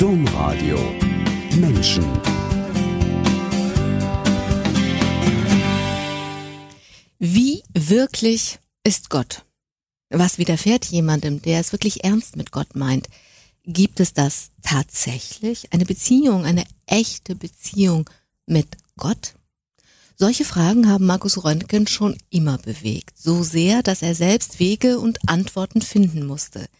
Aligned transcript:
Domradio 0.00 0.78
Menschen 1.56 2.06
Wie 7.18 7.62
wirklich 7.74 8.58
ist 8.82 9.10
Gott? 9.10 9.44
Was 10.08 10.38
widerfährt 10.38 10.86
jemandem, 10.86 11.42
der 11.42 11.60
es 11.60 11.72
wirklich 11.72 12.02
ernst 12.02 12.36
mit 12.36 12.50
Gott 12.50 12.74
meint? 12.74 13.10
Gibt 13.64 14.00
es 14.00 14.14
das 14.14 14.52
tatsächlich? 14.62 15.70
Eine 15.70 15.84
Beziehung, 15.84 16.46
eine 16.46 16.64
echte 16.86 17.34
Beziehung 17.34 18.08
mit 18.46 18.78
Gott? 18.96 19.34
Solche 20.16 20.46
Fragen 20.46 20.88
haben 20.88 21.04
Markus 21.04 21.44
Röntgen 21.44 21.86
schon 21.86 22.16
immer 22.30 22.56
bewegt, 22.56 23.18
so 23.18 23.42
sehr, 23.42 23.82
dass 23.82 24.00
er 24.00 24.14
selbst 24.14 24.60
Wege 24.60 24.98
und 24.98 25.28
Antworten 25.28 25.82
finden 25.82 26.24
musste. 26.24 26.70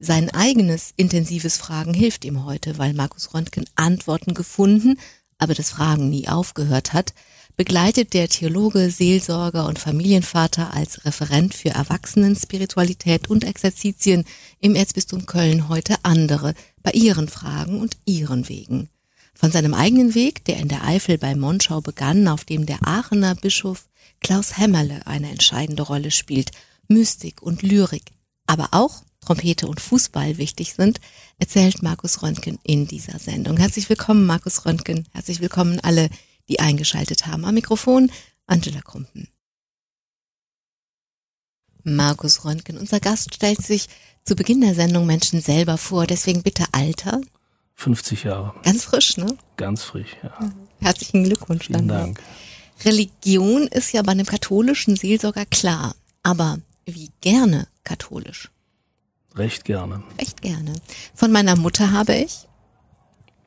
Sein 0.00 0.30
eigenes 0.30 0.92
intensives 0.96 1.56
Fragen 1.56 1.92
hilft 1.92 2.24
ihm 2.24 2.44
heute, 2.44 2.78
weil 2.78 2.94
Markus 2.94 3.34
Röntgen 3.34 3.64
Antworten 3.74 4.32
gefunden, 4.32 4.96
aber 5.38 5.54
das 5.54 5.70
Fragen 5.70 6.08
nie 6.08 6.28
aufgehört 6.28 6.92
hat, 6.92 7.14
begleitet 7.56 8.14
der 8.14 8.28
Theologe, 8.28 8.90
Seelsorger 8.90 9.66
und 9.66 9.80
Familienvater 9.80 10.72
als 10.72 11.04
Referent 11.04 11.52
für 11.52 11.70
Erwachsenenspiritualität 11.70 13.28
und 13.28 13.42
Exerzitien 13.42 14.24
im 14.60 14.76
Erzbistum 14.76 15.26
Köln 15.26 15.68
heute 15.68 15.96
andere 16.04 16.54
bei 16.84 16.92
ihren 16.92 17.26
Fragen 17.26 17.80
und 17.80 17.96
ihren 18.04 18.48
Wegen. 18.48 18.88
Von 19.34 19.50
seinem 19.50 19.74
eigenen 19.74 20.14
Weg, 20.14 20.44
der 20.44 20.58
in 20.58 20.68
der 20.68 20.84
Eifel 20.84 21.18
bei 21.18 21.34
Monschau 21.34 21.80
begann, 21.80 22.28
auf 22.28 22.44
dem 22.44 22.66
der 22.66 22.86
Aachener 22.86 23.34
Bischof 23.34 23.88
Klaus 24.20 24.56
Hämmerle 24.56 25.04
eine 25.08 25.30
entscheidende 25.30 25.82
Rolle 25.82 26.12
spielt, 26.12 26.52
Mystik 26.86 27.42
und 27.42 27.62
Lyrik, 27.62 28.12
aber 28.46 28.68
auch 28.70 29.02
Trompete 29.28 29.66
und 29.68 29.78
Fußball 29.78 30.38
wichtig 30.38 30.72
sind, 30.72 31.02
erzählt 31.38 31.82
Markus 31.82 32.22
Röntgen 32.22 32.58
in 32.62 32.86
dieser 32.86 33.18
Sendung. 33.18 33.58
Herzlich 33.58 33.90
willkommen, 33.90 34.24
Markus 34.24 34.64
Röntgen. 34.64 35.06
Herzlich 35.12 35.40
willkommen 35.40 35.80
alle, 35.80 36.08
die 36.48 36.60
eingeschaltet 36.60 37.26
haben. 37.26 37.44
Am 37.44 37.52
Mikrofon 37.52 38.10
Angela 38.46 38.80
Krumpen. 38.80 39.28
Markus 41.84 42.46
Röntgen, 42.46 42.78
unser 42.78 43.00
Gast 43.00 43.34
stellt 43.34 43.60
sich 43.60 43.88
zu 44.24 44.34
Beginn 44.34 44.62
der 44.62 44.74
Sendung 44.74 45.04
Menschen 45.04 45.42
selber 45.42 45.76
vor, 45.76 46.06
deswegen 46.06 46.42
bitte 46.42 46.64
Alter. 46.72 47.20
50 47.74 48.24
Jahre. 48.24 48.54
Ganz 48.62 48.84
frisch, 48.84 49.18
ne? 49.18 49.36
Ganz 49.58 49.82
frisch, 49.82 50.16
ja. 50.22 50.38
Herzlichen 50.80 51.24
Glückwunsch. 51.24 51.66
Vielen 51.66 51.86
dann 51.86 52.14
Dank. 52.16 52.22
Religion 52.82 53.66
ist 53.66 53.92
ja 53.92 54.00
bei 54.00 54.12
einem 54.12 54.26
katholischen 54.26 54.96
Seelsorger 54.96 55.44
klar, 55.44 55.94
aber 56.22 56.60
wie 56.86 57.10
gerne 57.20 57.68
katholisch? 57.84 58.50
Recht 59.38 59.64
gerne. 59.64 60.02
Recht 60.18 60.42
gerne. 60.42 60.74
Von 61.14 61.30
meiner 61.32 61.56
Mutter 61.56 61.92
habe 61.92 62.14
ich 62.14 62.46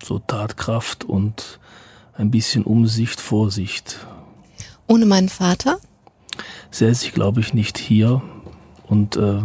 So 0.03 0.19
Tatkraft 0.19 1.03
und 1.03 1.59
ein 2.13 2.31
bisschen 2.31 2.63
Umsicht, 2.63 3.19
Vorsicht. 3.19 4.05
ohne 4.87 5.05
meinen 5.05 5.29
Vater 5.29 5.79
Säße 6.71 7.05
ich, 7.05 7.13
glaube 7.13 7.41
ich, 7.41 7.53
nicht 7.53 7.77
hier 7.77 8.21
und 8.87 9.17
äh, 9.17 9.41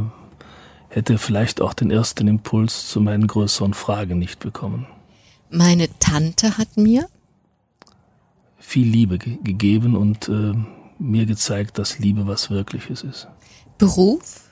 hätte 0.89 1.19
vielleicht 1.19 1.61
auch 1.61 1.75
den 1.75 1.91
ersten 1.91 2.29
Impuls 2.29 2.89
zu 2.89 3.01
meinen 3.01 3.27
größeren 3.27 3.75
Fragen 3.75 4.19
nicht 4.19 4.39
bekommen. 4.39 4.87
Meine 5.51 5.89
Tante 5.99 6.57
hat 6.59 6.77
mir 6.77 7.09
Viel 8.59 8.87
Liebe 8.89 9.19
ge 9.19 9.39
gegeben 9.45 9.97
und 9.97 10.29
äh, 10.29 10.55
mir 10.99 11.27
gezeigt, 11.27 11.79
dass 11.79 11.99
Liebe 11.99 12.27
was 12.27 12.51
Wirkliches 12.51 13.03
ist. 13.03 13.29
Beruf, 13.79 14.46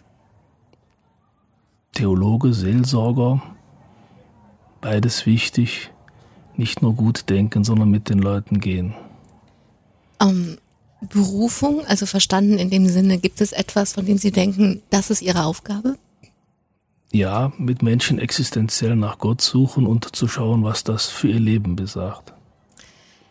Theologe, 1.95 2.53
Seelsorger, 2.53 3.43
beides 4.81 5.27
wichtig. 5.27 5.91
Nicht 6.57 6.83
nur 6.83 6.95
gut 6.95 7.29
denken, 7.31 7.65
sondern 7.65 7.91
mit 7.91 8.09
den 8.09 8.19
Leuten 8.19 8.61
gehen. 8.61 8.95
ähm, 10.21 10.59
Berufung, 11.01 11.85
also 11.87 12.07
verstanden 12.07 12.59
in 12.59 12.71
dem 12.71 12.89
Sinne, 12.89 13.19
gibt 13.19 13.41
es 13.41 13.53
etwas, 13.53 13.93
von 13.93 14.07
dem 14.07 14.19
Sie 14.19 14.31
denken, 14.31 14.83
das 14.91 15.11
ist 15.11 15.23
Ihre 15.23 15.45
Aufgabe? 15.45 15.97
Ja, 17.13 17.53
mit 17.59 17.83
Menschen 17.83 18.19
existenziell 18.19 18.97
nach 18.97 19.19
Gott 19.19 19.41
suchen 19.41 19.87
und 19.87 20.17
zu 20.17 20.27
schauen, 20.27 20.65
was 20.65 20.83
das 20.83 21.07
für 21.07 21.29
ihr 21.29 21.41
Leben 21.41 21.77
besagt. 21.77 22.33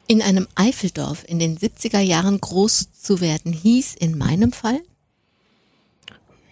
In 0.07 0.21
einem 0.21 0.47
Eifeldorf 0.55 1.25
in 1.27 1.39
den 1.39 1.57
70er 1.57 1.99
Jahren 1.99 2.39
groß 2.39 2.93
zu 2.93 3.19
werden, 3.19 3.51
hieß 3.51 3.95
in 3.95 4.17
meinem 4.17 4.51
Fall 4.51 4.79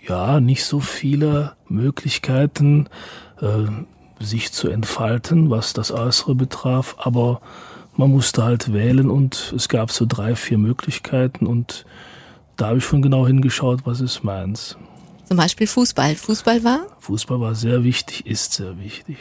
Ja, 0.07 0.39
nicht 0.39 0.65
so 0.65 0.79
viele 0.79 1.55
Möglichkeiten, 1.67 2.89
äh, 3.39 4.23
sich 4.23 4.51
zu 4.51 4.69
entfalten, 4.69 5.49
was 5.49 5.73
das 5.73 5.91
Äußere 5.91 6.35
betraf, 6.35 6.95
aber 6.97 7.41
man 7.95 8.09
musste 8.11 8.43
halt 8.43 8.73
wählen 8.73 9.09
und 9.09 9.53
es 9.55 9.69
gab 9.69 9.91
so 9.91 10.05
drei, 10.07 10.35
vier 10.35 10.57
Möglichkeiten 10.57 11.45
und 11.45 11.85
da 12.55 12.67
habe 12.67 12.77
ich 12.77 12.85
schon 12.85 13.01
genau 13.01 13.25
hingeschaut, 13.27 13.81
was 13.85 14.01
ist 14.01 14.23
meins. 14.23 14.77
zum 15.25 15.37
Beispiel 15.37 15.67
Fußball. 15.67 16.15
Fußball 16.15 16.63
war 16.63 16.85
Fußball 16.99 17.39
war 17.39 17.55
sehr 17.55 17.83
wichtig, 17.83 18.25
ist 18.25 18.53
sehr 18.53 18.77
wichtig. 18.79 19.17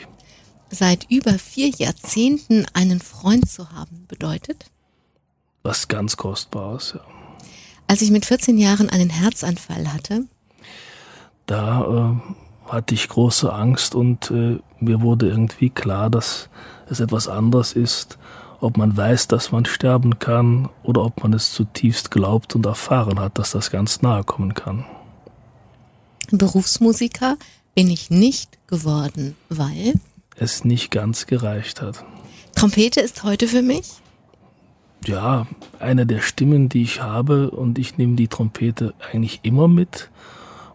seit 0.71 1.11
über 1.11 1.39
vier 1.39 1.69
Jahrzehnten 1.69 2.67
einen 2.75 3.01
Freund 3.01 3.51
zu 3.51 3.71
haben 3.73 4.05
bedeutet? 4.09 4.67
Was 5.63 5.89
ganz 5.89 6.17
Kostbares, 6.17 6.95
ja. 6.95 7.01
Als 7.87 8.03
ich 8.03 8.11
mit 8.11 8.25
14 8.25 8.57
Jahren 8.57 8.89
einen 8.89 9.11
Herzanfall 9.11 9.93
hatte, 9.93 10.27
da 11.51 11.83
äh, 12.69 12.71
hatte 12.71 12.95
ich 12.95 13.09
große 13.09 13.53
Angst 13.53 13.97
und 13.97 14.31
äh, 14.31 14.59
mir 14.79 15.01
wurde 15.01 15.29
irgendwie 15.29 15.69
klar, 15.69 16.09
dass 16.09 16.49
es 16.89 17.01
etwas 17.01 17.27
anderes 17.29 17.73
ist, 17.73 18.19
ob 18.61 18.77
man 18.77 18.97
weiß, 18.97 19.27
dass 19.27 19.51
man 19.51 19.65
sterben 19.65 20.21
kann 20.21 20.69
oder 20.85 21.05
ob 21.05 21.23
man 21.25 21.33
es 21.33 21.53
zutiefst 21.53 22.13
glaubt 22.13 22.55
und 22.55 22.67
erfahren 22.67 23.19
hat, 23.19 23.39
dass 23.39 23.51
das 23.51 23.73
ganz 23.73 24.01
nahe 24.01 24.23
kommen 24.23 24.55
kann. 24.55 24.85
Berufsmusiker, 26.31 27.37
bin 27.75 27.91
ich 27.91 28.11
nicht 28.11 28.59
geworden, 28.69 29.35
weil 29.49 29.95
Es 30.37 30.65
nicht 30.65 30.93
ganz 30.93 31.27
gereicht 31.27 31.83
hat. 31.83 32.05
Trompete 32.55 33.01
ist 33.01 33.25
heute 33.25 33.49
für 33.49 33.63
mich 33.63 33.91
Ja, 35.05 35.49
eine 35.81 36.07
der 36.07 36.21
Stimmen, 36.21 36.69
die 36.69 36.83
ich 36.83 37.03
habe 37.03 37.51
und 37.51 37.79
ich 37.79 37.99
nehme 37.99 38.15
die 38.15 38.29
Trompete 38.29 38.95
eigentlich 39.13 39.41
immer 39.43 39.67
mit 39.67 40.11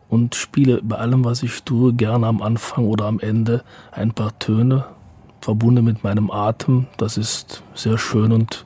und 0.10 0.36
spiele 0.36 0.82
bei 0.82 0.98
allem, 0.98 1.26
was 1.26 1.44
ich 1.44 1.64
tue, 1.64 1.94
gerne 1.94 2.28
am 2.28 2.42
Anfang 2.42 2.86
oder 2.86 3.06
am 3.06 3.20
Ende 3.20 3.64
ein 3.92 4.14
paar 4.14 4.38
Töne, 4.40 4.86
verbunden 5.42 5.86
mit 5.86 6.04
meinem 6.04 6.32
Atem. 6.32 6.88
Das 6.98 7.18
ist 7.18 7.64
sehr 7.74 7.98
schön 7.98 8.32
und 8.32 8.66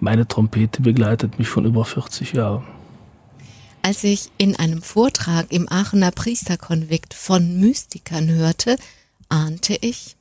meine 0.00 0.28
Trompete 0.28 0.82
begleitet 0.82 1.38
mich 1.38 1.48
schon 1.48 1.64
über 1.64 1.84
40 1.84 2.32
Jahre. 2.32 2.62
Als 3.82 4.04
ich 4.04 4.30
in 4.38 4.56
einem 4.56 4.82
Vortrag 4.82 5.50
im 5.50 5.70
Aachener 5.70 6.10
Priesterkonvikt 6.10 7.14
von 7.14 7.58
Mystikern 7.60 8.28
hörte, 8.28 8.76
ahnte 9.28 9.76
ich, 9.80 10.16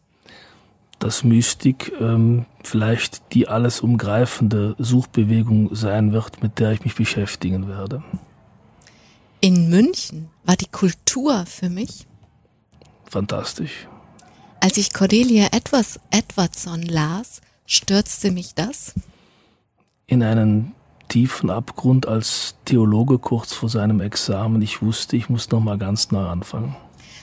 Dass 1.00 1.24
Mystik 1.24 1.92
ähm, 2.00 2.46
vielleicht 2.64 3.34
die 3.34 3.48
alles 3.48 3.82
umgreifende 3.82 4.76
Suchbewegung 4.80 5.76
sein 5.76 6.12
wird, 6.12 6.42
mit 6.42 6.60
der 6.60 6.72
ich 6.72 6.84
mich 6.84 6.96
beschäftigen 6.96 7.68
werde. 7.68 8.04
In 9.48 9.70
München 9.70 10.28
war 10.44 10.58
die 10.58 10.68
Kultur 10.70 11.46
für 11.46 11.70
mich. 11.70 12.06
Fantastisch. 13.06 13.88
Als 14.60 14.76
ich 14.76 14.92
Cordelia 14.92 15.48
Edwards 15.54 16.02
Edwardson 16.12 16.82
las, 16.82 17.40
stürzte 17.66 18.32
mich 18.32 18.56
das. 18.56 18.94
in 20.06 20.22
einen 20.22 20.74
tiefen 21.08 21.50
Abgrund 21.50 22.08
als 22.10 22.56
Theologe 22.66 23.20
kurz 23.20 23.54
vor 23.54 23.70
seinem 23.70 24.02
Examen. 24.02 24.62
Ich 24.62 24.82
wusste, 24.82 25.16
ich 25.16 25.30
muss 25.30 25.50
noch 25.50 25.62
mal 25.62 25.78
ganz 25.78 26.12
neu 26.12 26.26
anfangen. 26.26 26.76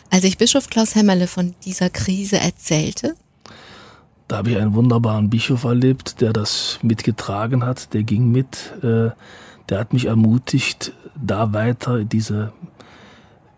Als 0.09 0.25
ich 0.25 0.39
Bischof 0.39 0.71
Klaus 0.71 0.95
Hämmerle 0.95 1.27
von 1.27 1.55
dieser 1.67 1.91
Krise 1.91 2.39
erzählte, 2.39 3.17
Da 4.29 4.39
habe 4.39 4.53
ich 4.53 4.57
einen 4.57 4.75
wunderbaren 4.75 5.29
Bischof 5.29 5.65
erlebt, 5.65 6.23
der 6.23 6.33
das 6.33 6.79
mitgetragen 6.81 7.67
hat, 7.67 7.93
der 7.93 8.03
ging 8.05 8.31
mit, 8.33 8.73
äh, 8.83 9.11
der 9.69 9.79
hat 9.79 9.93
mich 9.93 10.07
ermutigt, 10.07 10.93
da 11.17 11.53
weiter 11.53 12.05
diese 12.05 12.53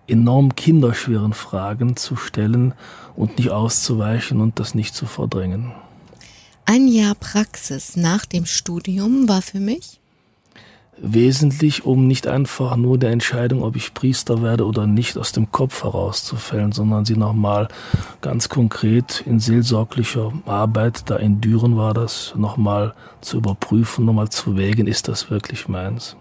enorm 0.06 0.54
kinderschweren 0.54 1.32
Fragen 1.32 1.96
zu 1.96 2.16
stellen 2.16 2.74
und 3.16 3.38
nicht 3.38 3.50
auszuweichen 3.50 4.40
und 4.40 4.58
das 4.60 4.74
nicht 4.74 4.94
zu 4.94 5.06
verdrängen. 5.06 5.72
ein 6.64 6.88
Jahr 6.88 7.14
Praxis 7.14 7.96
nach 7.96 8.24
dem 8.26 8.46
Studium 8.46 9.28
war 9.28 9.42
für 9.42 9.60
mich 9.60 10.00
wesentlich, 10.98 11.84
um 11.84 12.06
nicht 12.06 12.26
einfach 12.26 12.76
nur 12.76 12.98
der 12.98 13.10
Entscheidung, 13.10 13.62
ob 13.62 13.76
ich 13.76 13.94
Priester 13.94 14.42
werde 14.42 14.66
oder 14.66 14.86
nicht, 14.86 15.18
aus 15.18 15.32
dem 15.32 15.52
Kopf 15.52 15.84
herauszufällen, 15.84 16.72
sondern 16.72 17.04
sie 17.04 17.16
nochmal 17.16 17.68
ganz 18.22 18.48
konkret 18.48 19.22
in 19.26 19.38
seelsorglicher 19.40 20.32
Arbeit, 20.46 21.10
da 21.10 21.16
in 21.16 21.40
Düren 21.40 21.76
war 21.76 21.94
das, 21.94 22.32
nochmal 22.36 22.94
zu 23.20 23.36
überprüfen, 23.38 24.04
nochmal 24.04 24.28
zu 24.30 24.56
wägen, 24.56 24.86
ist 24.86 25.08
das 25.08 25.30
wirklich 25.30 25.68
meins. 25.68 26.16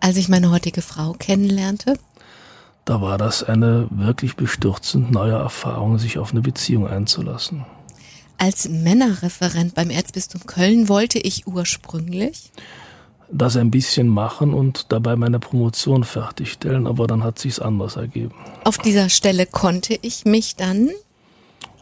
als 0.00 0.16
ich 0.16 0.28
meine 0.28 0.50
heutige 0.50 0.82
Frau 0.82 1.12
kennenlernte. 1.12 1.98
Da 2.84 3.00
war 3.00 3.18
das 3.18 3.44
eine 3.44 3.86
wirklich 3.90 4.34
bestürzend 4.34 5.12
neue 5.12 5.34
Erfahrung, 5.34 5.98
sich 5.98 6.18
auf 6.18 6.32
eine 6.32 6.40
Beziehung 6.40 6.88
einzulassen. 6.88 7.64
Als 8.38 8.68
Männerreferent 8.68 9.74
beim 9.76 9.90
Erzbistum 9.90 10.46
Köln 10.46 10.88
wollte 10.88 11.20
ich 11.20 11.46
ursprünglich 11.46 12.50
das 13.32 13.56
ein 13.56 13.70
bisschen 13.70 14.08
machen 14.08 14.52
und 14.54 14.92
dabei 14.92 15.16
meine 15.16 15.38
Promotion 15.38 16.04
fertigstellen, 16.04 16.86
aber 16.86 17.06
dann 17.06 17.24
hat 17.24 17.38
sich's 17.38 17.58
anders 17.58 17.96
ergeben. 17.96 18.34
Auf 18.64 18.78
dieser 18.78 19.08
Stelle 19.08 19.46
konnte 19.46 19.98
ich 20.02 20.24
mich 20.24 20.56
dann 20.56 20.90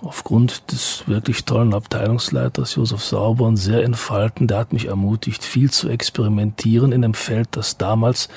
aufgrund 0.02 0.72
des 0.72 1.04
wirklich 1.06 1.44
tollen 1.44 1.74
Abteilungsleiters 1.74 2.76
Josef 2.76 3.04
Sauber 3.04 3.54
sehr 3.56 3.82
entfalten. 3.82 4.46
Der 4.46 4.58
hat 4.58 4.72
mich 4.72 4.86
ermutigt, 4.86 5.44
viel 5.44 5.70
zu 5.70 5.88
experimentieren 5.88 6.92
in 6.92 7.04
einem 7.04 7.14
Feld, 7.14 7.48
das 7.52 7.76
damals 7.76 8.28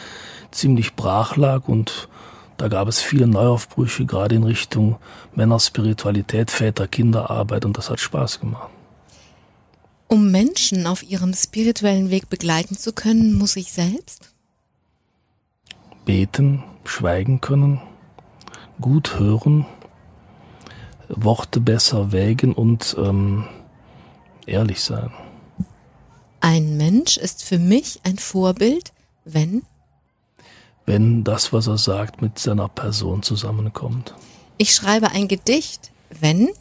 ziemlich 0.51 0.95
brach 0.95 1.37
lag 1.37 1.67
und 1.67 2.09
da 2.57 2.67
gab 2.67 2.87
es 2.87 3.01
viele 3.01 3.27
Neuaufbrüche, 3.27 4.05
gerade 4.05 4.35
in 4.35 4.43
Richtung 4.43 4.97
Männerspiritualität, 5.35 6.51
Väter-Kinderarbeit 6.51 7.65
und 7.65 7.77
das 7.77 7.89
hat 7.89 7.99
Spaß 7.99 8.39
gemacht. 8.39 8.69
Um 10.13 10.29
Menschen 10.29 10.85
auf 10.85 11.01
ihrem 11.01 11.33
spirituellen 11.33 12.11
Weg 12.11 12.29
begleiten 12.29 12.77
zu 12.77 12.93
können, 12.93 13.33
muss 13.33 13.55
ich 13.55 13.73
selbst 13.73 14.29
beten, 16.05 16.63
schweigen 16.85 17.41
können, 17.41 17.81
gut 18.79 19.17
hören, 19.17 19.65
Worte 21.09 21.59
besser 21.59 22.11
wägen 22.11 22.53
und 22.53 22.95
ähm, 22.99 23.45
ehrlich 24.45 24.81
sein. 24.81 25.11
Ein 26.41 26.77
Mensch 26.77 27.17
ist 27.17 27.43
für 27.43 27.57
mich 27.57 27.99
ein 28.03 28.19
Vorbild, 28.19 28.93
wenn 29.25 29.63
wenn 30.85 31.23
das, 31.23 31.51
was 31.53 31.65
er 31.65 31.79
sagt, 31.79 32.21
mit 32.21 32.37
seiner 32.37 32.69
Person 32.69 33.23
zusammenkommt. 33.23 34.13
Ich 34.59 34.75
schreibe 34.75 35.09
ein 35.09 35.27
Gedicht, 35.27 35.91
wenn 36.19 36.51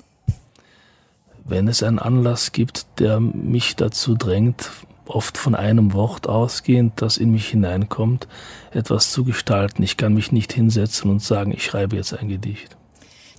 wenn 1.53 1.69
es 1.69 1.83
einen 1.83 1.99
Anlass 1.99 2.53
gibt, 2.53 2.87
der 2.99 3.21
mich 3.21 3.77
dazu 3.77 4.15
drängt, 4.15 4.71
oft 5.05 5.37
von 5.37 5.55
einem 5.55 5.93
Wort 5.93 6.27
ausgehend, 6.27 6.95
das 7.03 7.19
in 7.19 7.31
mich 7.31 7.49
hineinkommt, 7.49 8.27
etwas 8.71 9.13
zu 9.13 9.23
gestalten. 9.23 9.83
Ich 9.83 9.99
kann 9.99 10.15
mich 10.15 10.33
nicht 10.33 10.55
hinsetzen 10.55 11.11
und 11.11 11.23
sagen, 11.23 11.53
ich 11.53 11.63
schreibe 11.63 11.97
jetzt 11.97 12.15
ein 12.15 12.29
Gedicht. 12.29 12.79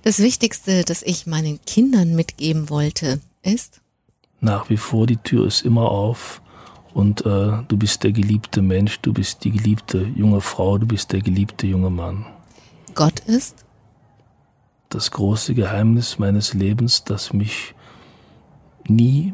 Das 0.04 0.20
Wichtigste, 0.20 0.84
das 0.84 1.02
ich 1.02 1.26
meinen 1.26 1.60
Kindern 1.66 2.14
mitgeben 2.14 2.70
wollte, 2.70 3.20
ist? 3.42 3.80
Nach 4.40 4.70
wie 4.70 4.76
vor, 4.76 5.08
die 5.08 5.16
Tür 5.16 5.48
ist 5.48 5.62
immer 5.62 5.90
auf 5.90 6.40
und 6.92 7.26
äh, 7.26 7.64
du 7.66 7.76
bist 7.76 8.04
der 8.04 8.12
geliebte 8.12 8.62
Mensch, 8.62 9.00
du 9.00 9.12
bist 9.12 9.42
die 9.42 9.50
geliebte 9.50 10.06
junge 10.14 10.40
Frau, 10.40 10.78
du 10.78 10.86
bist 10.86 11.10
der 11.12 11.20
geliebte 11.20 11.66
junge 11.66 11.90
Mann. 11.90 12.26
Gott 12.94 13.18
ist? 13.26 13.64
Das 14.88 15.10
große 15.10 15.54
Geheimnis 15.54 16.20
meines 16.20 16.54
Lebens, 16.54 17.02
das 17.02 17.32
mich 17.32 17.73
nie 18.88 19.32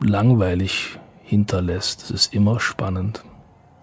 langweilig 0.00 0.98
hinterlässt. 1.22 2.04
Es 2.04 2.10
ist 2.10 2.34
immer 2.34 2.60
spannend. 2.60 3.24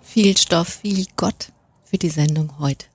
Viel 0.02 0.38
Stoff, 0.38 0.80
viel 0.82 1.06
Gott 1.16 1.52
für 1.84 1.98
die 1.98 2.10
Sendung 2.10 2.60
heute 2.60 2.86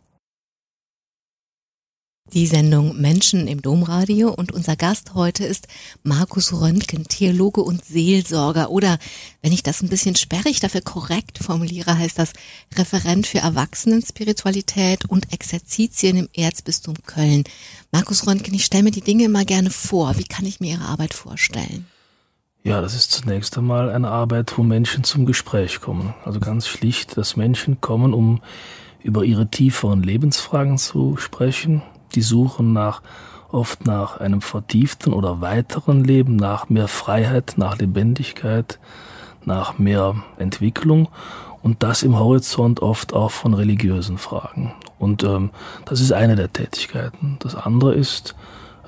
die 2.32 2.46
Sendung 2.46 3.00
Menschen 3.00 3.46
im 3.46 3.62
Domradio 3.62 4.30
und 4.30 4.52
unser 4.52 4.76
Gast 4.76 5.14
heute 5.14 5.44
ist 5.44 5.68
Markus 6.02 6.52
Röntgen, 6.52 7.04
Theologe 7.04 7.62
und 7.62 7.84
Seelsorger 7.84 8.70
oder, 8.70 8.98
wenn 9.42 9.52
ich 9.52 9.62
das 9.62 9.82
ein 9.82 9.88
bisschen 9.88 10.16
sperrig 10.16 10.58
dafür 10.60 10.80
korrekt 10.80 11.38
formuliere, 11.38 11.96
heißt 11.96 12.18
das 12.18 12.32
Referent 12.74 13.26
für 13.26 13.38
Erwachsenenspiritualität 13.38 15.04
und 15.04 15.32
Exerzitien 15.32 16.16
im 16.16 16.28
Erzbistum 16.34 16.96
Köln. 17.06 17.44
Markus 17.92 18.26
Röntgen, 18.26 18.54
ich 18.54 18.64
stelle 18.64 18.84
mir 18.84 18.90
die 18.90 19.02
Dinge 19.02 19.24
immer 19.24 19.44
gerne 19.44 19.70
vor. 19.70 20.18
Wie 20.18 20.24
kann 20.24 20.46
ich 20.46 20.60
mir 20.60 20.72
Ihre 20.72 20.84
Arbeit 20.84 21.14
vorstellen? 21.14 21.86
Ja, 22.66 22.80
das 22.80 22.96
ist 22.96 23.12
zunächst 23.12 23.56
einmal 23.56 23.90
eine 23.90 24.10
Arbeit, 24.10 24.58
wo 24.58 24.64
Menschen 24.64 25.04
zum 25.04 25.24
Gespräch 25.24 25.80
kommen. 25.80 26.14
Also 26.24 26.40
ganz 26.40 26.66
schlicht, 26.66 27.16
dass 27.16 27.36
Menschen 27.36 27.80
kommen, 27.80 28.12
um 28.12 28.40
über 29.04 29.22
ihre 29.22 29.46
tieferen 29.46 30.02
Lebensfragen 30.02 30.76
zu 30.76 31.16
sprechen, 31.16 31.82
die 32.16 32.22
suchen 32.22 32.72
nach 32.72 33.02
oft 33.52 33.86
nach 33.86 34.18
einem 34.18 34.40
vertieften 34.40 35.12
oder 35.12 35.40
weiteren 35.40 36.02
Leben, 36.02 36.34
nach 36.34 36.68
mehr 36.68 36.88
Freiheit, 36.88 37.54
nach 37.56 37.78
Lebendigkeit, 37.78 38.80
nach 39.44 39.78
mehr 39.78 40.16
Entwicklung 40.36 41.06
und 41.62 41.84
das 41.84 42.02
im 42.02 42.18
Horizont 42.18 42.82
oft 42.82 43.12
auch 43.12 43.30
von 43.30 43.54
religiösen 43.54 44.18
Fragen. 44.18 44.74
Und 44.98 45.22
ähm, 45.22 45.50
das 45.84 46.00
ist 46.00 46.10
eine 46.10 46.34
der 46.34 46.52
Tätigkeiten. 46.52 47.36
Das 47.38 47.54
andere 47.54 47.94
ist, 47.94 48.34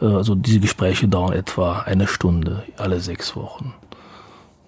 also 0.00 0.34
diese 0.34 0.60
Gespräche 0.60 1.08
dauern 1.08 1.32
etwa 1.32 1.80
eine 1.80 2.06
Stunde 2.06 2.62
alle 2.76 3.00
sechs 3.00 3.34
Wochen. 3.36 3.74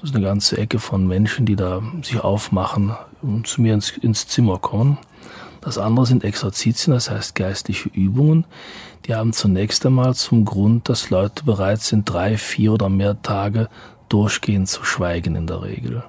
Das 0.00 0.10
ist 0.10 0.16
eine 0.16 0.24
ganze 0.24 0.56
Ecke 0.56 0.78
von 0.78 1.06
Menschen, 1.06 1.46
die 1.46 1.56
da 1.56 1.82
sich 2.02 2.20
aufmachen 2.20 2.96
und 3.22 3.46
zu 3.46 3.60
mir 3.60 3.74
ins, 3.74 3.90
ins 3.90 4.26
Zimmer 4.26 4.58
kommen. 4.58 4.98
Das 5.60 5.76
andere 5.76 6.06
sind 6.06 6.24
Exerzitien, 6.24 6.94
das 6.94 7.10
heißt 7.10 7.34
geistliche 7.34 7.90
Übungen. 7.90 8.46
Die 9.06 9.14
haben 9.14 9.32
zunächst 9.32 9.84
einmal 9.84 10.14
zum 10.14 10.46
Grund, 10.46 10.88
dass 10.88 11.10
Leute 11.10 11.44
bereit 11.44 11.82
sind, 11.82 12.08
drei, 12.08 12.38
vier 12.38 12.72
oder 12.72 12.88
mehr 12.88 13.20
Tage 13.20 13.68
durchgehend 14.08 14.68
zu 14.68 14.84
schweigen 14.84 15.36
in 15.36 15.46
der 15.46 15.62
Regel. 15.62 16.02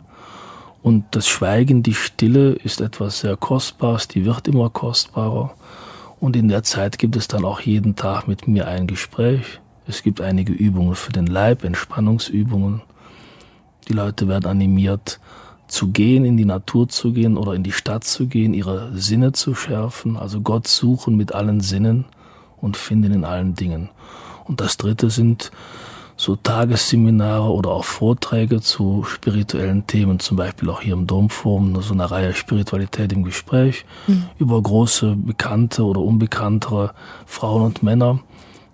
Und 0.81 1.05
das 1.11 1.27
Schweigen, 1.27 1.83
die 1.83 1.93
Stille 1.93 2.53
ist 2.53 2.81
etwas 2.81 3.19
sehr 3.19 3.37
Kostbares, 3.37 4.07
die 4.07 4.25
wird 4.25 4.47
immer 4.47 4.69
kostbarer. 4.69 5.53
Und 6.21 6.35
in 6.35 6.47
der 6.49 6.61
Zeit 6.61 6.99
gibt 6.99 7.15
es 7.15 7.27
dann 7.27 7.43
auch 7.43 7.61
jeden 7.61 7.95
Tag 7.95 8.27
mit 8.27 8.47
mir 8.47 8.67
ein 8.67 8.85
Gespräch. 8.85 9.59
Es 9.87 10.03
gibt 10.03 10.21
einige 10.21 10.53
Übungen 10.53 10.93
für 10.93 11.11
den 11.11 11.25
Leib, 11.25 11.63
Entspannungsübungen. 11.63 12.83
Die 13.87 13.93
Leute 13.93 14.27
werden 14.27 14.45
animiert, 14.45 15.19
zu 15.67 15.87
gehen, 15.87 16.23
in 16.23 16.37
die 16.37 16.45
Natur 16.45 16.87
zu 16.89 17.11
gehen 17.11 17.37
oder 17.37 17.53
in 17.55 17.63
die 17.63 17.71
Stadt 17.71 18.03
zu 18.03 18.27
gehen, 18.27 18.53
ihre 18.53 18.95
Sinne 18.95 19.31
zu 19.31 19.55
schärfen, 19.55 20.15
also 20.15 20.41
Gott 20.41 20.67
suchen 20.67 21.17
mit 21.17 21.33
allen 21.33 21.59
Sinnen 21.59 22.05
und 22.57 22.77
finden 22.77 23.13
in 23.13 23.25
allen 23.25 23.55
Dingen. 23.55 23.89
Und 24.43 24.61
das 24.61 24.77
dritte 24.77 25.09
sind 25.09 25.49
so 26.17 26.35
Tagesseminare 26.35 27.51
oder 27.51 27.71
auch 27.71 27.85
Vorträge 27.85 28.61
zu 28.61 29.03
spirituellen 29.03 29.87
Themen, 29.87 30.19
zum 30.19 30.37
Beispiel 30.37 30.69
auch 30.69 30.81
hier 30.81 30.93
im 30.93 31.07
Domforum, 31.07 31.81
so 31.81 31.93
eine 31.93 32.09
Reihe 32.09 32.33
Spiritualität 32.33 33.11
im 33.13 33.23
Gespräch 33.23 33.85
mhm. 34.07 34.25
über 34.37 34.61
große, 34.61 35.15
bekannte 35.15 35.83
oder 35.83 36.01
unbekanntere 36.01 36.93
Frauen 37.25 37.63
und 37.63 37.83
Männer 37.83 38.19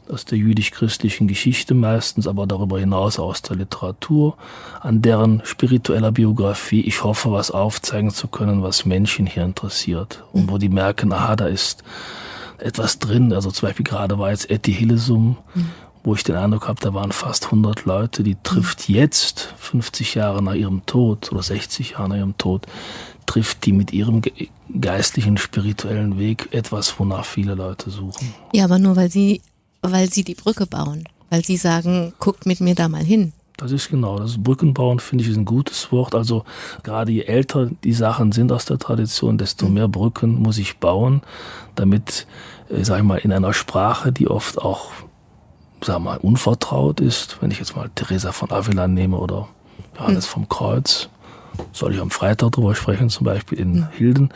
aus 0.10 0.26
der 0.26 0.38
jüdisch-christlichen 0.38 1.28
Geschichte 1.28 1.74
meistens, 1.74 2.28
aber 2.28 2.48
darüber 2.48 2.80
hinaus 2.80 3.20
aus 3.20 3.42
der 3.42 3.58
Literatur, 3.58 4.38
an 4.82 5.02
deren 5.02 5.42
spiritueller 5.44 6.12
Biografie 6.12 6.82
ich 6.82 7.04
hoffe, 7.04 7.32
was 7.32 7.52
aufzeigen 7.52 8.12
zu 8.12 8.28
können, 8.28 8.64
was 8.64 8.86
Menschen 8.86 9.26
hier 9.26 9.44
interessiert. 9.44 10.24
Und 10.32 10.50
wo 10.50 10.58
die 10.58 10.70
merken, 10.70 11.12
aha, 11.12 11.36
da 11.36 11.48
ist 11.48 11.84
etwas 12.58 13.00
drin. 13.00 13.34
Also 13.34 13.52
zum 13.52 13.68
Beispiel 13.68 13.86
gerade 13.86 14.18
war 14.18 14.32
jetzt 14.32 14.50
Etty 14.50 14.74
Hillesum, 14.74 15.38
mhm. 15.54 15.70
Wo 16.08 16.16
ich 16.16 16.24
den 16.24 16.36
Eindruck 16.36 16.68
habe, 16.68 16.80
da 16.82 16.94
waren 16.94 17.12
fast 17.12 17.46
100 17.46 17.86
Leute, 17.86 18.24
die 18.24 18.38
trifft 18.42 18.90
jetzt, 18.90 19.54
50 19.58 20.16
Jahre 20.16 20.42
nach 20.42 20.54
ihrem 20.54 20.86
Tod 20.86 21.32
oder 21.32 21.44
60 21.44 21.92
Jahre 21.92 22.10
nach 22.10 22.16
ihrem 22.16 22.38
Tod, 22.38 22.66
trifft 23.26 23.66
die 23.66 23.74
mit 23.74 23.94
ihrem 23.94 24.22
geistlichen, 24.80 25.38
spirituellen 25.38 26.18
Weg 26.18 26.50
etwas, 26.52 27.00
wonach 27.00 27.26
viele 27.26 27.56
Leute 27.56 27.90
suchen. 27.90 28.34
Ja, 28.54 28.64
aber 28.64 28.80
nur 28.80 28.96
weil 28.96 29.12
sie 29.12 29.42
weil 29.82 30.12
sie 30.12 30.24
die 30.24 30.36
Brücke 30.36 30.66
bauen, 30.66 31.04
weil 31.30 31.44
sie 31.44 31.58
sagen, 31.58 32.14
guckt 32.20 32.46
mit 32.46 32.62
mir 32.62 32.76
da 32.76 32.90
mal 32.90 33.04
hin. 33.04 33.34
Das 33.58 33.72
ist 33.72 33.90
genau, 33.90 34.20
das 34.20 34.38
Brückenbauen 34.38 35.00
finde 35.00 35.24
ich 35.24 35.32
ist 35.32 35.38
ein 35.38 35.46
gutes 35.46 35.92
Wort. 35.92 36.14
Also 36.14 36.44
gerade 36.84 37.12
je 37.12 37.24
älter 37.24 37.70
die 37.84 37.94
Sachen 37.94 38.32
sind 38.32 38.52
aus 38.52 38.66
der 38.66 38.78
Tradition, 38.78 39.38
desto 39.38 39.68
mhm. 39.68 39.74
mehr 39.74 39.88
Brücken 39.88 40.36
muss 40.36 40.60
ich 40.60 40.78
bauen, 40.78 41.22
damit, 41.74 42.28
äh, 42.70 42.84
sag 42.84 43.00
ich 43.00 43.04
mal, 43.04 43.18
in 43.18 43.32
einer 43.32 43.54
Sprache, 43.54 44.12
die 44.12 44.28
oft 44.28 44.60
auch, 44.60 44.92
sag 45.82 46.00
mal, 46.00 46.18
unvertraut 46.18 47.00
ist, 47.00 47.42
wenn 47.42 47.52
ich 47.52 47.60
jetzt 47.60 47.76
mal 47.76 47.90
Teresa 47.96 48.32
von 48.32 48.52
Avila 48.52 48.88
nehme 48.88 49.18
oder 49.18 49.48
Johannes 49.98 50.28
mhm. 50.28 50.32
vom 50.32 50.50
Kreuz, 50.50 51.10
soll 51.72 51.94
ich 51.94 52.02
am 52.02 52.12
Freitag 52.12 52.52
drüber 52.54 52.76
sprechen, 52.76 53.10
zum 53.10 53.26
Beispiel 53.26 53.60
in 53.60 53.74
mhm. 53.74 53.88
Hilden, 53.92 54.30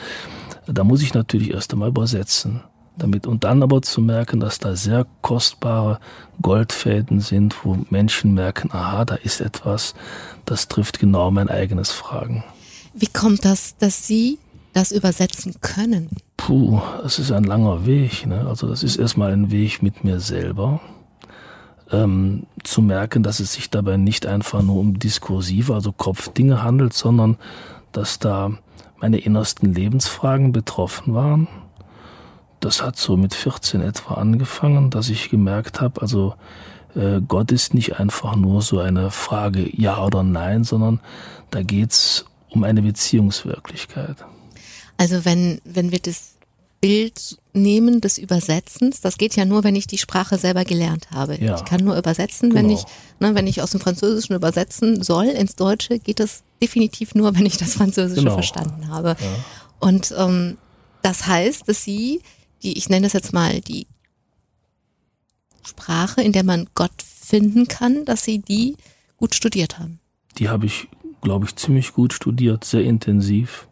da 0.67 0.83
muss 0.83 1.01
ich 1.01 1.13
natürlich 1.13 1.51
erst 1.51 1.73
einmal 1.73 1.89
übersetzen 1.89 2.61
damit 2.97 3.25
und 3.25 3.43
dann 3.43 3.63
aber 3.63 3.81
zu 3.81 4.01
merken, 4.01 4.39
dass 4.39 4.59
da 4.59 4.75
sehr 4.75 5.05
kostbare 5.21 5.99
Goldfäden 6.41 7.19
sind, 7.19 7.55
wo 7.63 7.77
Menschen 7.89 8.33
merken, 8.33 8.69
aha, 8.71 9.05
da 9.05 9.15
ist 9.15 9.41
etwas, 9.41 9.93
das 10.45 10.67
trifft 10.67 10.99
genau 10.99 11.31
mein 11.31 11.49
eigenes 11.49 11.91
Fragen. 11.91 12.43
Wie 12.93 13.07
kommt 13.07 13.45
das, 13.45 13.77
dass 13.77 14.05
Sie 14.07 14.37
das 14.73 14.91
übersetzen 14.91 15.55
können? 15.61 16.09
Puh, 16.37 16.81
das 17.01 17.19
ist 17.19 17.31
ein 17.31 17.43
langer 17.43 17.85
Weg. 17.85 18.25
Ne? 18.25 18.45
Also 18.47 18.67
das 18.67 18.83
ist 18.83 18.97
erstmal 18.97 19.31
ein 19.31 19.51
Weg 19.51 19.81
mit 19.81 20.03
mir 20.03 20.19
selber. 20.19 20.81
Ähm, 21.91 22.43
zu 22.63 22.81
merken, 22.81 23.21
dass 23.21 23.39
es 23.39 23.53
sich 23.53 23.69
dabei 23.69 23.97
nicht 23.97 24.25
einfach 24.25 24.61
nur 24.61 24.77
um 24.77 24.97
diskursive, 24.97 25.73
also 25.73 25.91
Kopfdinge 25.91 26.63
handelt, 26.63 26.93
sondern 26.93 27.37
dass 27.91 28.19
da 28.19 28.51
meine 28.99 29.17
innersten 29.17 29.73
Lebensfragen 29.73 30.51
betroffen 30.53 31.13
waren 31.13 31.47
das 32.61 32.81
hat 32.81 32.97
so 32.97 33.17
mit 33.17 33.33
14 33.33 33.81
etwa 33.81 34.13
angefangen, 34.13 34.91
dass 34.91 35.09
ich 35.09 35.29
gemerkt 35.29 35.81
habe, 35.81 36.01
also 36.01 36.35
äh, 36.95 37.19
Gott 37.27 37.51
ist 37.51 37.73
nicht 37.73 37.99
einfach 37.99 38.35
nur 38.35 38.61
so 38.61 38.79
eine 38.79 39.11
Frage 39.11 39.67
ja 39.75 40.03
oder 40.03 40.23
nein, 40.23 40.63
sondern 40.63 40.99
da 41.49 41.63
geht's 41.63 42.25
um 42.49 42.63
eine 42.63 42.81
Beziehungswirklichkeit. 42.81 44.17
Also 44.97 45.25
wenn, 45.25 45.59
wenn 45.65 45.91
wir 45.91 45.99
das 45.99 46.35
Bild 46.81 47.37
nehmen 47.53 48.01
des 48.01 48.17
Übersetzens, 48.17 49.01
das 49.01 49.17
geht 49.17 49.35
ja 49.35 49.45
nur, 49.45 49.63
wenn 49.63 49.75
ich 49.75 49.85
die 49.87 49.99
Sprache 49.99 50.37
selber 50.37 50.65
gelernt 50.65 51.11
habe. 51.11 51.39
Ja. 51.39 51.55
Ich 51.55 51.65
kann 51.65 51.83
nur 51.83 51.95
übersetzen, 51.97 52.53
wenn 52.55 52.67
Genau. 52.69 52.79
ich, 52.79 52.85
ne, 53.19 53.35
wenn 53.35 53.45
ich 53.45 53.61
aus 53.61 53.71
dem 53.71 53.79
Französischen 53.79 54.35
übersetzen 54.35 55.03
soll 55.03 55.25
ins 55.25 55.55
Deutsche, 55.55 55.99
geht 55.99 56.19
das 56.19 56.41
definitiv 56.61 57.13
nur, 57.13 57.35
wenn 57.35 57.45
ich 57.45 57.57
das 57.57 57.73
Französische 57.75 58.21
Genau. 58.21 58.33
verstanden 58.33 58.87
habe. 58.87 59.15
Und 59.79 60.13
ähm, 60.17 60.57
das 61.03 61.27
heißt, 61.27 61.67
dass 61.69 61.83
Sie, 61.83 62.21
die, 62.63 62.77
ich 62.77 62.89
nenne 62.89 63.05
das 63.05 63.13
jetzt 63.13 63.31
mal 63.33 63.61
die 63.61 63.85
Sprache, 65.63 66.21
in 66.21 66.31
der 66.31 66.43
man 66.43 66.67
Gott 66.75 66.91
finden 67.01 67.67
kann, 67.67 68.05
dass 68.05 68.23
Sie 68.23 68.39
die 68.39 68.75
gut 69.17 69.35
studiert 69.35 69.77
haben. 69.79 69.99
Die 70.37 70.49
habe 70.49 70.65
ich, 70.65 70.87
glaube 71.21 71.45
ich, 71.45 71.55
ziemlich 71.55 71.93
gut 71.93 72.13
studiert, 72.13 72.63
sehr 72.63 72.81
intensiv 72.83 73.67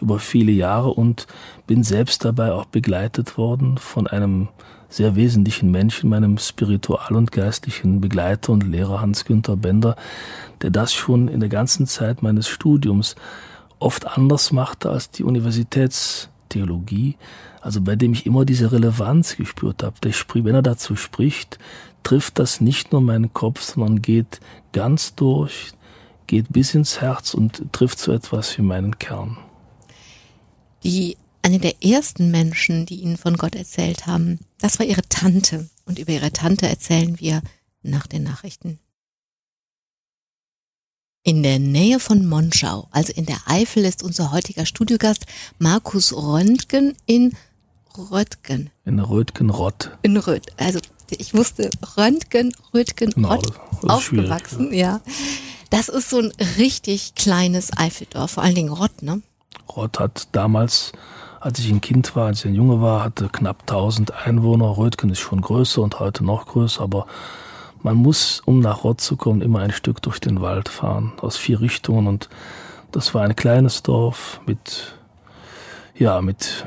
über 0.00 0.18
viele 0.18 0.52
Jahre 0.52 0.90
und 0.90 1.26
bin 1.66 1.82
selbst 1.82 2.24
dabei 2.24 2.52
auch 2.52 2.66
begleitet 2.66 3.36
worden 3.38 3.78
von 3.78 4.06
einem 4.06 4.48
sehr 4.88 5.16
wesentlichen 5.16 5.70
Menschen, 5.70 6.08
meinem 6.08 6.38
spiritual- 6.38 7.16
und 7.16 7.32
geistlichen 7.32 8.00
Begleiter 8.00 8.52
und 8.52 8.62
Lehrer 8.62 9.00
Hans-Günther 9.00 9.56
Bender, 9.56 9.96
der 10.62 10.70
das 10.70 10.94
schon 10.94 11.28
in 11.28 11.40
der 11.40 11.48
ganzen 11.48 11.86
Zeit 11.86 12.22
meines 12.22 12.48
Studiums 12.48 13.14
oft 13.78 14.06
anders 14.06 14.50
machte 14.50 14.90
als 14.90 15.10
die 15.10 15.24
Universitätstheologie, 15.24 17.16
also 17.60 17.80
bei 17.80 17.96
dem 17.96 18.12
ich 18.12 18.24
immer 18.26 18.44
diese 18.44 18.72
Relevanz 18.72 19.36
gespürt 19.36 19.82
habe. 19.82 19.96
Wenn 20.00 20.54
er 20.54 20.62
dazu 20.62 20.96
spricht, 20.96 21.58
trifft 22.02 22.38
das 22.38 22.60
nicht 22.60 22.92
nur 22.92 23.02
meinen 23.02 23.32
Kopf, 23.32 23.60
sondern 23.60 24.00
geht 24.00 24.40
ganz 24.72 25.14
durch, 25.14 25.72
geht 26.26 26.52
bis 26.52 26.74
ins 26.74 27.00
Herz 27.00 27.34
und 27.34 27.72
trifft 27.72 27.98
so 27.98 28.12
etwas 28.12 28.56
wie 28.56 28.62
meinen 28.62 28.98
Kern. 28.98 29.36
Die 30.88 31.16
eine 31.42 31.58
der 31.58 31.84
ersten 31.84 32.30
Menschen, 32.30 32.86
die 32.86 32.96
ihnen 32.96 33.16
von 33.16 33.36
Gott 33.36 33.54
erzählt 33.54 34.06
haben, 34.06 34.38
das 34.60 34.78
war 34.78 34.86
ihre 34.86 35.02
Tante. 35.08 35.68
Und 35.84 35.98
über 35.98 36.12
ihre 36.12 36.32
Tante 36.32 36.68
erzählen 36.68 37.18
wir 37.20 37.42
nach 37.82 38.06
den 38.06 38.22
Nachrichten. 38.22 38.78
In 41.22 41.42
der 41.42 41.58
Nähe 41.58 42.00
von 42.00 42.26
Monschau, 42.26 42.88
also 42.90 43.12
in 43.12 43.26
der 43.26 43.38
Eifel, 43.46 43.84
ist 43.84 44.02
unser 44.02 44.32
heutiger 44.32 44.64
Studiogast 44.66 45.26
Markus 45.58 46.14
Röntgen 46.14 46.94
in 47.06 47.36
Röttgen. 47.96 48.70
In 48.84 48.98
Rötgenrott. 48.98 49.98
In 50.02 50.16
Röt. 50.16 50.46
Also 50.56 50.78
ich 51.10 51.34
wusste 51.34 51.70
Röntgen, 51.96 52.54
Röttgen, 52.72 53.10
Genau, 53.10 53.34
Rott, 53.34 53.46
ist 53.46 53.90
aufgewachsen, 53.90 54.72
ja. 54.72 55.00
Das 55.70 55.88
ist 55.88 56.08
so 56.08 56.18
ein 56.18 56.32
richtig 56.56 57.14
kleines 57.14 57.76
Eifeldorf, 57.76 58.32
vor 58.32 58.42
allen 58.42 58.54
Dingen 58.54 58.72
Rott, 58.72 59.02
ne? 59.02 59.20
Rott 59.76 59.98
hat 60.00 60.28
damals, 60.32 60.92
als 61.40 61.58
ich 61.58 61.70
ein 61.70 61.80
Kind 61.80 62.14
war, 62.16 62.26
als 62.26 62.40
ich 62.40 62.46
ein 62.46 62.54
Junge 62.54 62.80
war, 62.80 63.04
hatte 63.04 63.28
knapp 63.28 63.60
1000 63.62 64.12
Einwohner. 64.26 64.76
Rötgen 64.76 65.10
ist 65.10 65.20
schon 65.20 65.40
größer 65.40 65.82
und 65.82 66.00
heute 66.00 66.24
noch 66.24 66.46
größer, 66.46 66.82
aber 66.82 67.06
man 67.82 67.96
muss, 67.96 68.42
um 68.44 68.60
nach 68.60 68.84
Rott 68.84 69.00
zu 69.00 69.16
kommen, 69.16 69.40
immer 69.40 69.60
ein 69.60 69.70
Stück 69.72 70.02
durch 70.02 70.18
den 70.18 70.40
Wald 70.40 70.68
fahren, 70.68 71.12
aus 71.20 71.36
vier 71.36 71.60
Richtungen 71.60 72.06
und 72.06 72.28
das 72.90 73.14
war 73.14 73.22
ein 73.22 73.36
kleines 73.36 73.82
Dorf 73.82 74.40
mit, 74.46 74.94
ja, 75.96 76.20
mit 76.20 76.66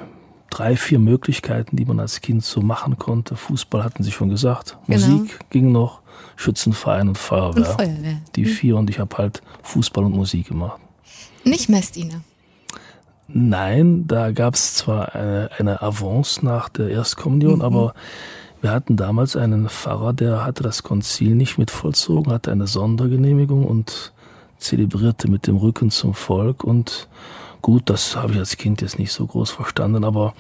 drei, 0.52 0.76
vier 0.76 1.00
Möglichkeiten, 1.00 1.76
die 1.76 1.86
man 1.86 2.00
als 2.00 2.22
Kind 2.22 2.44
so 2.46 2.62
machen 2.62 2.98
konnte. 2.98 3.36
Fußball 3.36 3.84
hatten 3.84 4.04
Sie 4.04 4.12
schon 4.12 4.30
gesagt, 4.30 4.78
Genau. 4.88 5.08
Musik 5.08 5.40
ging 5.50 5.72
noch, 5.72 6.02
Schützenverein 6.36 7.08
und 7.08 7.18
Feuerwehr. 7.18 7.70
Und 7.72 7.76
Feuerwehr. 7.76 8.22
Die 8.36 8.46
vier 8.46 8.78
und 8.78 8.90
ich 8.90 9.00
habe 9.00 9.18
halt 9.18 9.42
Fußball 9.64 10.04
und 10.04 10.16
Musik 10.16 10.50
gemacht. 10.50 10.80
Nicht 11.44 11.70
Messdiener. 11.70 12.22
Nein, 13.34 14.06
da 14.08 14.32
gab 14.32 14.56
es 14.56 14.76
zwar 14.76 15.16
eine, 15.16 15.50
eine 15.58 15.82
Avance 15.82 16.46
nach 16.46 16.70
der 16.70 16.90
Erstkommunion, 16.90 17.56
Mhm. 17.56 17.62
aber 17.62 17.94
wir 18.62 18.72
hatten 18.72 18.96
damals 18.98 19.36
einen 19.36 19.70
Pfarrer, 19.70 20.14
der 20.14 20.46
hatte 20.46 20.64
das 20.64 20.84
Konzil 20.84 21.36
nicht 21.36 21.58
mit 21.58 21.72
vollzogen, 21.72 22.32
hatte 22.32 22.52
eine 22.52 22.68
Sondergenehmigung 22.68 23.66
und 23.66 24.14
zelebrierte 24.58 25.30
mit 25.30 25.48
dem 25.48 25.58
Rücken 25.58 25.90
zum 25.90 26.14
Volk. 26.14 26.64
Und 26.64 27.08
gut, 27.62 27.90
das 27.90 28.16
habe 28.16 28.34
ich 28.34 28.40
als 28.40 28.58
Kind 28.58 28.82
jetzt 28.82 29.00
nicht 29.00 29.12
so 29.12 29.26
groß 29.26 29.50
verstanden, 29.50 30.04
aber 30.04 30.34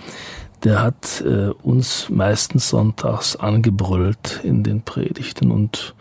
der 0.63 0.83
hat 0.83 1.21
äh, 1.25 1.49
uns 1.63 2.09
meistens 2.09 2.69
sonntags 2.69 3.35
angebrüllt 3.35 4.41
in 4.43 4.63
den 4.63 4.83
Predigten 4.83 5.49
und 5.49 5.95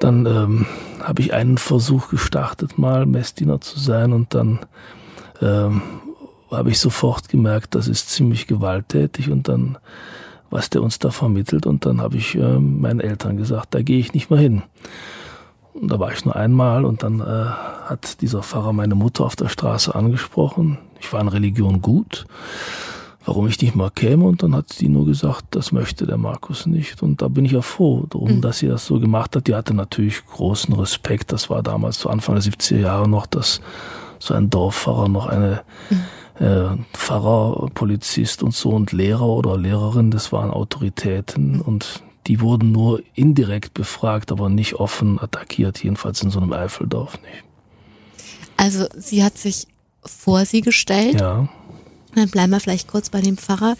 dann 0.00 0.26
ähm, 0.26 0.66
habe 1.00 1.22
ich 1.22 1.32
einen 1.32 1.58
Versuch 1.58 2.08
gestartet, 2.08 2.76
mal 2.76 3.06
Messdiener 3.06 3.60
zu 3.60 3.78
sein 3.78 4.12
und 4.12 4.34
dann 4.34 4.58
ähm, 5.42 5.82
habe 6.50 6.70
ich 6.70 6.78
sofort 6.78 7.28
gemerkt, 7.28 7.74
das 7.74 7.88
ist 7.88 8.10
ziemlich 8.10 8.46
gewalttätig 8.46 9.30
und 9.30 9.48
dann, 9.48 9.78
was 10.50 10.70
der 10.70 10.82
uns 10.82 10.98
da 10.98 11.10
vermittelt 11.10 11.66
und 11.66 11.86
dann 11.86 12.00
habe 12.00 12.16
ich 12.16 12.34
ähm, 12.34 12.80
meinen 12.80 13.00
Eltern 13.00 13.36
gesagt, 13.36 13.74
da 13.74 13.82
gehe 13.82 13.98
ich 13.98 14.12
nicht 14.12 14.30
mehr 14.30 14.38
hin. 14.38 14.62
Und 15.74 15.90
da 15.90 15.98
war 15.98 16.12
ich 16.12 16.24
nur 16.24 16.36
einmal 16.36 16.84
und 16.84 17.02
dann 17.02 17.20
äh, 17.20 17.46
hat 17.86 18.20
dieser 18.20 18.42
Pfarrer 18.42 18.74
meine 18.74 18.94
Mutter 18.94 19.24
auf 19.24 19.36
der 19.36 19.48
Straße 19.48 19.94
angesprochen. 19.94 20.78
Ich 21.00 21.12
war 21.12 21.20
in 21.20 21.28
Religion 21.28 21.80
gut, 21.80 22.26
warum 23.24 23.46
ich 23.46 23.60
nicht 23.62 23.74
mal 23.74 23.90
käme 23.90 24.24
und 24.24 24.42
dann 24.42 24.54
hat 24.54 24.70
sie 24.70 24.88
nur 24.88 25.06
gesagt, 25.06 25.46
das 25.50 25.72
möchte 25.72 26.06
der 26.06 26.18
Markus 26.18 26.66
nicht 26.66 27.02
und 27.02 27.22
da 27.22 27.28
bin 27.28 27.46
ich 27.46 27.52
ja 27.52 27.62
froh 27.62 28.04
drum, 28.10 28.42
dass 28.42 28.58
sie 28.58 28.68
das 28.68 28.84
so 28.84 29.00
gemacht 29.00 29.34
hat. 29.34 29.46
Die 29.46 29.54
hatte 29.54 29.72
natürlich 29.72 30.26
großen 30.26 30.74
Respekt, 30.74 31.32
das 31.32 31.48
war 31.48 31.62
damals 31.62 31.98
zu 31.98 32.10
Anfang 32.10 32.34
der 32.34 32.44
70er 32.44 32.78
Jahre 32.78 33.08
noch, 33.08 33.26
dass 33.26 33.62
so 34.22 34.34
ein 34.34 34.50
Dorfpfarrer 34.50 35.08
noch 35.08 35.26
eine 35.26 35.62
äh, 36.38 36.76
Pfarrer, 36.92 37.68
Polizist 37.74 38.42
und 38.42 38.54
so 38.54 38.70
und 38.70 38.92
Lehrer 38.92 39.26
oder 39.26 39.58
Lehrerin, 39.58 40.10
das 40.10 40.30
waren 40.30 40.50
Autoritäten 40.50 41.60
und 41.60 42.02
die 42.28 42.40
wurden 42.40 42.70
nur 42.70 43.02
indirekt 43.14 43.74
befragt, 43.74 44.30
aber 44.30 44.48
nicht 44.48 44.74
offen 44.74 45.18
attackiert, 45.20 45.82
jedenfalls 45.82 46.22
in 46.22 46.30
so 46.30 46.40
einem 46.40 46.52
Eifeldorf 46.52 47.18
nicht. 47.22 47.44
Also 48.56 48.86
sie 48.96 49.24
hat 49.24 49.36
sich 49.38 49.66
vor 50.04 50.44
sie 50.44 50.60
gestellt. 50.60 51.20
Ja, 51.20 51.48
Dann 52.14 52.30
bleiben 52.30 52.52
wir 52.52 52.60
vielleicht 52.60 52.86
kurz 52.86 53.10
bei 53.10 53.20
dem 53.20 53.36
Pfarrer, 53.36 53.76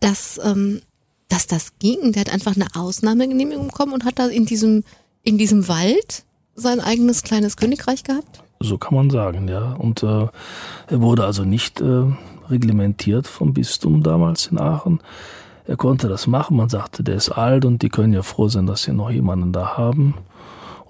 dass, 0.00 0.38
ähm, 0.44 0.82
dass 1.28 1.46
das 1.46 1.78
ging. 1.78 2.12
Der 2.12 2.20
hat 2.20 2.32
einfach 2.32 2.56
eine 2.56 2.66
Ausnahmegenehmigung 2.74 3.68
bekommen 3.68 3.94
und 3.94 4.04
hat 4.04 4.18
da 4.18 4.26
in 4.26 4.44
diesem, 4.44 4.84
in 5.22 5.38
diesem 5.38 5.66
Wald 5.66 6.26
sein 6.56 6.80
eigenes 6.80 7.22
kleines 7.22 7.56
Königreich 7.56 8.02
gehabt. 8.02 8.42
so 8.60 8.78
kann 8.78 8.94
man 8.94 9.10
sagen, 9.10 9.48
ja. 9.48 9.74
Und 9.74 10.02
äh, 10.02 10.26
er 10.88 11.00
wurde 11.02 11.24
also 11.24 11.44
nicht 11.44 11.80
äh, 11.80 12.04
reglementiert 12.48 13.26
vom 13.26 13.52
Bistum 13.52 14.02
damals 14.02 14.46
in 14.46 14.58
Aachen. 14.58 15.00
Er 15.66 15.76
konnte 15.76 16.08
das 16.08 16.26
machen. 16.26 16.56
Man 16.56 16.68
sagte, 16.68 17.02
der 17.02 17.16
ist 17.16 17.30
alt 17.30 17.64
und 17.64 17.82
die 17.82 17.88
können 17.88 18.12
ja 18.12 18.22
froh 18.22 18.48
sein, 18.48 18.66
dass 18.66 18.84
sie 18.84 18.92
noch 18.92 19.10
jemanden 19.10 19.52
da 19.52 19.76
haben. 19.76 20.14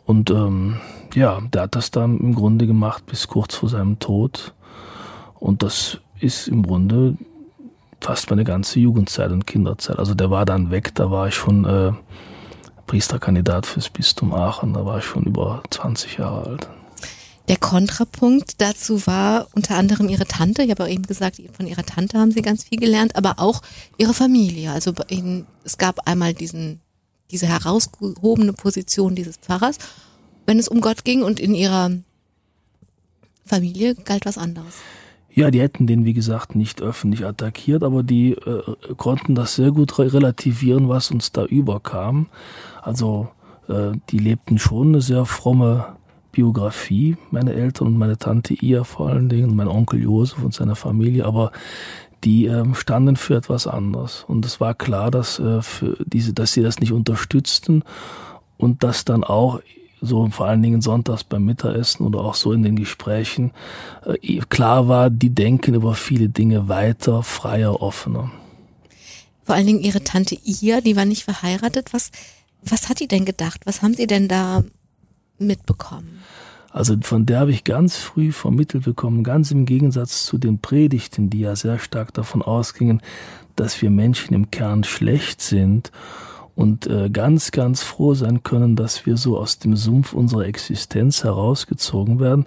Und 0.05 0.31
ähm, 0.31 0.77
ja, 1.15 1.41
der 1.53 1.63
hat 1.63 1.75
das 1.75 1.91
dann 1.91 2.19
im 2.19 2.35
Grunde 2.35 2.67
gemacht 2.67 3.07
bis 3.07 3.27
kurz 3.27 3.55
vor 3.57 3.69
seinem 3.69 3.99
Tod. 3.99 4.55
Und 5.41 5.63
das 5.63 5.99
ist 6.21 6.49
im 6.49 6.63
Grunde 6.63 7.17
fast 8.01 8.31
meine 8.31 8.45
ganze 8.45 8.79
Jugendzeit 8.79 9.33
und 9.33 9.47
Kinderzeit. 9.47 9.99
Also 9.99 10.15
der 10.15 10.31
war 10.31 10.45
dann 10.45 10.71
weg, 10.71 10.95
da 10.95 11.11
war 11.11 11.29
ich 11.29 11.35
schon 11.35 11.65
äh, 11.65 11.93
Priesterkandidat 12.87 13.67
fürs 13.67 13.91
Bistum 13.91 14.33
Aachen, 14.33 14.75
da 14.75 14.85
war 14.85 14.99
ich 14.99 15.05
schon 15.05 15.25
über 15.25 15.63
20 15.71 16.19
Jahre 16.19 16.47
alt. 16.47 16.69
Der 17.49 17.57
Kontrapunkt 17.57 18.61
dazu 18.61 19.07
war 19.07 19.47
unter 19.55 19.77
anderem 19.77 20.09
ihre 20.09 20.27
Tante. 20.27 20.63
Ich 20.65 20.71
habe 20.71 20.85
auch 20.85 20.89
eben 20.89 21.05
gesagt, 21.05 21.41
von 21.57 21.67
ihrer 21.67 21.85
Tante 21.85 22.19
haben 22.19 22.33
sie 22.33 22.43
ganz 22.43 22.65
viel 22.65 22.79
gelernt, 22.79 23.15
aber 23.15 23.35
auch 23.39 23.63
ihre 23.99 24.15
Familie. 24.15 24.73
Also 24.73 24.93
ihnen, 25.09 25.47
es 25.63 25.79
gab 25.79 26.09
einmal 26.09 26.35
diesen, 26.35 26.81
diese 27.31 27.47
herausgehobene 27.47 28.53
Position 28.53 29.15
dieses 29.15 29.37
Pfarrers, 29.37 29.79
wenn 30.45 30.59
es 30.59 30.69
um 30.69 30.81
Gott 30.81 31.05
ging 31.05 31.23
und 31.23 31.39
in 31.39 31.55
ihrer 31.55 31.93
Familie 33.45 33.95
galt 33.95 34.27
was 34.27 34.39
anderes. 34.39 34.75
Ja, 35.37 35.51
die 35.51 35.61
hätten 35.61 35.87
den, 35.87 36.07
wie 36.07 36.15
gesagt, 36.15 36.57
nicht 36.57 36.81
öffentlich 36.81 37.27
attackiert, 37.27 37.83
aber 37.83 38.03
die 38.03 38.33
äh, 38.33 38.63
konnten 38.97 39.35
das 39.35 39.55
sehr 39.55 39.71
gut 39.71 39.99
re 39.99 40.11
relativieren, 40.13 40.89
was 40.89 41.11
uns 41.11 41.31
da 41.31 41.45
überkam. 41.45 42.29
Also 42.87 43.29
äh, 43.69 43.93
die 44.11 44.19
lebten 44.19 44.59
schon 44.59 44.89
eine 44.89 45.01
sehr 45.01 45.27
fromme 45.27 45.97
Biografie, 46.31 47.17
meine 47.33 47.53
Eltern 47.53 47.89
und 47.89 47.99
meine 47.99 48.17
Tante 48.17 48.55
ihr 48.55 48.85
vor 48.85 49.09
allen 49.09 49.29
Dingen, 49.29 49.51
und 49.51 49.57
mein 49.57 49.67
Onkel 49.67 50.01
Josef 50.01 50.41
und 50.45 50.55
seine 50.55 50.77
Familie, 50.77 51.25
aber 51.25 51.51
die 52.23 52.47
ähm, 52.47 52.77
standen 52.77 53.17
für 53.17 53.35
etwas 53.35 53.67
anderes. 53.67 54.25
Und 54.29 54.47
es 54.47 54.61
war 54.61 54.75
klar, 54.75 55.11
dass, 55.11 55.41
äh, 55.41 55.63
für 55.63 55.97
diese, 56.05 56.33
dass 56.33 56.53
sie 56.53 56.63
das 56.63 56.79
nicht 56.79 56.93
unterstützten 56.93 57.83
und 58.57 58.85
dass 58.85 59.05
dann 59.05 59.25
auch 59.25 59.61
so 60.01 60.29
vor 60.29 60.47
allen 60.47 60.63
Dingen 60.63 60.81
sonntags 60.81 61.25
beim 61.25 61.45
Mittagessen 61.45 62.07
oder 62.07 62.21
auch 62.21 62.35
so 62.35 62.53
in 62.53 62.63
den 62.63 62.77
Gesprächen 62.77 63.51
äh, 64.05 64.39
klar 64.49 64.87
war, 64.87 65.11
die 65.11 65.31
denken 65.31 65.75
über 65.75 65.95
viele 65.95 66.29
Dinge 66.29 66.69
weiter, 66.69 67.25
freier, 67.25 67.83
offener. 67.83 68.31
Vor 69.43 69.57
allen 69.57 69.67
Dingen 69.67 69.81
ihre 69.81 70.05
Tante 70.05 70.37
Ia, 70.45 70.81
die 70.81 70.95
war 70.95 71.05
nicht 71.05 71.25
verheiratet. 71.25 71.93
Was, 71.93 72.13
Was 72.69 72.89
hat 72.89 73.01
die 73.01 73.09
denn 73.09 73.25
gedacht? 73.25 73.61
Was 73.65 73.83
haben 73.83 73.95
Sie 73.95 74.07
denn 74.07 74.29
da 74.29 74.65
mitbekommen? 75.39 76.21
Also 76.71 76.95
von 77.01 77.25
der 77.25 77.41
habe 77.41 77.53
ich 77.53 77.65
ganz 77.65 77.97
früh 77.97 78.33
vermittelt 78.33 78.85
bekommen, 78.85 79.25
ganz 79.25 79.51
im 79.51 79.65
Gegensatz 79.65 80.27
zu 80.27 80.37
den 80.37 80.59
Predigten, 80.59 81.31
die 81.31 81.41
ja 81.41 81.57
sehr 81.57 81.79
stark 81.79 82.13
davon 82.13 82.43
ausgingen, 82.43 83.01
dass 83.55 83.81
wir 83.81 83.91
Menschen 83.91 84.35
im 84.35 84.51
Kern 84.51 84.85
schlecht 84.85 85.41
sind 85.41 85.91
und 86.55 86.87
äh, 86.87 87.09
ganz, 87.09 87.51
ganz 87.51 87.83
froh 87.83 88.15
sein 88.15 88.43
können, 88.43 88.77
dass 88.77 89.07
wir 89.07 89.17
so 89.17 89.39
aus 89.39 89.59
dem 89.59 89.75
Sumpf 89.77 90.13
unserer 90.13 90.45
Existenz 90.45 91.25
herausgezogen 91.25 92.21
werden, 92.21 92.47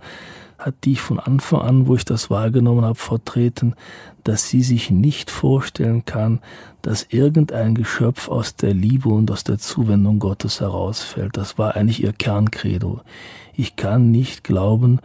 hat 0.59 0.75
die 0.83 0.95
von 0.95 1.19
Anfang 1.19 1.61
an, 1.61 1.87
wo 1.87 1.95
ich 1.95 2.05
das 2.05 2.29
wahrgenommen 2.29 2.85
habe, 2.85 2.95
vertreten, 2.95 3.75
dass 4.23 4.49
sie 4.49 4.61
sich 4.61 4.91
nicht 4.91 5.31
vorstellen 5.31 6.05
kann, 6.05 6.39
dass 6.81 7.07
irgendein 7.09 7.75
Geschöpf 7.75 8.27
aus 8.27 8.55
der 8.55 8.73
Liebe 8.73 9.09
und 9.09 9.31
aus 9.31 9.43
der 9.43 9.57
Zuwendung 9.57 10.19
Gottes 10.19 10.59
herausfällt. 10.59 11.37
Das 11.37 11.57
war 11.57 11.75
eigentlich 11.75 12.03
ihr 12.03 12.13
Kerncredo 12.13 13.01
ich 13.59 13.75
kann 13.75 14.09
nicht 14.09 14.45
glauben, 14.45 14.99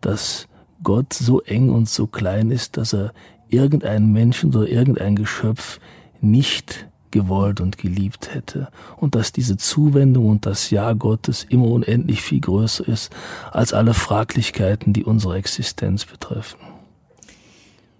dass 0.00 0.46
Gott 0.84 1.12
so 1.12 1.40
eng 1.40 1.70
und 1.70 1.88
so 1.88 2.06
klein 2.06 2.52
ist, 2.52 2.76
dass 2.76 2.92
er 2.92 3.12
irgendeinen 3.48 4.12
Menschen 4.12 4.54
oder 4.54 4.68
irgendein 4.68 5.16
Geschöpf 5.16 5.80
nicht 6.20 6.86
gewollt 7.10 7.60
und 7.60 7.78
geliebt 7.78 8.34
hätte 8.34 8.68
und 8.96 9.14
dass 9.14 9.32
diese 9.32 9.56
Zuwendung 9.56 10.28
und 10.28 10.46
das 10.46 10.70
Ja 10.70 10.92
Gottes 10.92 11.46
immer 11.48 11.66
unendlich 11.66 12.22
viel 12.22 12.40
größer 12.40 12.86
ist 12.86 13.10
als 13.52 13.72
alle 13.72 13.94
Fraglichkeiten, 13.94 14.92
die 14.92 15.04
unsere 15.04 15.36
Existenz 15.36 16.04
betreffen. 16.04 16.58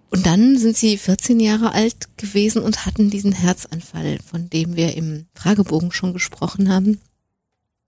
Und 0.09 0.25
dann 0.25 0.57
sind 0.57 0.77
Sie 0.77 0.97
14 0.97 1.39
Jahre 1.39 1.73
alt 1.73 2.07
gewesen 2.17 2.61
und 2.61 2.85
hatten 2.85 3.09
diesen 3.09 3.33
Herzanfall, 3.33 4.19
von 4.25 4.49
dem 4.49 4.75
wir 4.75 4.95
im 4.95 5.25
Fragebogen 5.33 5.91
schon 5.91 6.13
gesprochen 6.13 6.69
haben. 6.69 7.01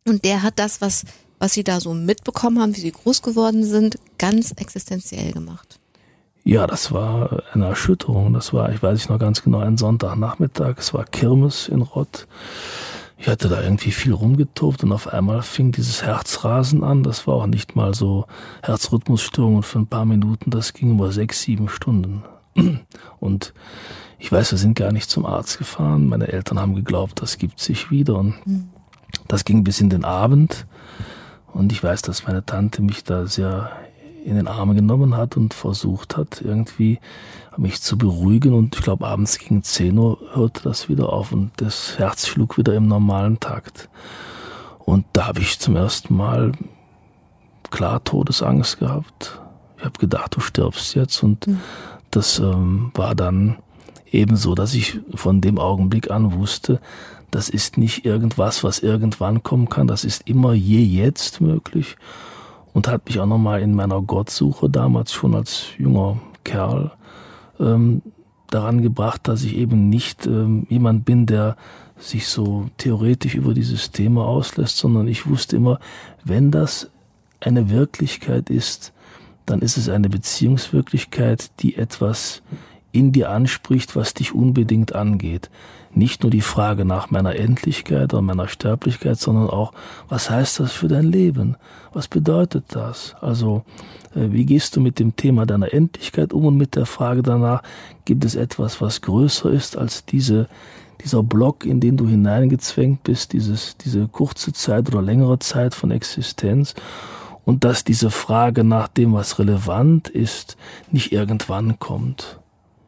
Und 0.05 0.25
der 0.25 0.43
hat 0.43 0.59
das, 0.59 0.81
was 0.81 1.05
was 1.39 1.53
Sie 1.53 1.63
da 1.63 1.79
so 1.79 1.93
mitbekommen 1.93 2.59
haben, 2.59 2.75
wie 2.75 2.81
Sie 2.81 2.91
groß 2.91 3.21
geworden 3.21 3.63
sind, 3.63 3.97
ganz 4.17 4.51
existenziell 4.51 5.31
gemacht? 5.31 5.78
Ja, 6.49 6.65
das 6.65 6.91
war 6.91 7.43
eine 7.53 7.67
Erschütterung. 7.67 8.33
Das 8.33 8.53
war, 8.53 8.71
ich 8.71 8.81
weiß 8.81 9.09
noch 9.09 9.19
ganz 9.19 9.43
genau, 9.43 9.59
ein 9.59 9.77
Sonntagnachmittag. 9.77 10.77
Es 10.79 10.95
war 10.95 11.05
Kirmes 11.05 11.67
in 11.67 11.83
Rott. 11.83 12.25
Ich 13.19 13.27
hatte 13.27 13.49
da 13.49 13.61
irgendwie 13.61 13.91
viel 13.91 14.13
rumgetobt 14.13 14.83
und 14.83 14.91
auf 14.91 15.13
einmal 15.13 15.43
fing 15.43 15.71
dieses 15.71 16.01
Herzrasen 16.01 16.83
an. 16.83 17.03
Das 17.03 17.27
war 17.27 17.35
auch 17.35 17.45
nicht 17.45 17.75
mal 17.75 17.93
so 17.93 18.25
Herzrhythmusstörungen 18.63 19.61
für 19.61 19.77
ein 19.77 19.85
paar 19.85 20.05
Minuten. 20.05 20.49
Das 20.49 20.73
ging 20.73 20.89
über 20.89 21.11
sechs, 21.11 21.43
sieben 21.43 21.69
Stunden. 21.69 22.23
Und 23.19 23.53
ich 24.17 24.31
weiß, 24.31 24.49
wir 24.49 24.57
sind 24.57 24.73
gar 24.73 24.91
nicht 24.91 25.11
zum 25.11 25.27
Arzt 25.27 25.59
gefahren. 25.59 26.07
Meine 26.07 26.29
Eltern 26.29 26.57
haben 26.57 26.73
geglaubt, 26.73 27.21
das 27.21 27.37
gibt 27.37 27.59
sich 27.59 27.91
wieder. 27.91 28.15
Und 28.15 28.43
hm. 28.45 28.69
das 29.27 29.45
ging 29.45 29.63
bis 29.63 29.81
in 29.81 29.91
den 29.91 30.03
Abend. 30.03 30.65
Und 31.53 31.71
ich 31.71 31.83
weiß, 31.83 32.01
dass 32.01 32.25
meine 32.25 32.43
Tante 32.43 32.81
mich 32.81 33.03
da 33.03 33.27
sehr 33.27 33.69
in 34.23 34.35
den 34.35 34.47
Arm 34.47 34.75
genommen 34.75 35.15
hat 35.15 35.37
und 35.37 35.53
versucht 35.53 36.17
hat, 36.17 36.41
irgendwie 36.41 36.99
mich 37.57 37.81
zu 37.81 37.97
beruhigen. 37.97 38.53
Und 38.53 38.75
ich 38.75 38.81
glaube, 38.81 39.07
abends 39.07 39.37
gegen 39.37 39.63
10 39.63 39.97
Uhr 39.97 40.19
hörte 40.33 40.63
das 40.63 40.89
wieder 40.89 41.11
auf 41.11 41.31
und 41.31 41.51
das 41.57 41.97
Herz 41.97 42.27
schlug 42.27 42.57
wieder 42.57 42.73
im 42.75 42.87
normalen 42.87 43.39
Takt. 43.39 43.89
Und 44.79 45.05
da 45.13 45.27
habe 45.27 45.41
ich 45.41 45.59
zum 45.59 45.75
ersten 45.75 46.15
Mal 46.15 46.51
klar 47.69 48.03
Todesangst 48.03 48.79
gehabt. 48.79 49.39
Ich 49.77 49.85
habe 49.85 49.99
gedacht, 49.99 50.35
du 50.35 50.39
stirbst 50.39 50.95
jetzt. 50.95 51.21
Und 51.23 51.47
mhm. 51.47 51.59
das 52.11 52.39
ähm, 52.39 52.91
war 52.95 53.15
dann 53.15 53.57
eben 54.11 54.35
so, 54.35 54.55
dass 54.55 54.73
ich 54.73 54.99
von 55.13 55.41
dem 55.41 55.59
Augenblick 55.59 56.09
an 56.09 56.33
wusste, 56.33 56.79
das 57.31 57.49
ist 57.49 57.77
nicht 57.77 58.05
irgendwas, 58.05 58.63
was 58.63 58.79
irgendwann 58.79 59.43
kommen 59.43 59.69
kann. 59.69 59.87
Das 59.87 60.03
ist 60.03 60.27
immer 60.27 60.53
je 60.53 60.81
jetzt 60.81 61.41
möglich. 61.41 61.95
Und 62.73 62.87
hat 62.87 63.05
mich 63.05 63.19
auch 63.19 63.25
nochmal 63.25 63.61
in 63.61 63.73
meiner 63.73 64.01
Gottsuche 64.01 64.69
damals 64.69 65.11
schon 65.11 65.35
als 65.35 65.67
junger 65.77 66.17
Kerl 66.43 66.91
ähm, 67.59 68.01
daran 68.47 68.81
gebracht, 68.81 69.27
dass 69.27 69.43
ich 69.43 69.55
eben 69.55 69.89
nicht 69.89 70.25
ähm, 70.25 70.65
jemand 70.69 71.05
bin, 71.05 71.25
der 71.25 71.55
sich 71.97 72.27
so 72.27 72.69
theoretisch 72.77 73.35
über 73.35 73.53
dieses 73.53 73.91
Thema 73.91 74.25
auslässt, 74.25 74.77
sondern 74.77 75.07
ich 75.07 75.27
wusste 75.27 75.57
immer, 75.57 75.79
wenn 76.23 76.51
das 76.51 76.89
eine 77.41 77.69
Wirklichkeit 77.69 78.49
ist, 78.49 78.93
dann 79.45 79.61
ist 79.61 79.77
es 79.77 79.89
eine 79.89 80.09
Beziehungswirklichkeit, 80.09 81.51
die 81.59 81.75
etwas 81.75 82.41
in 82.91 83.11
dir 83.11 83.29
anspricht, 83.29 83.95
was 83.95 84.13
dich 84.13 84.33
unbedingt 84.33 84.95
angeht 84.95 85.49
nicht 85.93 86.23
nur 86.23 86.31
die 86.31 86.41
Frage 86.41 86.85
nach 86.85 87.09
meiner 87.09 87.35
Endlichkeit 87.35 88.13
oder 88.13 88.21
meiner 88.21 88.47
Sterblichkeit, 88.47 89.19
sondern 89.19 89.49
auch, 89.49 89.73
was 90.07 90.29
heißt 90.29 90.59
das 90.59 90.71
für 90.71 90.87
dein 90.87 91.05
Leben? 91.05 91.57
Was 91.93 92.07
bedeutet 92.07 92.65
das? 92.69 93.15
Also, 93.21 93.63
äh, 94.15 94.31
wie 94.31 94.45
gehst 94.45 94.75
du 94.75 94.81
mit 94.81 94.99
dem 94.99 95.15
Thema 95.15 95.45
deiner 95.45 95.73
Endlichkeit 95.73 96.33
um 96.33 96.45
und 96.45 96.57
mit 96.57 96.75
der 96.75 96.85
Frage 96.85 97.23
danach, 97.23 97.63
gibt 98.05 98.23
es 98.25 98.35
etwas, 98.35 98.81
was 98.81 99.01
größer 99.01 99.49
ist 99.51 99.77
als 99.77 100.05
diese, 100.05 100.47
dieser 101.03 101.23
Block, 101.23 101.65
in 101.65 101.79
den 101.79 101.97
du 101.97 102.07
hineingezwängt 102.07 103.03
bist, 103.03 103.33
dieses, 103.33 103.77
diese 103.77 104.07
kurze 104.07 104.53
Zeit 104.53 104.89
oder 104.89 105.01
längere 105.01 105.39
Zeit 105.39 105.73
von 105.73 105.91
Existenz? 105.91 106.75
Und 107.45 107.63
dass 107.63 107.83
diese 107.83 108.11
Frage 108.11 108.63
nach 108.63 108.87
dem, 108.87 109.13
was 109.13 109.39
relevant 109.39 110.07
ist, 110.07 110.55
nicht 110.91 111.11
irgendwann 111.11 111.79
kommt. 111.79 112.38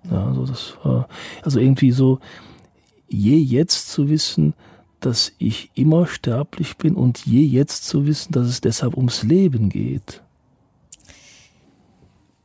Ja, 0.09 0.27
also 0.27 0.45
das 0.45 0.73
war, 0.83 1.07
also 1.43 1.59
irgendwie 1.59 1.91
so, 1.91 2.19
je 3.07 3.37
jetzt 3.37 3.91
zu 3.91 4.09
wissen, 4.09 4.53
dass 4.99 5.33
ich 5.39 5.71
immer 5.73 6.07
sterblich 6.07 6.77
bin 6.77 6.95
und 6.95 7.25
je 7.25 7.41
jetzt 7.41 7.85
zu 7.87 8.05
wissen, 8.05 8.31
dass 8.31 8.47
es 8.47 8.61
deshalb 8.61 8.95
ums 8.95 9.23
Leben 9.23 9.69
geht. 9.69 10.21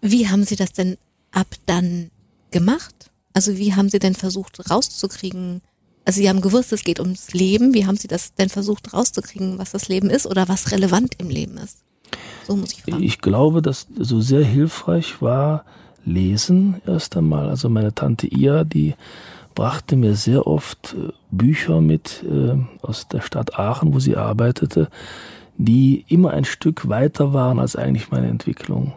Wie 0.01 0.29
haben 0.29 0.45
Sie 0.45 0.57
das 0.57 0.73
denn 0.73 0.97
ab 1.33 1.49
dann 1.67 2.11
gemacht? 2.51 3.11
Also 3.35 3.59
wie 3.59 3.75
haben 3.75 3.91
Sie 3.91 3.99
denn 3.99 4.15
versucht 4.15 4.71
rauszukriegen? 4.71 5.61
Also 6.05 6.21
Sie 6.21 6.29
haben 6.29 6.41
gewusst, 6.41 6.73
es 6.73 6.85
geht 6.85 7.01
ums 7.01 7.33
Leben. 7.33 7.75
Wie 7.75 7.87
haben 7.87 7.97
Sie 7.97 8.09
das 8.09 8.35
denn 8.35 8.49
versucht 8.49 8.95
rauszukriegen, 8.95 9.59
was 9.59 9.73
das 9.73 9.89
Leben 9.89 10.09
ist 10.09 10.27
oder 10.27 10.49
was 10.49 10.71
relevant 10.73 11.15
im 11.19 11.29
Leben 11.29 11.59
ist? 11.59 11.79
So 12.47 12.57
muss 12.57 12.73
ich 12.73 12.83
fragen. 12.83 13.03
Ich 13.03 13.21
glaube, 13.21 13.61
dass 13.61 13.89
so 13.99 14.21
sehr 14.21 14.45
hilfreich 14.45 15.21
war 15.21 15.65
Lesen 16.07 16.81
erst 16.87 17.17
einmal. 17.17 17.49
Also 17.49 17.69
meine 17.69 17.95
Tante 17.95 18.27
Ia, 18.27 18.65
die 18.65 18.95
brachte 19.55 19.97
mir 19.97 20.15
sehr 20.15 20.47
oft 20.47 20.95
äh, 20.95 21.13
Bücher 21.31 21.81
mit 21.81 22.25
äh, 22.25 22.57
aus 22.83 23.09
der 23.09 23.21
Stadt 23.21 23.59
Aachen, 23.59 23.93
wo 23.93 23.99
sie 23.99 24.17
arbeitete, 24.17 24.89
die 25.59 26.05
immer 26.09 26.31
ein 26.31 26.45
Stück 26.45 26.89
weiter 26.89 27.33
waren 27.33 27.59
als 27.59 27.77
eigentlich 27.77 28.11
meine 28.11 28.29
Entwicklung. 28.29 28.93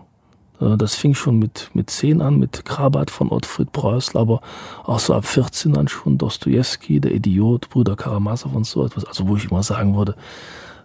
Äh, 0.62 0.78
das 0.78 0.96
fing 0.96 1.16
schon 1.16 1.40
mit, 1.40 1.72
mit 1.74 1.90
10 1.90 2.22
an, 2.22 2.38
mit 2.38 2.66
Krabat 2.66 3.10
von 3.10 3.32
Ottfried 3.32 3.72
Preußl, 3.72 4.18
aber 4.18 4.42
auch 4.84 5.00
so 5.00 5.14
ab 5.14 5.26
14 5.26 5.76
an 5.78 5.88
schon 5.88 6.18
Dostoevsky, 6.18 7.00
der 7.00 7.12
Idiot, 7.12 7.70
Brüder 7.70 7.96
Karamasow 7.96 8.54
und 8.54 8.68
so 8.68 8.86
etwas. 8.86 9.06
Also 9.06 9.28
wo 9.28 9.36
ich 9.36 9.50
immer 9.50 9.64
sagen 9.64 9.98
würde, 9.98 10.16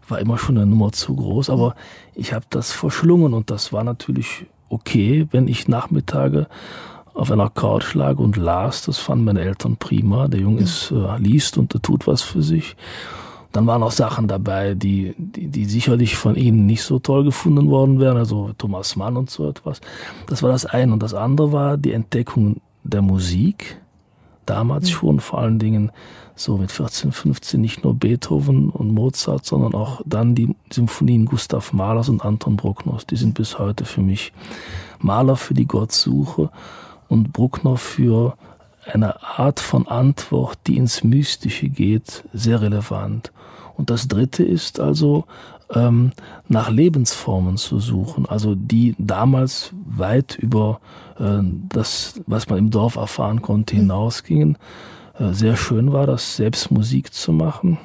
war 0.08 0.18
immer 0.20 0.38
schon 0.38 0.56
eine 0.56 0.66
Nummer 0.66 0.92
zu 0.92 1.14
groß, 1.16 1.50
aber 1.50 1.74
ich 2.14 2.32
habe 2.32 2.44
das 2.50 2.72
verschlungen 2.72 3.34
und 3.34 3.50
das 3.50 3.72
war 3.72 3.84
natürlich 3.84 4.46
okay, 4.68 5.26
wenn 5.30 5.48
ich 5.48 5.68
Nachmittage 5.68 6.46
auf 7.14 7.30
einer 7.30 7.48
Couch 7.48 7.94
lag 7.94 8.18
und 8.18 8.36
las. 8.36 8.82
Das 8.82 8.98
fanden 8.98 9.24
meine 9.24 9.40
Eltern 9.40 9.76
prima. 9.76 10.28
Der 10.28 10.40
Junge 10.40 10.60
ist, 10.60 10.90
äh, 10.90 11.18
liest 11.18 11.56
und 11.56 11.72
er 11.74 11.80
tut 11.80 12.06
was 12.06 12.22
für 12.22 12.42
sich. 12.42 12.76
Dann 13.52 13.68
waren 13.68 13.84
auch 13.84 13.92
Sachen 13.92 14.26
dabei, 14.26 14.74
die, 14.74 15.14
die, 15.16 15.46
die 15.46 15.64
sicherlich 15.66 16.16
von 16.16 16.34
ihnen 16.34 16.66
nicht 16.66 16.82
so 16.82 16.98
toll 16.98 17.22
gefunden 17.22 17.70
worden 17.70 18.00
wären, 18.00 18.16
also 18.16 18.50
Thomas 18.58 18.96
Mann 18.96 19.16
und 19.16 19.30
so 19.30 19.48
etwas. 19.48 19.80
Das 20.26 20.42
war 20.42 20.50
das 20.50 20.66
eine. 20.66 20.92
Und 20.92 21.04
das 21.04 21.14
andere 21.14 21.52
war 21.52 21.76
die 21.76 21.92
Entdeckung 21.92 22.60
der 22.82 23.00
Musik. 23.00 23.80
Damals 24.46 24.84
mhm. 24.86 24.94
schon, 24.94 25.20
vor 25.20 25.38
allen 25.40 25.58
Dingen 25.58 25.90
so 26.36 26.56
mit 26.56 26.72
14, 26.72 27.12
15, 27.12 27.60
nicht 27.60 27.84
nur 27.84 27.94
Beethoven 27.94 28.70
und 28.70 28.92
Mozart, 28.92 29.44
sondern 29.44 29.74
auch 29.74 30.00
dann 30.04 30.34
die 30.34 30.54
Symphonien 30.72 31.26
Gustav 31.26 31.72
Mahlers 31.72 32.08
und 32.08 32.24
Anton 32.24 32.56
Bruckners. 32.56 33.06
Die 33.06 33.16
sind 33.16 33.34
bis 33.34 33.58
heute 33.58 33.84
für 33.84 34.00
mich 34.00 34.32
Maler 34.98 35.36
für 35.36 35.54
die 35.54 35.66
Gottsuche 35.66 36.50
und 37.08 37.32
Bruckner 37.32 37.76
für 37.76 38.36
eine 38.86 39.22
Art 39.22 39.60
von 39.60 39.86
Antwort, 39.86 40.58
die 40.66 40.76
ins 40.76 41.04
Mystische 41.04 41.68
geht, 41.68 42.24
sehr 42.32 42.60
relevant. 42.60 43.32
Und 43.76 43.90
das 43.90 44.08
Dritte 44.08 44.44
ist 44.44 44.78
also 44.80 45.24
ähm, 45.72 46.12
nach 46.48 46.70
Lebensformen 46.70 47.56
zu 47.56 47.80
suchen, 47.80 48.26
also 48.26 48.54
die 48.54 48.94
damals 48.98 49.72
weit 49.86 50.36
über 50.36 50.80
äh, 51.18 51.40
das, 51.68 52.20
was 52.26 52.48
man 52.48 52.58
im 52.58 52.70
Dorf 52.70 52.96
erfahren 52.96 53.42
konnte, 53.42 53.76
hinausgingen. 53.76 54.58
Äh, 55.18 55.32
sehr 55.32 55.56
schön 55.56 55.92
war 55.92 56.06
das, 56.06 56.36
selbst 56.36 56.70
Musik 56.70 57.12
zu 57.12 57.32
machen. 57.32 57.78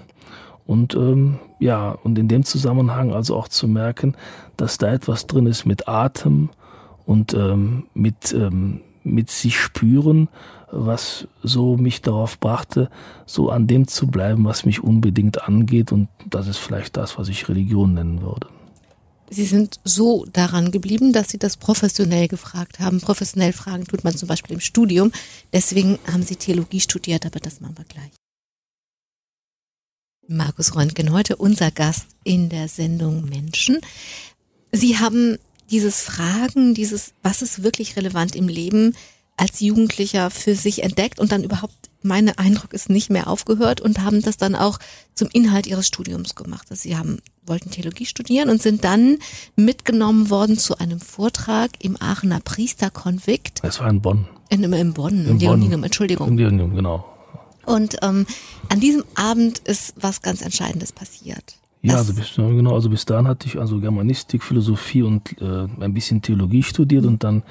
Und 0.66 0.94
ähm, 0.96 1.40
ja, 1.60 1.92
und 2.04 2.18
in 2.20 2.28
dem 2.28 2.44
Zusammenhang 2.44 3.14
also 3.14 3.36
auch 3.36 3.48
zu 3.48 3.68
merken, 3.68 4.16
dass 4.58 4.78
da 4.78 4.92
etwas 4.92 5.26
drin 5.26 5.48
ist 5.48 5.66
mit 5.66 5.88
Atem 5.88 6.50
und 7.06 7.34
ähm, 7.34 7.86
mit 7.94 8.34
ähm, 8.34 8.82
mit 9.04 9.30
sich 9.30 9.60
spüren, 9.60 10.30
was 10.72 11.28
so 11.44 11.78
mich 11.78 12.02
darauf 12.02 12.40
brachte, 12.40 12.90
so 13.26 13.50
an 13.50 13.68
dem 13.68 13.88
zu 13.88 14.08
bleiben, 14.08 14.46
was 14.46 14.66
mich 14.66 14.84
unbedingt 14.84 15.44
angeht. 15.44 15.92
Und 15.92 16.10
das 16.30 16.48
ist 16.48 16.58
vielleicht 16.58 16.98
das, 16.98 17.18
was 17.18 17.30
ich 17.30 17.50
Religion 17.50 17.94
nennen 17.94 18.22
würde. 18.22 18.48
Sie 19.32 19.46
sind 19.46 19.80
so 19.84 20.26
daran 20.34 20.72
geblieben, 20.72 21.14
dass 21.14 21.30
Sie 21.30 21.38
das 21.38 21.56
professionell 21.56 22.28
gefragt 22.28 22.80
haben. 22.80 23.00
Professionell 23.00 23.54
fragen 23.54 23.86
tut 23.86 24.04
man 24.04 24.16
zum 24.16 24.28
Beispiel 24.28 24.56
im 24.56 24.60
Studium. 24.60 25.12
Deswegen 25.54 26.00
haben 26.12 26.24
Sie 26.24 26.36
Theologie 26.36 26.80
studiert, 26.80 27.26
aber 27.26 27.40
das 27.40 27.62
machen 27.62 27.78
wir 27.78 27.86
gleich. 27.86 28.12
Markus 30.28 30.76
Röntgen, 30.76 31.12
heute 31.12 31.36
unser 31.36 31.72
Gast 31.72 32.08
in 32.24 32.50
der 32.50 32.68
Sendung 32.68 33.26
Menschen. 33.30 33.80
Sie 34.72 34.98
haben 34.98 35.38
dieses 35.72 36.02
Fragen, 36.02 36.74
dieses, 36.74 37.14
was 37.24 37.42
ist 37.42 37.64
wirklich 37.64 37.96
relevant 37.96 38.36
im 38.36 38.48
Leben, 38.48 38.96
als 39.40 39.60
Jugendlicher 39.60 40.30
für 40.30 40.56
sich 40.56 40.84
entdeckt 40.84 41.20
und 41.20 41.32
dann 41.32 41.44
überhaupt, 41.44 41.74
mein 42.02 42.30
Eindruck 42.38 42.74
ist, 42.74 42.90
nicht 42.90 43.10
mehr 43.10 43.28
aufgehört 43.28 43.82
und 43.82 44.02
haben 44.04 44.22
das 44.22 44.38
dann 44.38 44.56
auch 44.56 44.80
zum 45.14 45.30
Inhalt 45.32 45.68
ihres 45.68 45.88
Studiums 45.88 46.36
gemacht. 46.36 46.68
Also 46.70 46.82
sie 46.84 46.98
haben, 46.98 47.20
wollten 47.46 47.72
Theologie 47.72 48.06
studieren 48.06 48.50
und 48.50 48.62
sind 48.62 48.84
dann 48.84 49.18
mitgenommen 49.56 50.30
worden 50.30 50.58
zu 50.58 50.78
einem 50.78 51.00
Vortrag 51.00 51.72
im 51.80 52.02
Aachener 52.02 52.40
Priesterkonvikt. 52.40 53.62
Es 53.64 53.80
war 53.80 53.90
in 53.90 54.02
Bonn. 54.02 54.28
In, 54.50 54.64
in 54.64 54.94
Bonn, 54.94 55.26
in 55.26 55.40
Leoninum, 55.40 55.84
Entschuldigung. 55.84 56.30
In 56.30 56.38
Leoninum, 56.38 56.76
genau. 56.76 57.06
Und 57.66 57.98
ähm, 58.02 58.26
an 58.70 58.80
diesem 58.80 59.04
Abend 59.16 59.60
ist 59.60 59.94
was 60.00 60.22
ganz 60.22 60.42
Entscheidendes 60.42 60.92
passiert. 60.92 61.60
Ja, 61.82 61.96
also 61.96 62.14
bis, 62.14 62.36
genau, 62.36 62.74
also 62.74 62.90
bis 62.90 63.06
dahin 63.06 63.28
hatte 63.28 63.48
ich 63.48 63.58
also 63.58 63.80
Germanistik, 63.80 64.44
Philosophie 64.44 65.04
und 65.04 65.40
äh, 65.42 65.68
ein 65.80 65.94
bisschen 65.94 66.22
Theologie 66.22 66.64
studiert 66.64 67.06
und 67.06 67.24
dann, 67.24 67.44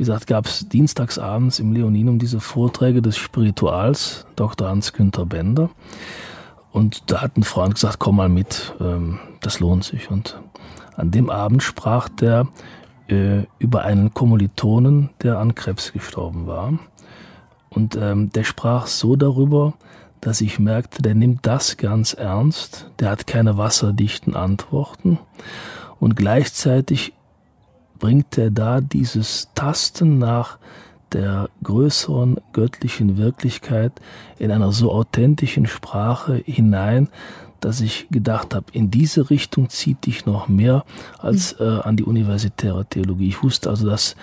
wie 0.00 0.04
gesagt, 0.04 0.28
gab 0.28 0.46
es 0.46 0.66
dienstagsabends 0.66 1.58
im 1.58 1.74
Leoninum 1.74 2.18
diese 2.18 2.40
Vorträge 2.40 3.02
des 3.02 3.18
Spirituals, 3.18 4.24
Dr. 4.34 4.66
Hans-Günther 4.66 5.26
Bender. 5.26 5.68
Und 6.72 7.10
da 7.10 7.20
hat 7.20 7.36
ein 7.36 7.42
Freund 7.42 7.74
gesagt, 7.74 7.98
komm 7.98 8.16
mal 8.16 8.30
mit, 8.30 8.72
ähm, 8.80 9.18
das 9.42 9.60
lohnt 9.60 9.84
sich. 9.84 10.10
Und 10.10 10.40
an 10.96 11.10
dem 11.10 11.28
Abend 11.28 11.62
sprach 11.62 12.08
der 12.08 12.48
äh, 13.08 13.42
über 13.58 13.82
einen 13.82 14.14
Kommilitonen, 14.14 15.10
der 15.22 15.38
an 15.38 15.54
Krebs 15.54 15.92
gestorben 15.92 16.46
war. 16.46 16.78
Und 17.68 17.94
ähm, 18.00 18.30
der 18.30 18.44
sprach 18.44 18.86
so 18.86 19.16
darüber, 19.16 19.74
dass 20.22 20.40
ich 20.40 20.58
merkte, 20.58 21.02
der 21.02 21.14
nimmt 21.14 21.44
das 21.44 21.76
ganz 21.76 22.14
ernst, 22.14 22.90
der 23.00 23.10
hat 23.10 23.26
keine 23.26 23.58
wasserdichten 23.58 24.34
Antworten 24.34 25.18
und 25.98 26.16
gleichzeitig 26.16 27.12
bringt 28.00 28.36
er 28.36 28.50
da 28.50 28.80
dieses 28.80 29.48
Tasten 29.54 30.18
nach 30.18 30.58
der 31.12 31.48
größeren 31.62 32.38
göttlichen 32.52 33.16
Wirklichkeit 33.16 33.92
in 34.38 34.50
einer 34.50 34.72
so 34.72 34.92
authentischen 34.92 35.66
Sprache 35.66 36.42
hinein, 36.44 37.08
dass 37.60 37.80
ich 37.80 38.08
gedacht 38.10 38.54
habe, 38.54 38.66
in 38.72 38.90
diese 38.90 39.28
Richtung 39.30 39.68
zieht 39.68 40.06
dich 40.06 40.24
noch 40.24 40.48
mehr 40.48 40.84
als 41.18 41.52
äh, 41.60 41.64
an 41.64 41.96
die 41.96 42.04
universitäre 42.04 42.86
Theologie. 42.86 43.28
Ich 43.28 43.42
wusste 43.42 43.70
also, 43.70 43.88
das 43.88 44.16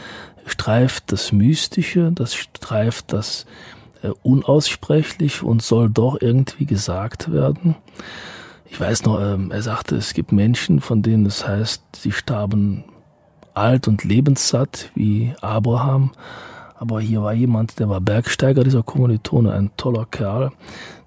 streift 0.46 1.12
das 1.12 1.32
Mystische, 1.32 2.12
das 2.12 2.34
streift 2.34 3.14
das 3.14 3.46
äh, 4.02 4.10
unaussprechlich 4.24 5.44
und 5.44 5.62
soll 5.62 5.90
doch 5.90 6.18
irgendwie 6.20 6.66
gesagt 6.66 7.32
werden. 7.32 7.76
Ich 8.70 8.80
weiß 8.80 9.04
noch, 9.04 9.22
ähm, 9.22 9.52
er 9.52 9.62
sagte, 9.62 9.96
es 9.96 10.14
gibt 10.14 10.32
Menschen, 10.32 10.82
von 10.82 11.02
denen 11.02 11.26
es 11.26 11.48
heißt, 11.48 11.84
sie 11.96 12.12
starben 12.12 12.86
alt 13.58 13.88
und 13.88 14.04
lebenssatt, 14.04 14.92
wie 14.96 15.34
Abraham. 15.42 16.12
Aber 16.76 17.02
hier 17.02 17.24
war 17.24 17.34
jemand, 17.34 17.80
der 17.80 17.90
war 17.90 18.00
Bergsteiger, 18.00 18.64
dieser 18.64 18.84
Kommilitone, 18.84 19.52
ein 19.52 19.72
toller 19.78 20.06
Kerl, 20.06 20.52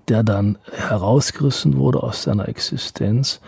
der 0.08 0.22
dann 0.24 0.58
herausgerissen 0.72 1.76
wurde 1.76 2.02
aus 2.02 2.24
seiner 2.24 2.48
Existenz. 2.48 3.40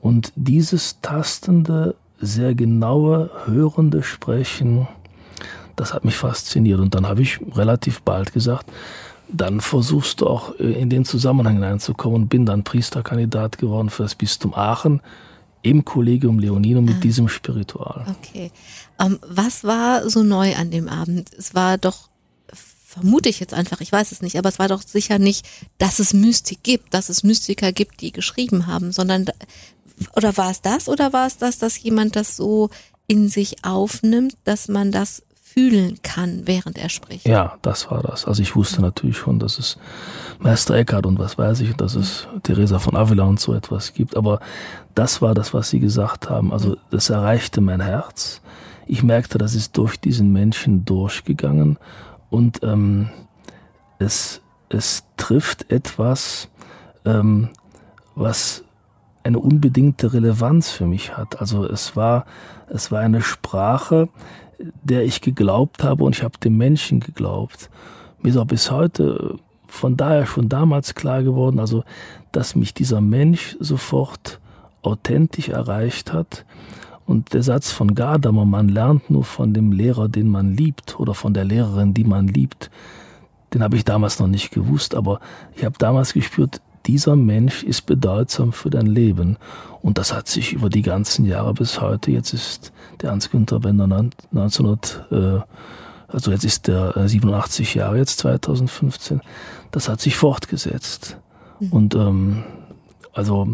Und 0.00 0.32
dieses 0.36 1.00
tastende, 1.00 1.94
sehr 2.20 2.54
genaue, 2.54 3.30
hörende 3.46 4.02
Sprechen, 4.02 4.86
das 5.76 5.94
hat 5.94 6.04
mich 6.04 6.16
fasziniert. 6.16 6.80
Und 6.80 6.94
dann 6.94 7.06
habe 7.06 7.22
ich 7.22 7.40
relativ 7.54 8.02
bald 8.02 8.34
gesagt, 8.34 8.70
dann 9.32 9.60
versuchst 9.60 10.20
du 10.20 10.26
auch 10.26 10.58
äh, 10.58 10.72
in 10.72 10.90
den 10.90 11.04
Zusammenhang 11.04 11.54
hineinzukommen 11.54 12.22
und 12.22 12.28
bin 12.28 12.44
dann 12.44 12.64
Priesterkandidat 12.64 13.58
geworden 13.58 13.88
für 13.88 14.02
das 14.02 14.14
Bistum 14.14 14.54
Aachen 14.54 15.00
im 15.62 15.84
Kollegium 15.84 16.38
Leoninum 16.38 16.84
mit 16.84 16.96
ah. 16.96 17.00
diesem 17.00 17.28
Spiritual. 17.28 18.06
Okay. 18.18 18.50
Um, 18.98 19.12
ähm, 19.12 19.18
was 19.26 19.64
war 19.64 20.08
so 20.08 20.22
neu 20.22 20.54
an 20.56 20.70
dem 20.70 20.88
Abend? 20.88 21.30
Es 21.36 21.54
war 21.54 21.78
doch, 21.78 22.08
vermute 22.86 23.28
ich 23.28 23.40
jetzt 23.40 23.54
einfach, 23.54 23.80
ich 23.80 23.92
weiß 23.92 24.12
es 24.12 24.22
nicht, 24.22 24.36
aber 24.36 24.48
es 24.48 24.58
war 24.58 24.68
doch 24.68 24.82
sicher 24.82 25.18
nicht, 25.18 25.46
dass 25.78 25.98
es 25.98 26.14
Mystik 26.14 26.62
gibt, 26.62 26.94
dass 26.94 27.08
es 27.08 27.22
Mystiker 27.22 27.72
gibt, 27.72 28.00
die 28.00 28.12
geschrieben 28.12 28.66
haben, 28.66 28.92
sondern, 28.92 29.26
oder 30.16 30.36
war 30.36 30.50
es 30.50 30.62
das 30.62 30.88
oder 30.88 31.12
war 31.12 31.26
es 31.26 31.36
das, 31.36 31.58
dass 31.58 31.80
jemand 31.82 32.16
das 32.16 32.36
so 32.36 32.70
in 33.06 33.28
sich 33.28 33.64
aufnimmt, 33.64 34.36
dass 34.44 34.68
man 34.68 34.92
das 34.92 35.22
fühlen 35.52 35.98
kann, 36.02 36.42
während 36.46 36.78
er 36.78 36.88
spricht. 36.88 37.26
Ja, 37.26 37.56
das 37.62 37.90
war 37.90 38.02
das. 38.02 38.24
Also 38.24 38.40
ich 38.42 38.54
wusste 38.54 38.80
natürlich 38.80 39.16
schon, 39.16 39.38
dass 39.38 39.58
es 39.58 39.78
Meister 40.38 40.74
Eckhart 40.74 41.06
und 41.06 41.18
was 41.18 41.38
weiß 41.38 41.60
ich, 41.60 41.74
dass 41.74 41.94
es 41.96 42.28
Theresa 42.42 42.78
von 42.78 42.96
Avila 42.96 43.24
und 43.24 43.40
so 43.40 43.52
etwas 43.52 43.92
gibt. 43.92 44.16
Aber 44.16 44.40
das 44.94 45.20
war 45.22 45.34
das, 45.34 45.52
was 45.52 45.70
sie 45.70 45.80
gesagt 45.80 46.30
haben. 46.30 46.52
Also 46.52 46.76
das 46.90 47.10
erreichte 47.10 47.60
mein 47.60 47.80
Herz. 47.80 48.40
Ich 48.86 49.02
merkte, 49.02 49.38
das 49.38 49.54
ist 49.54 49.76
durch 49.76 49.98
diesen 50.00 50.32
Menschen 50.32 50.84
durchgegangen 50.84 51.78
und 52.28 52.62
ähm, 52.62 53.10
es, 53.98 54.40
es 54.68 55.04
trifft 55.16 55.70
etwas, 55.70 56.48
ähm, 57.04 57.50
was 58.14 58.64
eine 59.22 59.38
unbedingte 59.38 60.12
Relevanz 60.12 60.70
für 60.70 60.86
mich 60.86 61.16
hat. 61.16 61.40
Also 61.40 61.64
es 61.66 61.94
war, 61.96 62.24
es 62.68 62.90
war 62.90 63.00
eine 63.00 63.20
Sprache, 63.20 64.08
der 64.82 65.04
ich 65.04 65.20
geglaubt 65.20 65.82
habe 65.82 66.04
und 66.04 66.16
ich 66.16 66.22
habe 66.22 66.38
dem 66.38 66.56
Menschen 66.56 67.00
geglaubt. 67.00 67.70
Mir 68.22 68.30
ist 68.30 68.36
auch 68.36 68.46
bis 68.46 68.70
heute 68.70 69.38
von 69.66 69.96
daher 69.96 70.26
schon 70.26 70.48
damals 70.48 70.94
klar 70.94 71.22
geworden, 71.22 71.58
also 71.58 71.84
dass 72.32 72.56
mich 72.56 72.74
dieser 72.74 73.00
Mensch 73.00 73.56
sofort 73.60 74.40
authentisch 74.82 75.48
erreicht 75.48 76.12
hat. 76.12 76.44
Und 77.06 77.32
der 77.34 77.42
Satz 77.42 77.70
von 77.70 77.94
Gadamer, 77.94 78.44
man 78.44 78.68
lernt 78.68 79.10
nur 79.10 79.24
von 79.24 79.52
dem 79.52 79.72
Lehrer, 79.72 80.08
den 80.08 80.28
man 80.28 80.56
liebt, 80.56 80.98
oder 81.00 81.14
von 81.14 81.34
der 81.34 81.44
Lehrerin, 81.44 81.94
die 81.94 82.04
man 82.04 82.28
liebt, 82.28 82.70
den 83.52 83.62
habe 83.62 83.76
ich 83.76 83.84
damals 83.84 84.20
noch 84.20 84.28
nicht 84.28 84.52
gewusst, 84.52 84.94
aber 84.94 85.20
ich 85.56 85.64
habe 85.64 85.76
damals 85.78 86.12
gespürt, 86.12 86.60
dieser 86.86 87.16
Mensch 87.16 87.62
ist 87.62 87.82
bedeutsam 87.82 88.52
für 88.52 88.70
dein 88.70 88.86
Leben. 88.86 89.36
Und 89.82 89.98
das 89.98 90.12
hat 90.12 90.28
sich 90.28 90.52
über 90.52 90.68
die 90.68 90.82
ganzen 90.82 91.24
Jahre 91.24 91.54
bis 91.54 91.80
heute, 91.80 92.10
jetzt 92.10 92.32
ist 92.32 92.72
der 93.00 93.10
Hans-Günther 93.10 93.60
Bender 93.60 93.84
1900, 93.84 95.06
äh, 95.10 95.40
also 96.08 96.32
jetzt 96.32 96.44
ist 96.44 96.68
der 96.68 96.92
87 97.08 97.74
Jahre, 97.74 97.98
jetzt 97.98 98.18
2015, 98.18 99.20
das 99.70 99.88
hat 99.88 100.00
sich 100.00 100.16
fortgesetzt. 100.16 101.18
Mhm. 101.60 101.72
Und 101.72 101.94
ähm, 101.94 102.44
also 103.12 103.48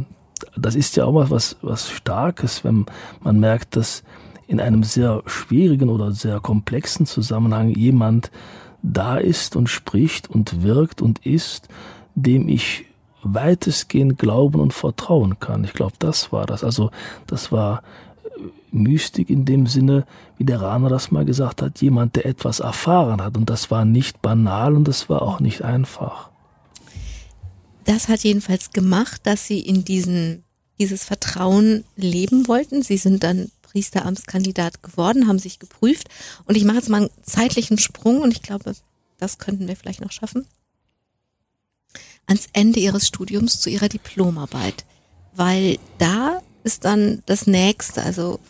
das 0.57 0.75
ist 0.75 0.97
ja 0.97 1.05
auch 1.05 1.31
was, 1.31 1.57
was 1.63 1.91
Starkes, 1.91 2.65
wenn 2.65 2.87
man 3.21 3.41
merkt, 3.41 3.77
dass 3.77 4.03
in 4.47 4.61
einem 4.61 4.85
sehr 4.85 5.23
schwierigen 5.27 5.89
oder 5.89 6.13
sehr 6.13 6.41
komplexen 6.41 7.07
Zusammenhang 7.07 7.71
jemand 7.71 8.31
da 8.83 9.17
ist 9.17 9.57
und 9.57 9.69
spricht 9.69 10.31
und 10.31 10.63
wirkt 10.63 11.03
und 11.03 11.25
ist, 11.27 11.69
dem 12.15 12.49
ich 12.49 12.87
weitestgehend 13.35 14.19
glauben 14.19 14.61
und 14.61 14.73
vertrauen 14.73 15.39
kann. 15.39 15.65
Ich 15.65 15.73
glaube, 15.73 15.95
das 15.99 16.33
war 16.33 16.47
das. 16.47 16.65
Also 16.65 16.91
das 17.27 17.53
war 17.53 17.83
äh, 18.25 18.41
Mystik 18.71 19.31
in 19.31 19.45
dem 19.45 19.67
Sinne, 19.67 20.05
wie 20.39 20.45
der 20.45 20.61
Rana 20.61 20.89
das 20.89 21.11
mal 21.11 21.25
gesagt 21.25 21.63
hat, 21.63 21.81
jemand, 21.81 22.17
der 22.17 22.27
etwas 22.27 22.61
erfahren 22.61 23.23
hat. 23.23 23.37
Und 23.37 23.51
das 23.51 23.71
war 23.71 23.85
nicht 23.85 24.23
banal 24.23 24.75
und 24.75 24.87
das 24.87 25.09
war 25.09 25.23
auch 25.23 25.41
nicht 25.41 25.63
einfach. 25.63 26.31
Das 27.85 28.09
hat 28.09 28.21
jedenfalls 28.21 28.71
gemacht, 28.71 29.21
dass 29.25 29.47
Sie 29.47 29.61
in 29.61 29.85
diesen, 29.85 30.43
dieses 30.79 31.05
Vertrauen 31.05 31.85
leben 31.95 32.49
wollten. 32.49 32.83
Sie 32.83 32.97
sind 32.97 33.23
dann 33.23 33.51
Priesteramtskandidat 33.63 34.83
geworden, 34.83 35.29
haben 35.29 35.39
sich 35.39 35.59
geprüft. 35.59 36.09
Und 36.47 36.57
ich 36.57 36.65
mache 36.65 36.79
jetzt 36.79 36.89
mal 36.89 37.03
einen 37.03 37.11
zeitlichen 37.23 37.79
Sprung 37.79 38.21
und 38.21 38.33
ich 38.33 38.43
glaube, 38.43 38.75
das 39.19 39.39
könnten 39.39 39.69
wir 39.69 39.77
vielleicht 39.77 40.01
noch 40.01 40.13
schaffen 40.13 40.47
ans 42.27 42.49
Ende 42.53 42.81
ihres 42.81 43.07
Studiums 43.07 43.61
zu 43.61 43.71
ihrer 43.71 43.89
Diplomarbeit, 43.89 44.85
weil 45.35 45.79
da 45.99 46.41
ist 46.65 46.85
dann 46.85 47.23
das 47.27 47.47
nächste, 47.47 48.03
also 48.03 48.41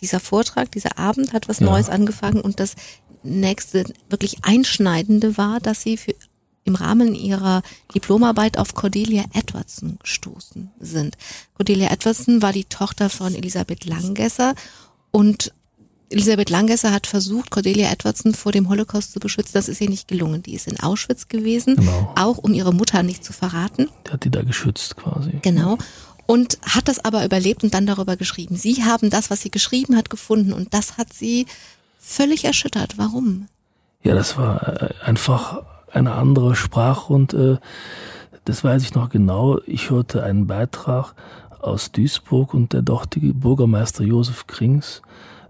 dieser 0.00 0.20
Vortrag, 0.20 0.70
dieser 0.72 0.98
Abend 0.98 1.32
hat 1.32 1.48
was 1.48 1.60
ja. 1.60 1.66
Neues 1.66 1.88
angefangen 1.88 2.40
und 2.40 2.60
das 2.60 2.74
nächste 3.22 3.84
wirklich 4.08 4.38
einschneidende 4.42 5.36
war, 5.36 5.60
dass 5.60 5.82
sie 5.82 5.96
für, 5.96 6.14
im 6.64 6.74
Rahmen 6.74 7.14
ihrer 7.14 7.62
Diplomarbeit 7.94 8.58
auf 8.58 8.74
Cordelia 8.74 9.24
Edwardson 9.34 9.98
gestoßen 10.00 10.70
sind. 10.80 11.16
Cordelia 11.54 11.90
Edwardson 11.90 12.42
war 12.42 12.52
die 12.52 12.64
Tochter 12.64 13.08
von 13.08 13.34
Elisabeth 13.34 13.84
Langgesser 13.84 14.54
und 15.10 15.52
Elisabeth 16.08 16.50
Langesser 16.50 16.92
hat 16.92 17.06
versucht, 17.06 17.50
Cordelia 17.50 17.90
Edwardson 17.90 18.32
vor 18.32 18.52
dem 18.52 18.68
Holocaust 18.68 19.12
zu 19.12 19.18
beschützen. 19.18 19.52
Das 19.54 19.68
ist 19.68 19.80
ihr 19.80 19.90
nicht 19.90 20.06
gelungen. 20.06 20.42
Die 20.42 20.54
ist 20.54 20.68
in 20.68 20.78
Auschwitz 20.78 21.28
gewesen, 21.28 21.76
genau. 21.76 22.12
auch 22.16 22.38
um 22.38 22.54
ihre 22.54 22.72
Mutter 22.72 23.02
nicht 23.02 23.24
zu 23.24 23.32
verraten. 23.32 23.88
Die 24.06 24.12
hat 24.12 24.24
die 24.24 24.30
da 24.30 24.42
geschützt 24.42 24.96
quasi. 24.96 25.38
Genau. 25.42 25.78
Und 26.26 26.58
hat 26.62 26.88
das 26.88 27.04
aber 27.04 27.24
überlebt 27.24 27.64
und 27.64 27.74
dann 27.74 27.86
darüber 27.86 28.16
geschrieben. 28.16 28.56
Sie 28.56 28.84
haben 28.84 29.10
das, 29.10 29.30
was 29.30 29.40
sie 29.42 29.50
geschrieben 29.50 29.96
hat, 29.96 30.10
gefunden 30.10 30.52
und 30.52 30.74
das 30.74 30.96
hat 30.96 31.12
sie 31.12 31.46
völlig 31.98 32.44
erschüttert. 32.44 32.98
Warum? 32.98 33.48
Ja, 34.02 34.14
das 34.14 34.36
war 34.36 34.82
äh, 34.82 34.94
einfach 35.04 35.62
eine 35.92 36.12
andere 36.12 36.54
Sprache 36.54 37.12
und 37.12 37.34
äh, 37.34 37.56
das 38.44 38.62
weiß 38.62 38.82
ich 38.82 38.94
noch 38.94 39.10
genau. 39.10 39.58
Ich 39.66 39.90
hörte 39.90 40.22
einen 40.22 40.46
Beitrag 40.46 41.14
aus 41.60 41.90
Duisburg 41.90 42.54
und 42.54 42.72
der 42.72 42.82
dortige 42.82 43.34
Bürgermeister 43.34 44.04
Josef 44.04 44.46
Krings 44.46 45.02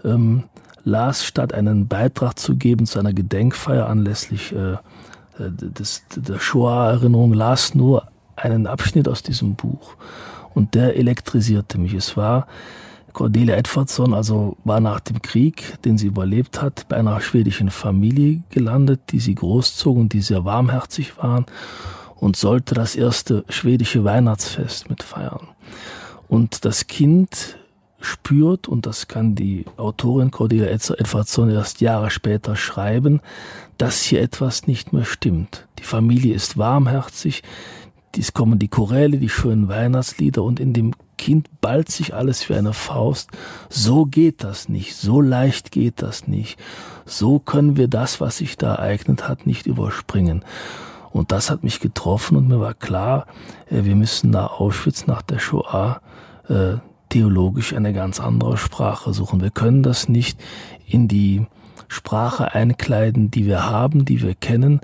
ähm, 0.07 0.45
las, 0.85 1.25
statt 1.25 1.53
einen 1.53 1.89
Beitrag 1.89 2.39
zu 2.39 2.57
geben 2.57 2.87
zu 2.87 2.99
einer 2.99 3.13
Gedenkfeier 3.13 3.89
anlässlich 3.89 4.53
äh, 4.53 4.73
äh 4.73 4.79
des, 5.51 6.05
der 6.15 6.39
Shoah-Erinnerung, 6.39 7.33
las 7.33 7.75
nur 7.75 8.09
einen 8.37 8.67
Abschnitt 8.67 9.09
aus 9.09 9.23
diesem 9.23 9.55
Buch. 9.55 9.97
Und 10.55 10.75
der 10.75 10.97
elektrisierte 10.97 11.79
mich. 11.79 11.93
Es 11.93 12.17
war 12.17 12.47
Cordelia 13.13 13.57
Edvardsson, 13.57 14.15
also 14.15 14.57
war 14.65 14.81
nach 14.81 15.01
dem 15.01 15.23
Krieg, 15.23 15.83
den 15.85 15.97
sie 15.97 16.07
überlebt 16.07 16.61
hat, 16.61 16.87
bei 16.89 16.97
einer 16.97 17.21
schwedischen 17.21 17.71
Familie 17.71 18.43
gelandet, 18.51 19.01
die 19.11 19.21
sie 19.21 19.35
großzogen, 19.35 20.09
die 20.09 20.21
sehr 20.21 20.45
warmherzig 20.45 21.17
waren 21.17 21.47
und 22.17 22.37
sollte 22.37 22.75
das 22.75 22.95
erste 22.95 23.45
schwedische 23.49 24.05
Weihnachtsfest 24.05 24.91
mitfeiern. 24.91 25.49
Und 26.29 26.65
das 26.65 26.87
Kind 26.87 27.57
spürt, 28.01 28.69
und 28.69 28.87
das 28.87 29.09
kann 29.09 29.35
die 29.35 29.65
Autorin 29.77 30.31
Cordelia 30.31 30.67
Edvardsson 30.67 31.51
erst 31.51 31.81
Jahre 31.81 32.11
später 32.11 32.57
schreiben, 32.57 33.21
dass 33.79 34.03
hier 34.03 34.21
etwas 34.21 34.67
nicht 34.67 34.93
mehr 34.93 35.05
stimmt. 35.05 35.67
Die 35.79 35.85
Familie 35.85 36.35
ist 36.35 36.59
warmherzig, 36.59 37.43
es 38.19 38.33
kommen 38.33 38.59
die 38.59 38.69
Choräle, 38.69 39.19
die 39.19 39.29
schönen 39.29 39.69
Weihnachtslieder 39.69 40.43
und 40.43 40.61
in 40.61 40.73
dem 40.73 40.95
Kind 41.19 41.49
ballt 41.61 41.91
sich 41.91 42.15
alles 42.15 42.49
wie 42.49 42.55
eine 42.55 42.73
Faust. 42.73 43.31
So 43.69 44.07
geht 44.07 44.45
das 44.45 44.69
nicht, 44.69 44.97
so 44.97 45.21
leicht 45.21 45.71
geht 45.71 46.03
das 46.03 46.27
nicht. 46.27 46.59
So 47.05 47.39
können 47.39 47.77
wir 47.77 47.89
das, 47.89 48.21
was 48.21 48.39
sich 48.39 48.57
da 48.57 48.75
ereignet 48.75 49.29
hat, 49.29 49.47
nicht 49.47 49.67
überspringen. 49.67 50.45
Und 51.11 51.33
das 51.33 51.51
hat 51.51 51.65
mich 51.65 51.81
getroffen 51.81 52.37
und 52.37 52.49
mir 52.49 52.61
war 52.61 52.75
klar, 52.75 53.27
äh, 53.71 53.85
wir 53.85 53.97
müssen 53.97 54.31
nach 54.31 54.61
Auschwitz, 54.61 55.07
nach 55.07 55.23
der 55.23 55.39
Shoah, 55.39 56.01
äh, 56.49 56.75
theologisch 57.17 57.73
eine 57.73 57.95
ganz 57.95 58.21
andere 58.21 58.59
Sprache 58.59 59.15
suchen. 59.15 59.41
Wir 59.41 59.51
können 59.51 59.83
das 59.83 60.07
nicht 60.07 60.39
in 60.87 61.09
die 61.09 61.47
Sprache 61.89 62.53
einkleiden, 62.53 63.31
die 63.31 63.47
wir 63.47 63.65
haben, 63.65 64.05
die 64.05 64.21
wir 64.21 64.35
kennen. 64.35 64.83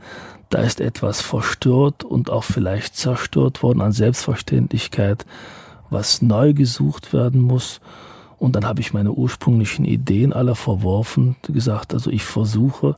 Da 0.49 0.63
ist 0.63 0.81
etwas 0.81 1.21
verstört 1.21 2.05
und 2.05 2.31
auch 2.31 2.45
vielleicht 2.45 2.97
zerstört 2.97 3.63
worden 3.63 3.83
an 3.83 3.93
Selbstverständlichkeit, 3.93 5.27
was 5.91 6.23
neu 6.23 6.55
gesucht 6.55 7.13
werden 7.13 7.43
muss. 7.43 7.83
Und 8.39 8.57
dann 8.57 8.65
habe 8.65 8.81
ich 8.81 8.95
meine 8.95 9.13
ursprünglichen 9.13 9.85
Ideen 9.85 10.33
alle 10.33 10.55
verworfen, 10.55 11.37
gesagt, 11.43 11.93
also 11.93 12.09
ich 12.09 12.25
versuche 12.25 12.97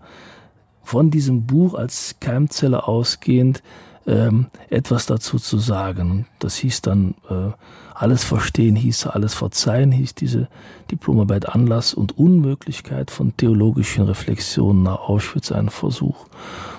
von 0.85 1.11
diesem 1.11 1.44
Buch 1.44 1.75
als 1.75 2.14
Keimzelle 2.20 2.87
ausgehend 2.87 3.64
ähm, 4.07 4.47
etwas 4.70 5.07
dazu 5.07 5.40
zu 5.40 5.59
sagen. 5.59 6.27
Das 6.38 6.55
hieß 6.55 6.83
dann 6.83 7.16
äh, 7.29 7.51
alles 7.94 8.24
verstehen, 8.24 8.76
hieß 8.76 9.07
alles 9.07 9.35
verzeihen, 9.35 9.92
hieß 9.92 10.14
diese 10.14 10.48
Diplomarbeit 10.90 11.48
Anlass 11.48 11.94
und 11.94 12.18
Unmöglichkeit 12.18 13.11
von 13.11 13.37
theologischen 13.37 14.04
Reflexionen 14.04 14.83
nach 14.83 15.00
Auschwitz 15.09 15.52
ein 15.52 15.70
Versuch. 15.70 16.26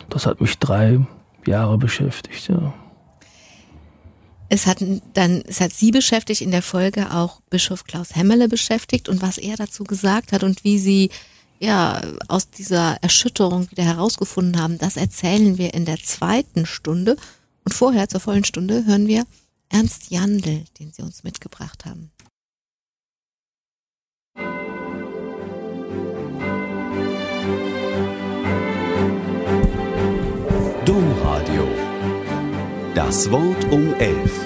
Das 0.10 0.25
hat 0.25 0.41
mich 0.41 0.60
drei 0.60 0.99
Jahre 1.47 1.78
beschäftigt, 1.78 2.49
ja. 2.49 2.73
Es 4.47 4.67
hat 4.67 4.84
dann, 5.13 5.41
es 5.47 5.60
hat 5.60 5.73
Sie 5.73 5.89
beschäftigt, 5.89 6.41
in 6.41 6.51
der 6.51 6.62
Folge 6.62 7.12
auch 7.12 7.41
Bischof 7.49 7.86
Klaus 7.86 8.15
Hemmele 8.15 8.47
beschäftigt 8.47 9.10
und 9.10 9.21
was 9.21 9.39
er 9.39 9.56
dazu 9.56 9.84
gesagt 9.84 10.32
hat 10.32 10.43
und 10.43 10.63
wie 10.63 10.78
Sie 10.78 11.10
ja, 11.60 12.01
aus 12.28 12.49
dieser 12.49 12.97
Erschütterung 13.01 13.71
wieder 13.71 13.84
herausgefunden 13.84 14.62
haben, 14.62 14.78
das 14.78 14.97
erzählen 14.97 15.58
wir 15.58 15.73
in 15.73 15.86
der 15.86 15.97
zweiten 15.97 16.65
Stunde. 16.65 17.15
Und 17.63 17.73
vorher, 17.73 18.10
zur 18.10 18.19
vollen 18.19 18.43
Stunde, 18.43 18.86
hören 18.86 19.08
wir 19.08 19.25
Ernst 19.69 20.10
Jandl, 20.10 20.63
den 20.80 20.91
Sie 20.91 21.01
uns 21.01 21.23
mitgebracht 21.23 21.86
haben. 21.86 22.12
Domradio. 30.86 31.67
Das 32.93 33.32
Wort 33.32 33.65
um 33.71 33.93
elf. 33.95 34.39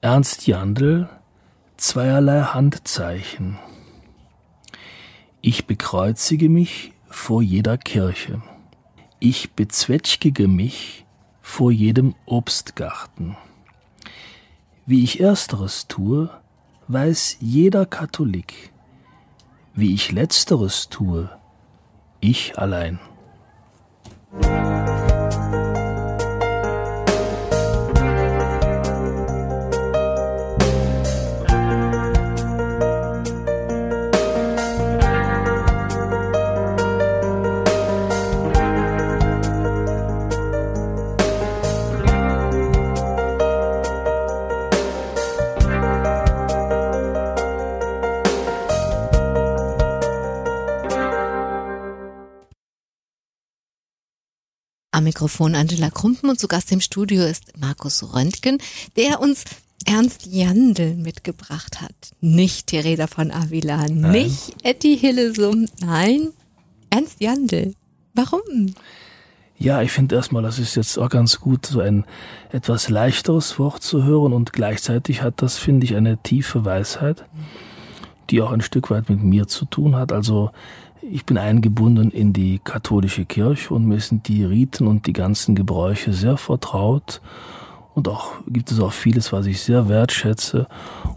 Ernst 0.00 0.46
Jandl 0.48 1.08
zweierlei 1.76 2.42
Handzeichen. 2.42 3.58
Ich 5.40 5.66
bekreuzige 5.66 6.48
mich 6.48 6.92
vor 7.08 7.42
jeder 7.42 7.78
Kirche. 7.78 8.42
Ich 9.24 9.52
bezwetschgige 9.52 10.48
mich 10.48 11.06
vor 11.42 11.70
jedem 11.70 12.16
Obstgarten. 12.26 13.36
Wie 14.84 15.04
ich 15.04 15.20
ersteres 15.20 15.86
tue, 15.86 16.28
weiß 16.88 17.36
jeder 17.38 17.86
Katholik. 17.86 18.72
Wie 19.74 19.94
ich 19.94 20.10
letzteres 20.10 20.88
tue, 20.88 21.30
ich 22.18 22.58
allein. 22.58 22.98
Am 55.02 55.06
Mikrofon 55.06 55.56
Angela 55.56 55.90
Krumpen 55.90 56.30
und 56.30 56.38
zu 56.38 56.46
Gast 56.46 56.70
im 56.70 56.80
Studio 56.80 57.24
ist 57.24 57.58
Markus 57.58 58.14
Röntgen, 58.14 58.58
der 58.94 59.20
uns 59.20 59.42
Ernst 59.84 60.26
Jandl 60.26 60.94
mitgebracht 60.94 61.80
hat. 61.80 61.92
Nicht 62.20 62.68
Theresa 62.68 63.08
von 63.08 63.32
Avila, 63.32 63.88
nein. 63.88 64.12
nicht 64.12 64.54
Etty 64.62 64.96
Hillesum, 64.96 65.66
nein, 65.80 66.28
Ernst 66.88 67.20
Jandl. 67.20 67.74
Warum? 68.14 68.76
Ja, 69.58 69.82
ich 69.82 69.90
finde 69.90 70.14
erstmal, 70.14 70.44
das 70.44 70.60
ist 70.60 70.76
jetzt 70.76 70.96
auch 70.96 71.08
ganz 71.08 71.40
gut, 71.40 71.66
so 71.66 71.80
ein 71.80 72.04
etwas 72.52 72.88
leichteres 72.88 73.58
Wort 73.58 73.82
zu 73.82 74.04
hören 74.04 74.32
und 74.32 74.52
gleichzeitig 74.52 75.20
hat 75.20 75.42
das, 75.42 75.58
finde 75.58 75.84
ich, 75.84 75.96
eine 75.96 76.18
tiefe 76.18 76.64
Weisheit, 76.64 77.24
die 78.30 78.40
auch 78.40 78.52
ein 78.52 78.60
Stück 78.60 78.88
weit 78.92 79.08
mit 79.08 79.20
mir 79.20 79.48
zu 79.48 79.64
tun 79.64 79.96
hat. 79.96 80.12
Also 80.12 80.52
ich 81.10 81.24
bin 81.26 81.36
eingebunden 81.38 82.10
in 82.10 82.32
die 82.32 82.60
katholische 82.62 83.24
Kirche 83.24 83.74
und 83.74 83.86
mir 83.86 84.00
sind 84.00 84.28
die 84.28 84.44
Riten 84.44 84.86
und 84.86 85.06
die 85.06 85.12
ganzen 85.12 85.54
Gebräuche 85.54 86.12
sehr 86.12 86.36
vertraut. 86.36 87.20
Und 87.94 88.08
auch 88.08 88.32
gibt 88.46 88.70
es 88.70 88.80
auch 88.80 88.92
vieles, 88.92 89.32
was 89.32 89.46
ich 89.46 89.60
sehr 89.60 89.88
wertschätze. 89.88 90.66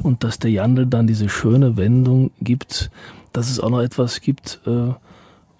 Und 0.01 0.23
dass 0.23 0.39
der 0.39 0.51
Jandl 0.51 0.85
dann 0.87 1.07
diese 1.07 1.29
schöne 1.29 1.77
Wendung 1.77 2.31
gibt, 2.41 2.89
dass 3.31 3.49
es 3.49 3.59
auch 3.59 3.69
noch 3.69 3.81
etwas 3.81 4.21
gibt, 4.21 4.59
äh, 4.65 4.93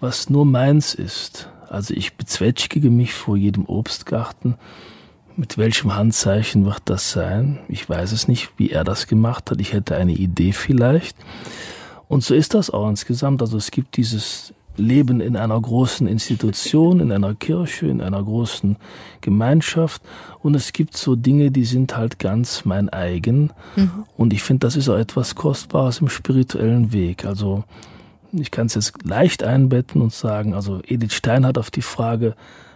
was 0.00 0.28
nur 0.28 0.44
meins 0.44 0.94
ist. 0.94 1.48
Also 1.68 1.94
ich 1.94 2.14
bezwetschige 2.16 2.90
mich 2.90 3.14
vor 3.14 3.36
jedem 3.36 3.64
Obstgarten. 3.64 4.56
Mit 5.36 5.58
welchem 5.58 5.94
Handzeichen 5.94 6.64
wird 6.64 6.82
das 6.86 7.12
sein? 7.12 7.58
Ich 7.68 7.88
weiß 7.88 8.12
es 8.12 8.28
nicht, 8.28 8.50
wie 8.56 8.70
er 8.70 8.84
das 8.84 9.06
gemacht 9.06 9.50
hat. 9.50 9.60
Ich 9.60 9.72
hätte 9.72 9.96
eine 9.96 10.12
Idee 10.12 10.52
vielleicht. 10.52 11.16
Und 12.08 12.24
so 12.24 12.34
ist 12.34 12.54
das 12.54 12.70
auch 12.70 12.88
insgesamt. 12.88 13.42
Also 13.42 13.56
es 13.56 13.70
gibt 13.70 13.96
dieses 13.96 14.52
Leben 14.76 15.20
in 15.20 15.36
einer 15.36 15.60
großen 15.60 16.06
Institution, 16.06 17.00
in 17.00 17.10
einer 17.10 17.34
Kirche, 17.34 17.86
in 17.86 18.00
einer 18.00 18.22
großen 18.22 18.76
Gemeinschaft. 19.20 20.02
Und 20.42 20.54
es 20.54 20.72
gibt 20.72 20.96
so 20.96 21.16
Dinge, 21.16 21.50
die 21.50 21.64
sind 21.64 21.96
halt 21.96 22.18
ganz 22.18 22.64
mein 22.64 22.88
eigen. 22.88 23.52
Mhm. 23.74 24.04
Und 24.16 24.32
ich 24.32 24.42
finde, 24.42 24.66
das 24.66 24.76
ist 24.76 24.88
auch 24.88 24.98
etwas 24.98 25.34
Kostbares 25.34 26.00
im 26.00 26.08
spirituellen 26.08 26.92
Weg. 26.92 27.24
Also 27.24 27.64
ich 28.32 28.50
kann 28.50 28.66
es 28.66 28.74
jetzt 28.74 29.04
leicht 29.04 29.42
einbetten 29.42 30.00
und 30.02 30.12
sagen, 30.12 30.54
also 30.54 30.80
Edith 30.86 31.14
Stein 31.14 31.46
hat 31.46 31.58
auf 31.58 31.70
die 31.70 31.82
Frage, 31.82 32.34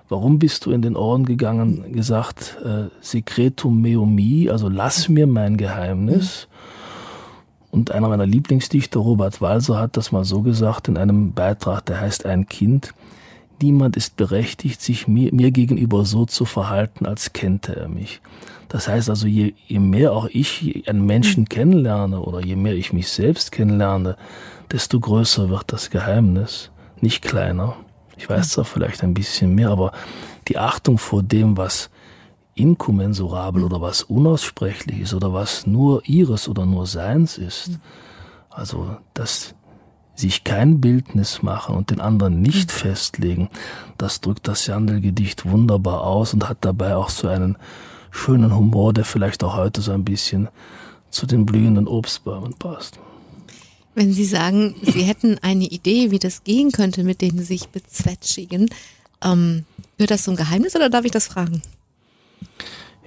warum 0.08 0.38
bist 0.38 0.66
du 0.66 0.72
in 0.72 0.82
den 0.82 0.96
Orden 0.96 1.24
gegangen, 1.24 1.92
gesagt, 1.92 2.56
äh, 2.64 2.88
secretum 3.00 3.80
meumi, 3.80 4.48
also 4.50 4.68
lass 4.68 5.08
mir 5.08 5.26
mein 5.26 5.56
Geheimnis. 5.56 6.48
Und 7.70 7.92
einer 7.92 8.08
meiner 8.08 8.26
Lieblingsdichter, 8.26 9.00
Robert 9.00 9.40
Walser, 9.40 9.78
hat 9.78 9.96
das 9.96 10.12
mal 10.12 10.24
so 10.24 10.42
gesagt 10.42 10.88
in 10.88 10.96
einem 10.96 11.32
Beitrag, 11.32 11.86
der 11.86 12.00
heißt 12.00 12.26
Ein 12.26 12.46
Kind. 12.46 12.94
Niemand 13.62 13.96
ist 13.96 14.16
berechtigt, 14.16 14.80
sich 14.80 15.06
mir, 15.06 15.32
mir 15.34 15.50
gegenüber 15.50 16.04
so 16.04 16.24
zu 16.24 16.44
verhalten, 16.44 17.06
als 17.06 17.32
kennte 17.32 17.76
er 17.76 17.88
mich. 17.88 18.20
Das 18.68 18.88
heißt 18.88 19.10
also, 19.10 19.26
je, 19.26 19.54
je 19.66 19.78
mehr 19.78 20.12
auch 20.12 20.26
ich 20.26 20.88
einen 20.88 21.04
Menschen 21.04 21.48
kennenlerne 21.48 22.20
oder 22.20 22.40
je 22.40 22.56
mehr 22.56 22.74
ich 22.74 22.92
mich 22.92 23.08
selbst 23.08 23.52
kennenlerne, 23.52 24.16
desto 24.72 24.98
größer 24.98 25.50
wird 25.50 25.72
das 25.72 25.90
Geheimnis, 25.90 26.70
nicht 27.00 27.22
kleiner. 27.22 27.76
Ich 28.16 28.28
weiß 28.28 28.50
zwar 28.50 28.64
vielleicht 28.64 29.02
ein 29.02 29.14
bisschen 29.14 29.54
mehr, 29.54 29.70
aber 29.70 29.92
die 30.48 30.58
Achtung 30.58 30.98
vor 30.98 31.22
dem, 31.22 31.56
was 31.56 31.90
inkommensurabel 32.60 33.64
oder 33.64 33.80
was 33.80 34.02
unaussprechlich 34.02 35.00
ist 35.00 35.14
oder 35.14 35.32
was 35.32 35.66
nur 35.66 36.06
ihres 36.06 36.48
oder 36.48 36.66
nur 36.66 36.86
seins 36.86 37.38
ist. 37.38 37.78
Also, 38.50 38.96
dass 39.14 39.54
sich 40.14 40.44
kein 40.44 40.80
Bildnis 40.80 41.42
machen 41.42 41.74
und 41.74 41.90
den 41.90 42.00
anderen 42.00 42.42
nicht 42.42 42.70
festlegen, 42.70 43.48
das 43.96 44.20
drückt 44.20 44.46
das 44.48 44.66
Jandl-Gedicht 44.66 45.46
wunderbar 45.46 46.02
aus 46.02 46.34
und 46.34 46.48
hat 46.48 46.58
dabei 46.60 46.96
auch 46.96 47.08
so 47.08 47.28
einen 47.28 47.56
schönen 48.10 48.54
Humor, 48.54 48.92
der 48.92 49.04
vielleicht 49.04 49.42
auch 49.42 49.56
heute 49.56 49.80
so 49.80 49.92
ein 49.92 50.04
bisschen 50.04 50.48
zu 51.10 51.26
den 51.26 51.46
blühenden 51.46 51.88
Obstbäumen 51.88 52.54
passt. 52.54 52.98
Wenn 53.94 54.12
Sie 54.12 54.24
sagen, 54.24 54.76
Sie 54.82 55.02
hätten 55.02 55.38
eine 55.42 55.64
Idee, 55.64 56.10
wie 56.10 56.18
das 56.18 56.44
gehen 56.44 56.70
könnte 56.70 57.02
mit 57.02 57.20
dem 57.20 57.38
sich 57.40 57.68
bezwetschigen, 57.68 58.70
ähm, 59.22 59.64
wird 59.98 60.10
das 60.10 60.24
so 60.24 60.30
ein 60.30 60.36
Geheimnis 60.36 60.76
oder 60.76 60.88
darf 60.90 61.04
ich 61.04 61.10
das 61.10 61.26
fragen? 61.26 61.62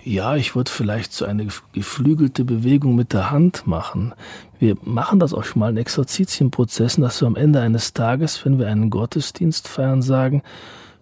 Ja, 0.05 0.35
ich 0.35 0.53
würde 0.53 0.69
vielleicht 0.69 1.13
so 1.13 1.23
eine 1.23 1.47
geflügelte 1.71 2.43
Bewegung 2.43 2.95
mit 2.95 3.13
der 3.13 3.31
Hand 3.31 3.65
machen. 3.65 4.13
Wir 4.59 4.75
machen 4.81 5.19
das 5.19 5.33
auch 5.33 5.45
schon 5.45 5.61
mal 5.61 5.71
in 5.71 5.77
Exerzitienprozessen, 5.77 7.01
dass 7.01 7.21
wir 7.21 7.27
am 7.27 7.37
Ende 7.37 7.61
eines 7.61 7.93
Tages, 7.93 8.43
wenn 8.43 8.59
wir 8.59 8.67
einen 8.67 8.89
Gottesdienst 8.89 9.69
feiern, 9.69 10.01
sagen, 10.01 10.43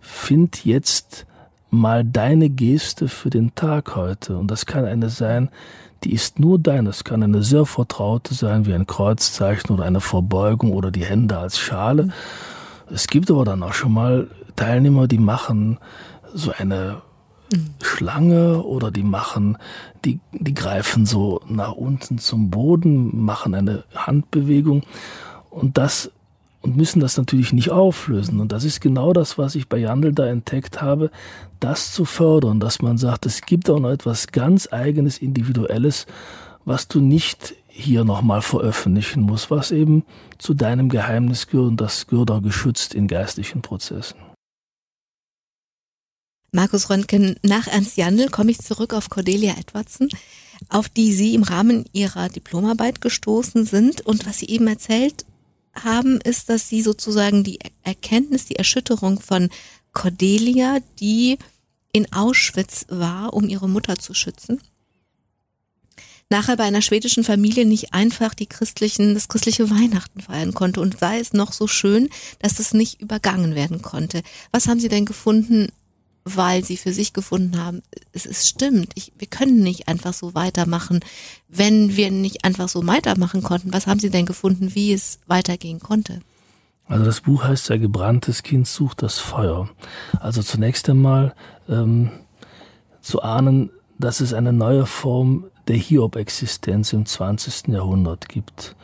find 0.01 0.65
jetzt 0.65 1.25
mal 1.71 2.03
deine 2.05 2.49
Geste 2.49 3.07
für 3.07 3.31
den 3.31 3.55
Tag 3.55 3.95
heute. 3.95 4.37
Und 4.37 4.51
das 4.51 4.67
kann 4.67 4.85
eine 4.85 5.09
sein, 5.09 5.49
die 6.03 6.13
ist 6.13 6.39
nur 6.39 6.59
dein. 6.59 6.85
Das 6.85 7.03
kann 7.03 7.23
eine 7.23 7.41
sehr 7.41 7.65
vertraute 7.65 8.35
sein, 8.35 8.67
wie 8.67 8.73
ein 8.73 8.87
Kreuzzeichen 8.87 9.71
oder 9.71 9.85
eine 9.85 10.01
Verbeugung 10.01 10.73
oder 10.73 10.91
die 10.91 11.05
Hände 11.05 11.37
als 11.39 11.57
Schale. 11.57 12.09
Es 12.93 13.07
gibt 13.07 13.31
aber 13.31 13.45
dann 13.45 13.63
auch 13.63 13.73
schon 13.73 13.93
mal 13.93 14.27
Teilnehmer, 14.55 15.07
die 15.07 15.17
machen 15.17 15.79
so 16.33 16.51
eine 16.51 17.01
Schlange 17.81 18.63
oder 18.63 18.91
die 18.91 19.03
machen, 19.03 19.57
die, 20.05 20.19
die 20.31 20.53
greifen 20.53 21.05
so 21.05 21.41
nach 21.47 21.73
unten 21.73 22.17
zum 22.17 22.49
Boden, 22.49 23.23
machen 23.23 23.53
eine 23.53 23.83
Handbewegung 23.95 24.83
und 25.49 25.77
das 25.77 26.11
und 26.61 26.77
müssen 26.77 26.99
das 26.99 27.17
natürlich 27.17 27.53
nicht 27.53 27.71
auflösen. 27.71 28.39
Und 28.39 28.51
das 28.51 28.63
ist 28.63 28.81
genau 28.81 29.13
das, 29.13 29.37
was 29.37 29.55
ich 29.55 29.67
bei 29.67 29.77
Jandl 29.77 30.13
da 30.13 30.27
entdeckt 30.27 30.81
habe, 30.81 31.09
das 31.59 31.91
zu 31.91 32.05
fördern, 32.05 32.59
dass 32.59 32.81
man 32.81 32.97
sagt, 32.97 33.25
es 33.25 33.41
gibt 33.41 33.69
auch 33.69 33.79
noch 33.79 33.89
etwas 33.89 34.27
ganz 34.27 34.71
eigenes, 34.71 35.17
individuelles, 35.17 36.05
was 36.63 36.87
du 36.87 36.99
nicht 36.99 37.55
hier 37.67 38.03
nochmal 38.03 38.41
veröffentlichen 38.41 39.23
musst, 39.23 39.49
was 39.49 39.71
eben 39.71 40.03
zu 40.37 40.53
deinem 40.53 40.89
Geheimnis 40.89 41.47
gehört 41.47 41.69
und 41.69 41.81
das 41.81 42.05
gehört 42.05 42.29
auch 42.29 42.41
geschützt 42.41 42.93
in 42.93 43.07
geistlichen 43.07 43.61
Prozessen. 43.61 44.17
Markus 46.53 46.89
Röntgen, 46.89 47.37
nach 47.43 47.67
Ernst 47.67 47.95
Jandl 47.95 48.27
komme 48.27 48.51
ich 48.51 48.59
zurück 48.59 48.93
auf 48.93 49.09
Cordelia 49.09 49.55
Edwardson, 49.57 50.09
auf 50.67 50.89
die 50.89 51.13
Sie 51.13 51.33
im 51.33 51.43
Rahmen 51.43 51.85
Ihrer 51.93 52.27
Diplomarbeit 52.27 52.99
gestoßen 52.99 53.65
sind. 53.65 54.01
Und 54.01 54.25
was 54.25 54.39
Sie 54.39 54.47
eben 54.47 54.67
erzählt 54.67 55.25
haben, 55.73 56.19
ist, 56.19 56.49
dass 56.49 56.67
Sie 56.67 56.81
sozusagen 56.81 57.45
die 57.45 57.59
Erkenntnis, 57.83 58.45
die 58.45 58.57
Erschütterung 58.57 59.21
von 59.21 59.49
Cordelia, 59.93 60.79
die 60.99 61.37
in 61.93 62.11
Auschwitz 62.11 62.85
war, 62.89 63.33
um 63.33 63.47
ihre 63.47 63.69
Mutter 63.69 63.97
zu 63.97 64.13
schützen, 64.13 64.61
nachher 66.29 66.57
bei 66.57 66.65
einer 66.65 66.81
schwedischen 66.81 67.23
Familie 67.23 67.65
nicht 67.65 67.93
einfach 67.93 68.33
die 68.33 68.47
christlichen, 68.47 69.13
das 69.13 69.29
christliche 69.29 69.69
Weihnachten 69.69 70.19
feiern 70.19 70.53
konnte 70.53 70.81
und 70.81 70.99
sei 70.99 71.19
es 71.19 71.31
noch 71.31 71.53
so 71.53 71.67
schön, 71.67 72.09
dass 72.39 72.59
es 72.59 72.73
nicht 72.73 73.01
übergangen 73.01 73.55
werden 73.55 73.81
konnte. 73.81 74.21
Was 74.51 74.67
haben 74.67 74.79
Sie 74.81 74.89
denn 74.89 75.05
gefunden, 75.05 75.69
weil 76.23 76.63
sie 76.63 76.77
für 76.77 76.93
sich 76.93 77.13
gefunden 77.13 77.57
haben, 77.57 77.81
es 78.13 78.25
ist 78.25 78.47
stimmt, 78.47 78.91
ich, 78.95 79.11
wir 79.17 79.27
können 79.27 79.61
nicht 79.61 79.87
einfach 79.87 80.13
so 80.13 80.35
weitermachen. 80.35 80.99
Wenn 81.47 81.95
wir 81.95 82.11
nicht 82.11 82.45
einfach 82.45 82.69
so 82.69 82.85
weitermachen 82.85 83.41
konnten, 83.41 83.73
was 83.73 83.87
haben 83.87 83.99
Sie 83.99 84.09
denn 84.09 84.25
gefunden, 84.25 84.75
wie 84.75 84.93
es 84.93 85.19
weitergehen 85.27 85.79
konnte? 85.79 86.19
Also 86.87 87.05
das 87.05 87.21
Buch 87.21 87.43
heißt 87.43 87.69
ja 87.69 87.77
Gebranntes 87.77 88.43
Kind 88.43 88.67
sucht 88.67 89.01
das 89.01 89.17
Feuer. 89.17 89.69
Also 90.19 90.43
zunächst 90.43 90.89
einmal 90.89 91.33
ähm, 91.69 92.11
zu 93.01 93.21
ahnen, 93.21 93.71
dass 93.97 94.19
es 94.19 94.33
eine 94.33 94.53
neue 94.53 94.85
Form 94.85 95.45
der 95.67 95.77
Hiob-Existenz 95.77 96.93
im 96.93 97.05
20. 97.05 97.69
Jahrhundert 97.69 98.29
gibt. 98.29 98.75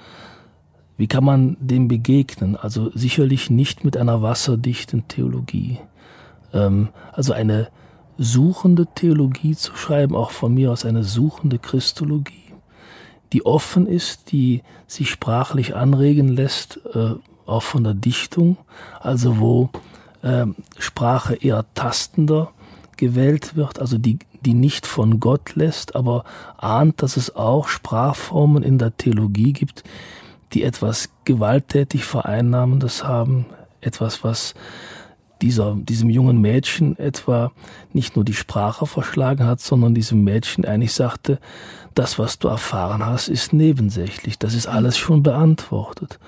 Wie 0.95 1.08
kann 1.08 1.23
man 1.23 1.58
dem 1.60 1.88
begegnen? 1.88 2.56
Also 2.56 2.91
sicherlich 2.95 3.50
nicht 3.50 3.84
mit 3.84 3.97
einer 3.97 4.21
wasserdichten 4.21 5.08
Theologie. 5.08 5.80
Ähm, 6.53 6.89
also 7.13 7.33
eine 7.33 7.69
suchende 8.17 8.88
Theologie 8.88 9.55
zu 9.55 9.75
schreiben, 9.75 10.15
auch 10.15 10.31
von 10.31 10.53
mir 10.53 10.71
aus 10.71 10.86
eine 10.86 11.03
suchende 11.03 11.60
Christologie, 11.60 12.53
die 13.33 13.45
offen 13.45 13.88
ist, 13.88 14.31
die 14.31 14.63
sich 14.88 15.10
sprachlich 15.10 15.75
anregen 15.75 16.29
lässt, 16.29 16.79
äh, 16.93 17.15
auch 17.45 17.63
von 17.63 17.83
der 17.83 17.93
Dichtung, 17.93 18.57
also 18.99 19.39
wo 19.39 19.69
äh, 20.21 20.45
Sprache 20.79 21.36
eher 21.36 21.65
tastender 21.73 22.51
gewählt 22.97 23.55
wird, 23.55 23.79
also 23.79 23.97
die, 23.97 24.19
die 24.41 24.53
nicht 24.53 24.86
von 24.86 25.19
Gott 25.19 25.55
lässt, 25.55 25.95
aber 25.95 26.23
ahnt, 26.57 27.01
dass 27.01 27.15
es 27.17 27.36
auch 27.36 27.67
Sprachformen 27.67 28.63
in 28.63 28.79
der 28.79 28.97
Theologie 28.97 29.53
gibt, 29.53 29.83
die 30.53 30.63
etwas 30.63 31.10
gewalttätig 31.25 32.05
Vereinnahmendes 32.05 33.03
haben, 33.03 33.45
etwas, 33.81 34.23
was 34.23 34.55
dieser, 35.41 35.76
diesem 35.76 36.10
jungen 36.10 36.39
Mädchen 36.41 36.97
etwa 36.97 37.52
nicht 37.93 38.15
nur 38.15 38.26
die 38.26 38.34
Sprache 38.34 38.86
verschlagen 38.86 39.45
hat, 39.45 39.60
sondern 39.60 39.93
diesem 39.93 40.23
Mädchen 40.23 40.65
eigentlich 40.65 40.93
sagte, 40.93 41.39
das, 41.93 42.19
was 42.19 42.39
du 42.39 42.47
erfahren 42.47 43.06
hast, 43.06 43.28
ist 43.28 43.54
nebensächlich, 43.54 44.38
das 44.38 44.54
ist 44.54 44.67
alles 44.67 44.97
schon 44.97 45.23
beantwortet. 45.23 46.19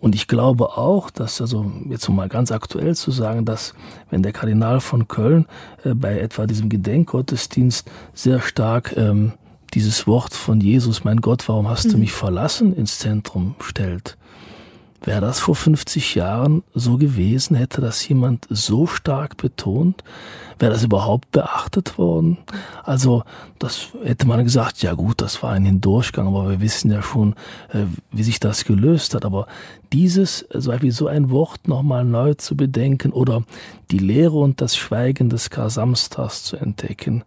Und 0.00 0.14
ich 0.14 0.28
glaube 0.28 0.78
auch, 0.78 1.10
dass, 1.10 1.40
also 1.40 1.70
jetzt 1.88 2.08
um 2.08 2.16
mal 2.16 2.28
ganz 2.28 2.52
aktuell 2.52 2.94
zu 2.94 3.10
sagen, 3.10 3.44
dass 3.44 3.74
wenn 4.10 4.22
der 4.22 4.32
Kardinal 4.32 4.80
von 4.80 5.08
Köln 5.08 5.46
äh, 5.84 5.94
bei 5.94 6.20
etwa 6.20 6.46
diesem 6.46 6.68
Gedenkgottesdienst 6.68 7.90
sehr 8.14 8.40
stark 8.40 8.96
ähm, 8.96 9.32
dieses 9.74 10.06
Wort 10.06 10.34
von 10.34 10.60
Jesus, 10.60 11.04
mein 11.04 11.20
Gott, 11.20 11.48
warum 11.48 11.68
hast 11.68 11.86
mhm. 11.86 11.92
du 11.92 11.98
mich 11.98 12.12
verlassen, 12.12 12.74
ins 12.74 12.98
Zentrum 12.98 13.56
stellt, 13.60 14.16
Wäre 15.02 15.20
das 15.20 15.38
vor 15.38 15.54
50 15.54 16.16
Jahren 16.16 16.64
so 16.74 16.98
gewesen, 16.98 17.54
hätte 17.54 17.80
das 17.80 18.06
jemand 18.08 18.46
so 18.50 18.86
stark 18.88 19.36
betont? 19.36 20.02
Wäre 20.58 20.72
das 20.72 20.82
überhaupt 20.82 21.30
beachtet 21.30 21.98
worden? 21.98 22.38
Also, 22.82 23.22
das 23.60 23.88
hätte 24.02 24.26
man 24.26 24.42
gesagt, 24.42 24.82
ja 24.82 24.94
gut, 24.94 25.20
das 25.20 25.40
war 25.42 25.52
ein 25.52 25.64
Hindurchgang, 25.64 26.26
aber 26.26 26.50
wir 26.50 26.60
wissen 26.60 26.90
ja 26.90 27.00
schon, 27.00 27.34
äh, 27.68 27.84
wie 28.10 28.24
sich 28.24 28.40
das 28.40 28.64
gelöst 28.64 29.14
hat. 29.14 29.24
Aber 29.24 29.46
dieses, 29.92 30.50
also 30.50 30.72
wie 30.82 30.90
so 30.90 31.06
ein 31.06 31.30
Wort 31.30 31.68
nochmal 31.68 32.04
neu 32.04 32.34
zu 32.34 32.56
bedenken 32.56 33.12
oder 33.12 33.44
die 33.92 33.98
Lehre 33.98 34.38
und 34.38 34.60
das 34.60 34.76
Schweigen 34.76 35.30
des 35.30 35.50
Kar 35.50 35.70
Samstags 35.70 36.42
zu 36.42 36.56
entdecken, 36.56 37.22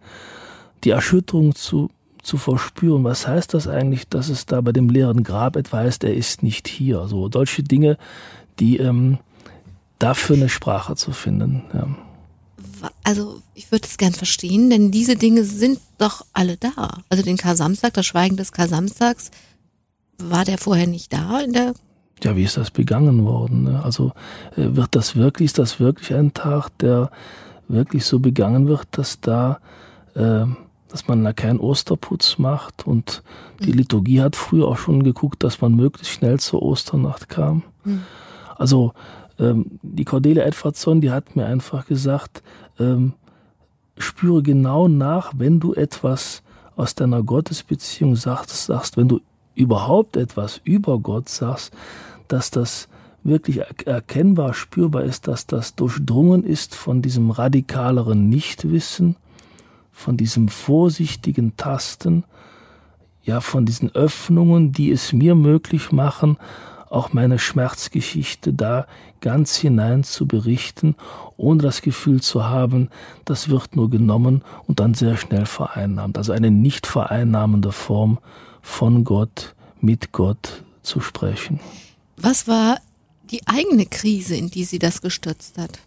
die 0.84 0.90
Erschütterung 0.90 1.56
zu 1.56 1.90
zu 2.22 2.38
verspüren. 2.38 3.04
Was 3.04 3.28
heißt 3.28 3.54
das 3.54 3.68
eigentlich, 3.68 4.08
dass 4.08 4.30
es 4.30 4.46
da 4.46 4.62
bei 4.62 4.72
dem 4.72 4.90
leeren 4.90 5.24
Grab 5.24 5.56
etwa 5.56 5.80
heißt, 5.80 6.04
er 6.04 6.14
ist 6.14 6.44
nicht 6.44 6.68
hier? 6.68 7.08
So 7.08 7.30
solche 7.32 7.64
Dinge, 7.64 7.98
die 8.60 8.78
ähm, 8.78 9.18
dafür 10.00 10.36
eine 10.36 10.50
Sprache 10.50 10.96
zu 10.96 11.12
finden. 11.12 11.64
Ja. 11.74 11.88
Also 13.04 13.42
ich 13.54 13.72
würde 13.72 13.88
es 13.88 13.98
gern 13.98 14.14
verstehen, 14.14 14.70
denn 14.70 14.92
diese 14.92 15.16
Dinge 15.16 15.44
sind 15.44 15.80
doch 15.98 16.26
alle 16.34 16.58
da. 16.58 17.02
Also 17.10 17.24
den 17.24 17.38
Kar-Samstag, 17.38 17.94
das 17.94 18.06
Schweigen 18.06 18.38
des 18.38 18.52
Kar-Samstags, 18.52 19.32
war 20.18 20.46
der 20.46 20.58
vorher 20.58 20.88
nicht 20.88 21.14
da 21.14 21.40
in 21.42 21.54
der 21.54 21.74
ja, 22.24 22.36
wie 22.36 22.44
ist 22.44 22.58
das 22.58 22.70
begangen 22.70 23.26
worden? 23.26 23.64
Ne? 23.64 23.84
Also 23.84 24.12
äh, 24.56 24.76
wird 24.76 24.96
das 24.96 25.16
wirklich, 25.16 25.48
ist 25.48 25.60
das 25.60 25.80
wirklich 25.80 26.14
ein 26.14 26.34
Tag, 26.34 26.70
der 26.78 27.10
wirklich 27.68 28.06
so 28.06 28.20
begangen 28.20 28.68
wird, 28.68 28.88
dass 28.92 29.20
da 29.22 29.60
äh, 30.16 30.46
dass 30.92 31.08
man 31.08 31.24
da 31.24 31.34
keinen 31.34 31.60
Osterputz 31.60 32.38
macht. 32.38 32.86
Und 32.86 33.24
die. 33.60 33.72
Liturgie 33.72 34.22
hat 34.22 34.36
früher 34.36 34.68
auch 34.68 34.78
schon 34.78 35.04
geguckt, 35.04 35.44
dass 35.44 35.62
man 35.62 35.76
möglichst 35.76 36.14
schnell 36.14 36.40
zur 36.40 36.62
Osternacht 36.62 37.30
kam. 37.30 37.64
Mhm. 37.84 38.02
Also 38.58 38.94
ähm, 39.40 39.80
die 39.82 40.06
Cordelia 40.06 40.44
Edwardson, 40.44 41.02
die 41.02 41.12
hat 41.12 41.36
mir 41.36 41.46
einfach 41.46 41.86
gesagt, 41.86 42.44
ähm, 42.80 43.14
spüre 43.98 44.44
genau 44.44 44.88
nach, 44.88 45.34
wenn 45.38 45.60
du 45.60 45.74
etwas 45.74 46.44
aus 46.76 46.96
deiner 46.96 47.24
Gottesbeziehung 47.24 48.16
sagst, 48.16 48.66
sagst, 48.66 48.98
wenn 48.98 49.08
du 49.08 49.20
überhaupt 49.56 50.18
etwas 50.18 50.62
über 50.64 51.00
Gott 51.00 51.30
sagst, 51.30 51.74
dass 52.28 52.52
das 52.52 52.88
wirklich 53.24 53.60
erkennbar, 53.86 54.54
spürbar 54.54 55.04
ist, 55.04 55.28
dass 55.28 55.46
das 55.46 55.76
durchdrungen 55.76 56.44
ist 56.44 56.74
von 56.74 57.02
diesem 57.02 57.30
radikaleren 57.30 58.30
Nichtwissen, 58.30 59.16
von 59.92 60.18
diesem 60.18 60.48
vorsichtigen 60.48 61.58
Tasten, 61.58 62.24
ja, 63.24 63.40
von 63.40 63.66
diesen 63.66 63.94
Öffnungen, 63.94 64.72
die 64.72 64.92
es 64.92 65.14
mir 65.14 65.36
möglich 65.36 65.92
machen, 65.92 66.38
auch 66.90 67.14
meine 67.14 67.40
Schmerzgeschichte 67.40 68.54
da 68.54 68.86
ganz 69.22 69.56
hinein 69.56 70.04
zu 70.04 70.28
berichten, 70.28 70.96
ohne 71.38 71.64
das 71.64 71.82
Gefühl 71.82 72.22
zu 72.22 72.46
haben, 72.46 72.90
das 73.24 73.50
wird 73.50 73.76
nur 73.76 73.90
genommen 73.90 74.44
und 74.68 74.80
dann 74.80 74.94
sehr 74.94 75.16
schnell 75.16 75.46
vereinnahmt. 75.46 76.18
Also 76.18 76.34
eine 76.34 76.52
nicht 76.52 76.88
vereinnahmende 76.88 77.72
Form 77.72 78.20
von 78.62 79.04
Gott, 79.04 79.56
mit 79.80 80.12
Gott 80.12 80.64
zu 80.84 81.00
sprechen. 81.00 81.60
Was 82.18 82.48
war 82.48 82.78
die 83.32 83.48
eigene 83.48 83.86
Krise, 83.86 84.36
in 84.36 84.50
die 84.50 84.66
Sie 84.66 84.80
das 84.80 85.02
gestürzt 85.02 85.58
hat? 85.58 85.80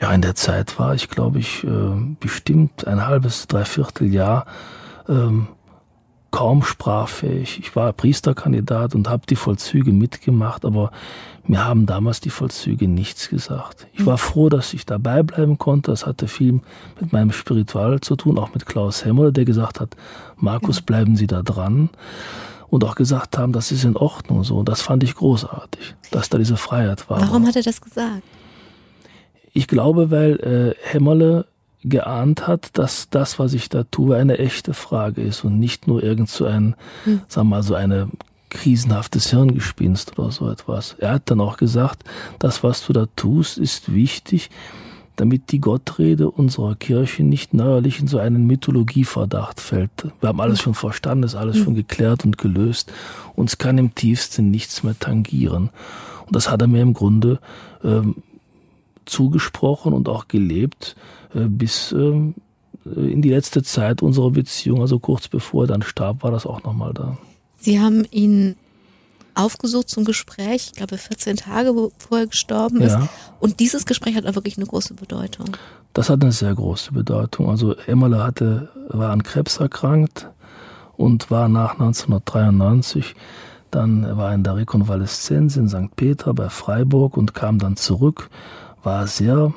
Ja, 0.00 0.12
in 0.12 0.22
der 0.22 0.34
Zeit 0.34 0.78
war 0.78 0.94
ich, 0.94 1.08
glaube 1.08 1.38
ich, 1.38 1.62
äh, 1.64 1.68
bestimmt 2.18 2.86
ein 2.86 3.06
halbes, 3.06 3.46
dreiviertel 3.48 4.12
Jahr 4.12 4.46
ähm, 5.08 5.48
kaum 6.30 6.62
sprachfähig. 6.62 7.58
Ich 7.58 7.74
war 7.76 7.92
Priesterkandidat 7.92 8.94
und 8.94 9.08
habe 9.08 9.26
die 9.28 9.36
Vollzüge 9.36 9.92
mitgemacht, 9.92 10.64
aber 10.64 10.90
mir 11.44 11.64
haben 11.64 11.86
damals 11.86 12.20
die 12.20 12.30
Vollzüge 12.30 12.86
nichts 12.86 13.28
gesagt. 13.28 13.88
Ich 13.92 14.06
war 14.06 14.16
froh, 14.16 14.48
dass 14.48 14.72
ich 14.72 14.86
dabei 14.86 15.22
bleiben 15.22 15.58
konnte. 15.58 15.90
Das 15.90 16.06
hatte 16.06 16.28
viel 16.28 16.60
mit 17.00 17.12
meinem 17.12 17.32
Spiritual 17.32 18.00
zu 18.00 18.16
tun, 18.16 18.38
auch 18.38 18.54
mit 18.54 18.66
Klaus 18.66 19.04
Hemmel, 19.04 19.32
der 19.32 19.44
gesagt 19.44 19.80
hat, 19.80 19.96
Markus, 20.36 20.80
bleiben 20.80 21.16
Sie 21.16 21.26
da 21.26 21.42
dran. 21.42 21.90
Und 22.68 22.84
auch 22.84 22.94
gesagt 22.94 23.36
haben, 23.36 23.52
das 23.52 23.72
ist 23.72 23.82
in 23.82 23.96
Ordnung 23.96 24.44
so. 24.44 24.58
Und 24.58 24.68
das 24.68 24.80
fand 24.80 25.02
ich 25.02 25.16
großartig, 25.16 25.96
dass 26.12 26.28
da 26.28 26.38
diese 26.38 26.56
Freiheit 26.56 27.10
war. 27.10 27.20
Warum 27.20 27.44
hat 27.44 27.56
er 27.56 27.62
das 27.62 27.80
gesagt? 27.80 28.22
Ich 29.52 29.66
glaube, 29.66 30.10
weil 30.10 30.36
äh, 30.40 30.74
Hämmerle 30.82 31.46
geahnt 31.82 32.46
hat, 32.46 32.78
dass 32.78 33.08
das, 33.10 33.38
was 33.38 33.54
ich 33.54 33.68
da 33.68 33.84
tue, 33.84 34.16
eine 34.16 34.38
echte 34.38 34.74
Frage 34.74 35.22
ist 35.22 35.44
und 35.44 35.58
nicht 35.58 35.86
nur 35.86 36.02
irgend 36.02 36.28
so 36.28 36.44
ein, 36.44 36.74
hm. 37.04 37.22
sagen 37.28 37.48
wir 37.48 37.56
mal, 37.56 37.62
so 37.62 37.74
eine 37.74 38.08
krisenhaftes 38.50 39.30
Hirngespinst 39.30 40.18
oder 40.18 40.30
so 40.30 40.50
etwas. 40.50 40.96
Er 40.98 41.12
hat 41.12 41.30
dann 41.30 41.40
auch 41.40 41.56
gesagt, 41.56 42.04
das, 42.38 42.62
was 42.62 42.84
du 42.84 42.92
da 42.92 43.06
tust, 43.16 43.58
ist 43.58 43.94
wichtig, 43.94 44.50
damit 45.16 45.52
die 45.52 45.60
Gottrede 45.60 46.30
unserer 46.30 46.74
Kirche 46.74 47.22
nicht 47.22 47.54
neuerlich 47.54 48.00
in 48.00 48.08
so 48.08 48.18
einen 48.18 48.46
Mythologieverdacht 48.46 49.60
fällt. 49.60 49.90
Wir 50.20 50.28
haben 50.28 50.40
alles 50.40 50.58
hm. 50.58 50.64
schon 50.64 50.74
verstanden, 50.74 51.24
ist 51.24 51.34
alles 51.34 51.56
hm. 51.56 51.64
schon 51.64 51.74
geklärt 51.76 52.24
und 52.24 52.36
gelöst. 52.36 52.92
Uns 53.34 53.58
kann 53.58 53.78
im 53.78 53.94
tiefsten 53.94 54.50
nichts 54.50 54.82
mehr 54.82 54.98
tangieren. 54.98 55.70
Und 56.26 56.36
das 56.36 56.50
hat 56.50 56.60
er 56.60 56.68
mir 56.68 56.82
im 56.82 56.94
Grunde 56.94 57.38
ähm, 57.82 58.16
zugesprochen 59.04 59.92
und 59.92 60.08
auch 60.08 60.28
gelebt 60.28 60.96
äh, 61.34 61.46
bis 61.46 61.92
ähm, 61.92 62.34
in 62.84 63.22
die 63.22 63.30
letzte 63.30 63.62
Zeit 63.62 64.02
unserer 64.02 64.30
Beziehung, 64.30 64.80
also 64.80 64.98
kurz 64.98 65.28
bevor 65.28 65.64
er 65.64 65.68
dann 65.68 65.82
starb, 65.82 66.22
war 66.22 66.30
das 66.30 66.46
auch 66.46 66.62
nochmal 66.62 66.94
da. 66.94 67.18
Sie 67.58 67.78
haben 67.78 68.04
ihn 68.10 68.56
aufgesucht 69.34 69.88
zum 69.88 70.04
Gespräch, 70.04 70.68
ich 70.68 70.72
glaube 70.72 70.96
14 70.96 71.36
Tage 71.36 71.72
bevor 71.72 72.20
er 72.20 72.26
gestorben 72.26 72.80
ist. 72.80 72.92
Ja. 72.92 73.08
Und 73.38 73.60
dieses 73.60 73.86
Gespräch 73.86 74.16
hat 74.16 74.26
auch 74.26 74.34
wirklich 74.34 74.56
eine 74.56 74.66
große 74.66 74.94
Bedeutung. 74.94 75.56
Das 75.92 76.08
hat 76.08 76.22
eine 76.22 76.32
sehr 76.32 76.54
große 76.54 76.92
Bedeutung. 76.92 77.48
Also 77.48 77.74
Emmerle 77.86 78.22
hatte, 78.22 78.70
war 78.88 79.10
an 79.10 79.22
Krebs 79.22 79.58
erkrankt 79.58 80.28
und 80.96 81.30
war 81.30 81.48
nach 81.48 81.72
1993 81.72 83.14
dann 83.70 84.16
war 84.16 84.30
er 84.30 84.34
in 84.34 84.42
der 84.42 84.56
Rekonvaleszenz 84.56 85.56
in 85.56 85.68
St. 85.68 85.94
Peter 85.96 86.34
bei 86.34 86.48
Freiburg 86.48 87.16
und 87.16 87.34
kam 87.34 87.58
dann 87.58 87.76
zurück, 87.76 88.28
war 88.82 89.06
sehr 89.06 89.52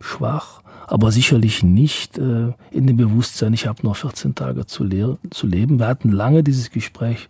schwach, 0.00 0.62
aber 0.86 1.12
sicherlich 1.12 1.62
nicht 1.62 2.18
äh, 2.18 2.52
in 2.70 2.86
dem 2.86 2.96
Bewusstsein, 2.96 3.54
ich 3.54 3.66
habe 3.66 3.86
noch 3.86 3.96
14 3.96 4.34
Tage 4.34 4.66
zu, 4.66 4.88
zu, 5.30 5.46
leben. 5.46 5.78
Wir 5.78 5.86
hatten 5.86 6.10
lange 6.10 6.42
dieses 6.42 6.70
Gespräch 6.70 7.28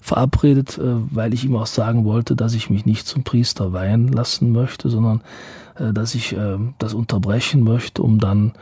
verabredet, 0.00 0.78
äh, 0.78 0.82
weil 1.10 1.32
ich 1.32 1.44
ihm 1.44 1.56
auch 1.56 1.66
sagen 1.66 2.04
wollte, 2.04 2.36
dass 2.36 2.54
ich 2.54 2.70
mich 2.70 2.84
nicht 2.84 3.06
zum 3.06 3.22
Priester 3.22 3.72
weihen 3.72 4.08
lassen 4.08 4.52
möchte, 4.52 4.90
sondern 4.90 5.22
äh, 5.76 5.92
dass 5.92 6.14
ich 6.14 6.36
äh, 6.36 6.58
das 6.78 6.92
unterbrechen 6.92 7.62
möchte, 7.62 8.02
um 8.02 8.18
dann 8.18 8.52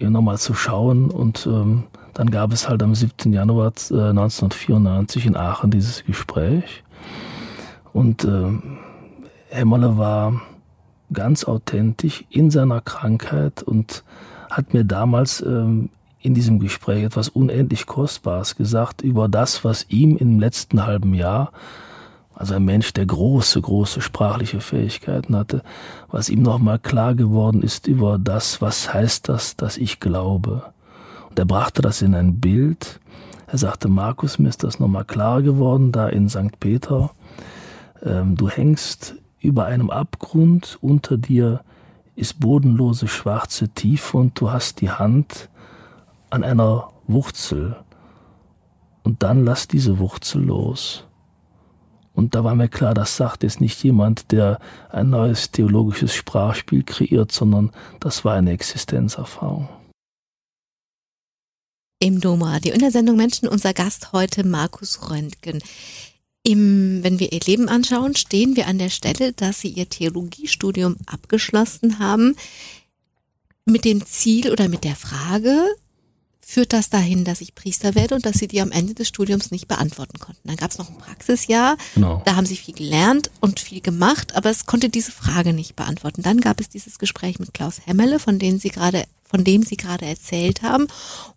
nochmal 0.00 0.38
zu 0.38 0.54
schauen. 0.54 1.10
Und 1.10 1.46
ähm, 1.46 1.84
dann 2.14 2.30
gab 2.30 2.52
es 2.52 2.68
halt 2.68 2.82
am 2.82 2.94
7. 2.94 3.32
Januar 3.32 3.68
1994 3.68 5.24
äh, 5.24 5.28
in 5.28 5.36
Aachen 5.36 5.70
dieses 5.70 6.04
Gespräch. 6.04 6.82
Und 7.92 8.24
äh, 8.24 8.50
Hemmerle 9.50 9.98
war 9.98 10.40
ganz 11.12 11.44
authentisch 11.44 12.24
in 12.30 12.50
seiner 12.50 12.80
Krankheit 12.80 13.62
und 13.62 14.04
hat 14.50 14.74
mir 14.74 14.84
damals 14.84 15.40
ähm, 15.40 15.90
in 16.20 16.34
diesem 16.34 16.58
Gespräch 16.58 17.04
etwas 17.04 17.28
unendlich 17.28 17.86
Kostbares 17.86 18.56
gesagt 18.56 19.02
über 19.02 19.28
das, 19.28 19.64
was 19.64 19.86
ihm 19.88 20.16
im 20.16 20.40
letzten 20.40 20.84
halben 20.84 21.14
Jahr, 21.14 21.52
also 22.34 22.54
ein 22.54 22.64
Mensch, 22.64 22.92
der 22.92 23.06
große, 23.06 23.60
große 23.60 24.00
sprachliche 24.00 24.60
Fähigkeiten 24.60 25.34
hatte, 25.34 25.62
was 26.08 26.28
ihm 26.28 26.42
nochmal 26.42 26.78
klar 26.78 27.14
geworden 27.14 27.62
ist 27.62 27.88
über 27.88 28.18
das, 28.18 28.60
was 28.60 28.92
heißt 28.92 29.28
das, 29.28 29.56
dass 29.56 29.76
ich 29.76 29.98
glaube. 29.98 30.62
Und 31.30 31.38
er 31.38 31.46
brachte 31.46 31.82
das 31.82 32.00
in 32.00 32.14
ein 32.14 32.38
Bild. 32.38 33.00
Er 33.48 33.58
sagte, 33.58 33.88
Markus, 33.88 34.38
mir 34.38 34.48
ist 34.48 34.62
das 34.62 34.78
nochmal 34.78 35.04
klar 35.04 35.42
geworden, 35.42 35.90
da 35.90 36.08
in 36.08 36.28
St. 36.28 36.60
Peter. 36.60 37.10
Ähm, 38.04 38.36
du 38.36 38.48
hängst 38.48 39.16
über 39.40 39.66
einem 39.66 39.90
Abgrund, 39.90 40.78
unter 40.80 41.16
dir 41.16 41.62
ist 42.16 42.40
bodenlose 42.40 43.06
schwarze 43.06 43.68
Tiefe 43.68 44.16
und 44.16 44.40
du 44.40 44.50
hast 44.50 44.80
die 44.80 44.90
Hand 44.90 45.48
an 46.30 46.42
einer 46.42 46.90
Wurzel. 47.06 47.76
Und 49.04 49.22
dann 49.22 49.44
lass 49.44 49.68
diese 49.68 49.98
Wurzel 49.98 50.42
los. 50.42 51.04
Und 52.12 52.34
da 52.34 52.42
war 52.42 52.56
mir 52.56 52.68
klar, 52.68 52.94
das 52.94 53.16
sagt 53.16 53.44
jetzt 53.44 53.60
nicht 53.60 53.82
jemand, 53.84 54.32
der 54.32 54.58
ein 54.90 55.10
neues 55.10 55.52
theologisches 55.52 56.12
Sprachspiel 56.12 56.82
kreiert, 56.82 57.30
sondern 57.30 57.70
das 58.00 58.24
war 58.24 58.34
eine 58.34 58.50
Existenzerfahrung. 58.50 59.68
Im 62.00 62.20
Domradio 62.20 62.74
in 62.74 62.80
der 62.80 62.90
Sendung 62.90 63.16
Menschen 63.16 63.48
unser 63.48 63.72
Gast 63.72 64.12
heute 64.12 64.44
Markus 64.46 65.10
Röntgen. 65.10 65.60
Im, 66.42 67.02
wenn 67.02 67.18
wir 67.18 67.32
ihr 67.32 67.40
Leben 67.40 67.68
anschauen, 67.68 68.16
stehen 68.16 68.56
wir 68.56 68.66
an 68.66 68.78
der 68.78 68.90
Stelle, 68.90 69.32
dass 69.32 69.60
sie 69.60 69.68
ihr 69.68 69.88
Theologiestudium 69.88 70.96
abgeschlossen 71.06 71.98
haben 71.98 72.36
mit 73.64 73.84
dem 73.84 74.04
Ziel 74.06 74.50
oder 74.50 74.68
mit 74.68 74.84
der 74.84 74.96
Frage, 74.96 75.62
führt 76.40 76.72
das 76.72 76.88
dahin, 76.88 77.24
dass 77.24 77.42
ich 77.42 77.54
Priester 77.54 77.94
werde 77.94 78.14
und 78.14 78.24
dass 78.24 78.38
sie 78.38 78.48
die 78.48 78.62
am 78.62 78.72
Ende 78.72 78.94
des 78.94 79.08
Studiums 79.08 79.50
nicht 79.50 79.68
beantworten 79.68 80.18
konnten. 80.18 80.48
Dann 80.48 80.56
gab 80.56 80.70
es 80.70 80.78
noch 80.78 80.88
ein 80.88 80.96
Praxisjahr, 80.96 81.76
genau. 81.94 82.22
da 82.24 82.36
haben 82.36 82.46
sie 82.46 82.56
viel 82.56 82.74
gelernt 82.74 83.30
und 83.40 83.60
viel 83.60 83.82
gemacht, 83.82 84.34
aber 84.34 84.48
es 84.48 84.64
konnte 84.64 84.88
diese 84.88 85.12
Frage 85.12 85.52
nicht 85.52 85.76
beantworten. 85.76 86.22
Dann 86.22 86.40
gab 86.40 86.58
es 86.58 86.70
dieses 86.70 86.98
Gespräch 86.98 87.38
mit 87.38 87.52
Klaus 87.52 87.82
Hemmele, 87.84 88.18
von 88.18 88.38
dem 88.38 88.58
sie 88.58 88.70
gerade 88.70 89.04
von 89.28 89.44
dem 89.44 89.62
Sie 89.62 89.76
gerade 89.76 90.06
erzählt 90.06 90.62
haben. 90.62 90.86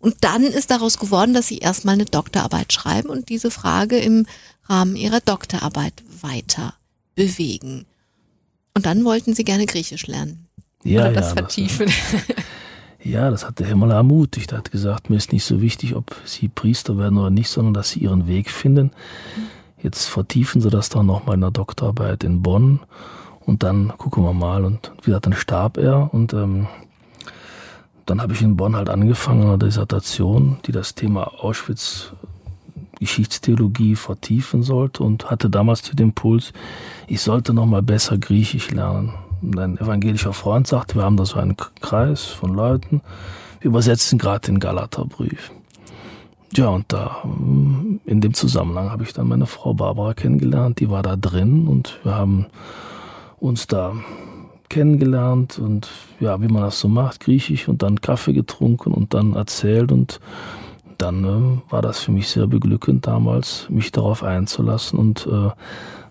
Und 0.00 0.16
dann 0.20 0.42
ist 0.42 0.70
daraus 0.70 0.98
geworden, 0.98 1.34
dass 1.34 1.46
Sie 1.46 1.58
erstmal 1.58 1.94
eine 1.94 2.04
Doktorarbeit 2.06 2.72
schreiben 2.72 3.08
und 3.08 3.28
diese 3.28 3.50
Frage 3.50 3.98
im 3.98 4.26
Rahmen 4.64 4.96
Ihrer 4.96 5.20
Doktorarbeit 5.20 5.94
weiter 6.20 6.74
bewegen. 7.14 7.84
Und 8.74 8.86
dann 8.86 9.04
wollten 9.04 9.34
Sie 9.34 9.44
gerne 9.44 9.66
Griechisch 9.66 10.06
lernen. 10.06 10.46
Ja, 10.82 11.02
Oder 11.02 11.12
das 11.12 11.28
ja, 11.28 11.34
vertiefen. 11.34 11.86
Das, 11.86 12.36
ja, 13.04 13.30
das 13.30 13.44
hat 13.46 13.58
der 13.58 13.66
Himmel 13.66 13.90
ermutigt. 13.90 14.52
Er 14.52 14.58
hat 14.58 14.70
gesagt, 14.70 15.10
mir 15.10 15.16
ist 15.16 15.32
nicht 15.32 15.44
so 15.44 15.60
wichtig, 15.60 15.94
ob 15.94 16.16
Sie 16.24 16.48
Priester 16.48 16.98
werden 16.98 17.18
oder 17.18 17.30
nicht, 17.30 17.48
sondern 17.48 17.74
dass 17.74 17.90
Sie 17.90 18.00
Ihren 18.00 18.26
Weg 18.26 18.50
finden. 18.50 18.92
Jetzt 19.82 20.06
vertiefen 20.06 20.60
Sie 20.60 20.70
das 20.70 20.88
dann 20.88 21.06
nochmal 21.06 21.34
in 21.34 21.40
der 21.40 21.50
Doktorarbeit 21.50 22.24
in 22.24 22.42
Bonn. 22.42 22.80
Und 23.40 23.64
dann 23.64 23.92
gucken 23.98 24.22
wir 24.22 24.32
mal. 24.32 24.64
Und 24.64 24.92
wie 25.02 25.06
gesagt, 25.06 25.26
dann 25.26 25.34
starb 25.34 25.76
er 25.76 26.14
und 26.14 26.32
ähm, 26.32 26.68
dann 28.06 28.20
habe 28.20 28.32
ich 28.32 28.42
in 28.42 28.56
Bonn 28.56 28.76
halt 28.76 28.90
angefangen, 28.90 29.44
eine 29.44 29.58
Dissertation, 29.58 30.58
die 30.66 30.72
das 30.72 30.94
Thema 30.94 31.42
Auschwitz 31.42 32.12
Geschichtstheologie 33.02 33.96
vertiefen 33.96 34.62
sollte 34.62 35.02
und 35.02 35.28
hatte 35.28 35.50
damals 35.50 35.82
den 35.82 35.98
Impuls, 35.98 36.52
ich 37.08 37.20
sollte 37.20 37.52
noch 37.52 37.66
mal 37.66 37.82
besser 37.82 38.16
Griechisch 38.16 38.70
lernen. 38.70 39.12
Und 39.42 39.58
ein 39.58 39.76
evangelischer 39.76 40.32
Freund 40.32 40.68
sagte, 40.68 40.94
wir 40.94 41.02
haben 41.02 41.16
da 41.16 41.24
so 41.24 41.40
einen 41.40 41.56
Kreis 41.56 42.26
von 42.26 42.54
Leuten, 42.54 43.00
wir 43.60 43.70
übersetzen 43.70 44.18
gerade 44.18 44.46
den 44.46 44.60
Galaterbrief. 44.60 45.50
Ja, 46.54 46.68
und 46.68 46.92
da, 46.92 47.22
in 47.24 48.20
dem 48.20 48.34
Zusammenhang 48.34 48.90
habe 48.90 49.02
ich 49.02 49.12
dann 49.12 49.26
meine 49.26 49.46
Frau 49.46 49.74
Barbara 49.74 50.14
kennengelernt, 50.14 50.78
die 50.78 50.88
war 50.88 51.02
da 51.02 51.16
drin 51.16 51.66
und 51.66 51.98
wir 52.04 52.14
haben 52.14 52.46
uns 53.40 53.66
da 53.66 53.94
kennengelernt 54.72 55.58
und 55.58 55.88
ja, 56.18 56.40
wie 56.40 56.48
man 56.48 56.62
das 56.62 56.80
so 56.80 56.88
macht, 56.88 57.20
griechisch 57.20 57.68
und 57.68 57.82
dann 57.82 58.00
Kaffee 58.00 58.32
getrunken 58.32 58.92
und 58.92 59.14
dann 59.14 59.34
erzählt 59.34 59.92
und 59.92 60.18
dann 60.98 61.24
äh, 61.24 61.72
war 61.72 61.82
das 61.82 62.00
für 62.00 62.10
mich 62.10 62.28
sehr 62.28 62.46
beglückend 62.46 63.06
damals, 63.06 63.66
mich 63.68 63.92
darauf 63.92 64.24
einzulassen 64.24 64.98
und 64.98 65.26
äh, 65.26 65.50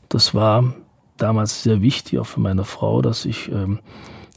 das 0.09 0.33
war 0.33 0.73
damals 1.17 1.63
sehr 1.63 1.81
wichtig 1.81 2.19
auch 2.19 2.25
für 2.25 2.39
meine 2.39 2.63
Frau, 2.63 3.01
dass 3.01 3.25
ich 3.25 3.51
ähm, 3.51 3.79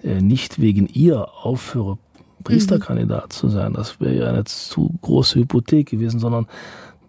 äh, 0.03 0.21
nicht 0.21 0.61
wegen 0.61 0.87
ihr 0.87 1.29
aufhöre, 1.43 1.99
Priesterkandidat 2.45 3.27
mhm. 3.27 3.31
zu 3.31 3.49
sein. 3.49 3.73
Das 3.75 4.01
wäre 4.01 4.15
ja 4.15 4.29
eine 4.29 4.45
zu 4.45 4.95
große 5.03 5.41
Hypothek 5.41 5.89
gewesen, 5.91 6.21
sondern 6.21 6.47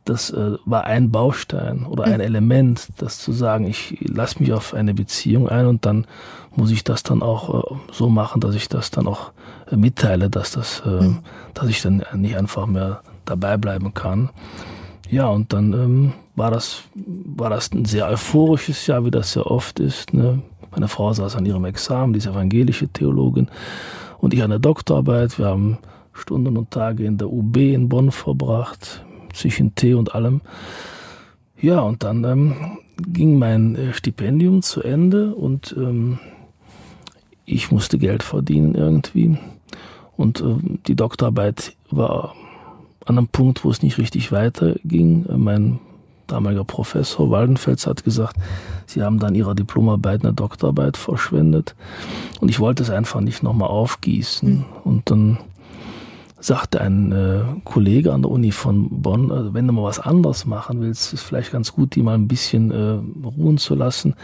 das 0.06 0.30
äh, 0.30 0.58
war 0.66 0.86
ein 0.86 1.12
Baustein 1.12 1.86
oder 1.86 2.06
ein 2.06 2.16
mhm. 2.16 2.22
Element, 2.22 2.90
das 2.98 3.20
zu 3.20 3.32
sagen, 3.34 3.66
ich 3.66 3.98
lasse 4.02 4.40
mich 4.40 4.54
auf 4.54 4.74
eine 4.74 4.94
Beziehung 4.94 5.50
ein 5.50 5.66
und 5.66 5.86
dann 5.86 6.06
muss 6.56 6.72
ich 6.72 6.84
das 6.84 7.04
dann 7.04 7.22
auch 7.22 7.72
äh, 7.72 7.76
so 7.92 8.10
machen, 8.10 8.40
dass 8.40 8.56
ich 8.56 8.70
das 8.70 8.92
dann 8.92 9.08
auch 9.08 9.32
äh, 9.70 9.76
mitteile, 9.76 10.30
dass 10.30 10.52
das, 10.52 10.84
äh, 10.86 11.04
mhm. 11.04 11.20
dass 11.56 11.68
ich 11.68 11.82
dann 11.82 12.04
nicht 12.14 12.38
einfach 12.38 12.68
mehr 12.68 13.02
dabei 13.26 13.58
bleiben 13.58 13.94
kann. 13.94 14.30
Ja, 15.10 15.28
und 15.28 15.54
dann 15.54 15.74
ähm, 15.74 16.14
war 16.36 16.52
das 16.52 16.84
war 16.94 17.50
das 17.50 17.72
ein 17.74 17.86
sehr 17.86 18.08
euphorisches 18.08 18.86
Jahr, 18.88 19.06
wie 19.06 19.12
das 19.12 19.34
sehr 19.34 19.50
oft 19.50 19.80
ist. 19.80 20.14
Ne? 20.14 20.42
Meine 20.72 20.88
Frau 20.88 21.12
saß 21.14 21.36
an 21.36 21.46
ihrem 21.46 21.66
Examen, 21.66 22.14
die 22.14 22.20
ist 22.20 22.28
evangelische 22.28 22.88
Theologin 22.88 23.48
und 24.20 24.34
ich 24.34 24.44
an 24.44 24.52
der 24.52 24.60
Doktorarbeit. 24.60 25.40
Wir 25.40 25.48
haben 25.48 25.80
Stunden 26.14 26.58
und 26.58 26.72
Tage 26.72 27.06
in 27.06 27.18
der 27.18 27.32
UB 27.32 27.58
in 27.58 27.90
Bonn 27.90 28.12
verbracht 28.12 29.04
zwischen 29.36 29.76
Tee 29.76 29.94
und 29.94 30.16
allem. 30.16 30.42
Ja, 31.60 31.80
und 31.80 32.04
dann 32.04 32.24
ähm, 32.24 32.78
ging 33.08 33.38
mein 33.38 33.76
äh, 33.76 33.94
Stipendium 33.94 34.62
zu 34.62 34.82
Ende 34.82 35.34
und 35.36 35.76
ähm, 35.78 36.20
ich 37.46 37.72
musste 37.72 37.98
Geld 37.98 38.24
verdienen 38.24 38.76
irgendwie. 38.76 39.38
Und 40.18 40.42
äh, 40.42 40.56
die 40.88 40.96
Doktorarbeit 40.96 41.76
war 41.90 42.36
an 43.06 43.18
einem 43.18 43.28
Punkt, 43.28 43.64
wo 43.64 43.70
es 43.70 43.84
nicht 43.84 43.98
richtig 43.98 44.32
weiterging. 44.32 45.26
Mein 45.38 45.80
damaliger 46.28 46.64
Professor 46.64 47.30
Waldenfels 47.30 47.86
hat 47.86 48.04
gesagt, 48.04 48.38
sie 48.88 49.04
haben 49.04 49.20
dann 49.20 49.36
ihrer 49.36 49.56
Diplomarbeit 49.56 50.24
eine 50.24 50.34
Doktorarbeit 50.34 50.98
verschwendet. 50.98 51.76
Und 52.40 52.50
ich 52.50 52.60
wollte 52.60 52.84
es 52.84 52.90
einfach 52.90 53.22
nicht 53.22 53.44
nochmal 53.44 53.70
aufgießen. 53.70 54.58
Mhm. 54.58 54.66
Und 54.84 55.12
dann 55.12 55.38
sagte 56.46 56.80
ein 56.80 57.12
äh, 57.12 57.42
Kollege 57.64 58.14
an 58.14 58.22
der 58.22 58.32
Uni 58.32 58.52
von 58.52 59.02
Bonn, 59.02 59.32
also 59.32 59.54
wenn 59.54 59.66
du 59.66 59.74
mal 59.74 59.84
was 59.84 60.00
anderes 60.00 60.46
machen 60.46 60.82
willst, 60.82 61.14
ist 61.14 61.24
vielleicht 61.24 61.52
ganz 61.52 61.74
gut, 61.74 61.96
die 61.96 62.04
mal 62.04 62.14
ein 62.14 62.28
bisschen 62.28 62.72
äh, 62.72 63.00
ruhen 63.26 63.58
zu 63.58 63.76
lassen. 63.76 64.16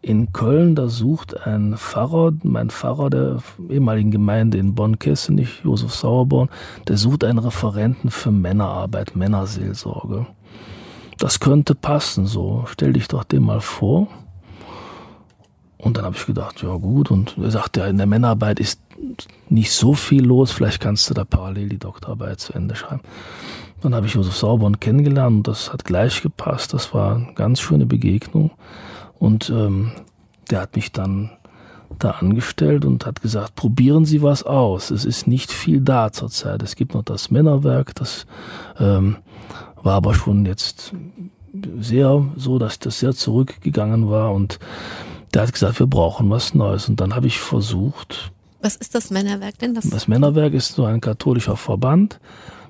In 0.00 0.32
Köln, 0.32 0.74
da 0.74 0.88
sucht 0.88 1.46
ein 1.46 1.76
Pfarrer, 1.76 2.32
mein 2.42 2.70
Pfarrer 2.70 3.10
der 3.10 3.42
ehemaligen 3.68 4.10
Gemeinde 4.10 4.58
in 4.58 4.74
Bonn-Kessenich, 4.74 5.60
Josef 5.62 5.94
Sauerborn, 5.94 6.48
der 6.88 6.96
sucht 6.96 7.22
einen 7.22 7.38
Referenten 7.38 8.10
für 8.10 8.32
Männerarbeit, 8.32 9.14
Männerseelsorge. 9.14 10.26
Das 11.18 11.38
könnte 11.38 11.76
passen, 11.76 12.26
so. 12.26 12.64
Stell 12.66 12.94
dich 12.94 13.06
doch 13.06 13.22
dem 13.22 13.44
mal 13.44 13.60
vor. 13.60 14.08
Und 15.78 15.96
dann 15.96 16.04
habe 16.04 16.16
ich 16.16 16.26
gedacht, 16.26 16.62
ja 16.62 16.76
gut. 16.76 17.10
Und 17.10 17.36
er 17.38 17.50
sagt, 17.50 17.76
ja, 17.76 17.86
in 17.86 17.96
der 17.96 18.06
Männerarbeit 18.06 18.58
ist 18.58 18.81
nicht 19.48 19.72
so 19.72 19.94
viel 19.94 20.24
los, 20.24 20.52
vielleicht 20.52 20.80
kannst 20.80 21.08
du 21.10 21.14
da 21.14 21.24
parallel 21.24 21.68
die 21.68 21.78
Doktorarbeit 21.78 22.40
zu 22.40 22.52
Ende 22.52 22.76
schreiben. 22.76 23.02
Dann 23.82 23.94
habe 23.94 24.06
ich 24.06 24.14
Josef 24.14 24.36
Sauborn 24.36 24.78
kennengelernt 24.78 25.36
und 25.38 25.48
das 25.48 25.72
hat 25.72 25.84
gleich 25.84 26.22
gepasst. 26.22 26.72
Das 26.72 26.94
war 26.94 27.16
eine 27.16 27.34
ganz 27.34 27.60
schöne 27.60 27.84
Begegnung. 27.84 28.52
Und 29.18 29.50
ähm, 29.50 29.92
der 30.50 30.60
hat 30.60 30.76
mich 30.76 30.92
dann 30.92 31.30
da 31.98 32.12
angestellt 32.12 32.84
und 32.84 33.06
hat 33.06 33.22
gesagt, 33.22 33.54
probieren 33.54 34.04
Sie 34.04 34.22
was 34.22 34.44
aus. 34.44 34.90
Es 34.90 35.04
ist 35.04 35.26
nicht 35.26 35.52
viel 35.52 35.80
da 35.80 36.12
zurzeit. 36.12 36.62
Es 36.62 36.76
gibt 36.76 36.94
noch 36.94 37.02
das 37.02 37.30
Männerwerk, 37.30 37.94
das 37.94 38.26
ähm, 38.78 39.16
war 39.82 39.94
aber 39.94 40.14
schon 40.14 40.46
jetzt 40.46 40.92
sehr 41.80 42.24
so, 42.36 42.58
dass 42.58 42.78
das 42.78 42.98
sehr 42.98 43.12
zurückgegangen 43.12 44.08
war 44.08 44.32
und 44.32 44.58
der 45.34 45.42
hat 45.42 45.52
gesagt, 45.52 45.78
wir 45.78 45.86
brauchen 45.86 46.30
was 46.30 46.54
Neues. 46.54 46.88
Und 46.88 47.00
dann 47.00 47.14
habe 47.14 47.26
ich 47.26 47.40
versucht. 47.40 48.32
Was 48.62 48.76
ist 48.76 48.94
das 48.94 49.10
Männerwerk 49.10 49.58
denn? 49.58 49.74
Das, 49.74 49.90
das 49.90 50.06
Männerwerk 50.06 50.54
ist 50.54 50.74
so 50.74 50.84
ein 50.84 51.00
katholischer 51.00 51.56
Verband 51.56 52.20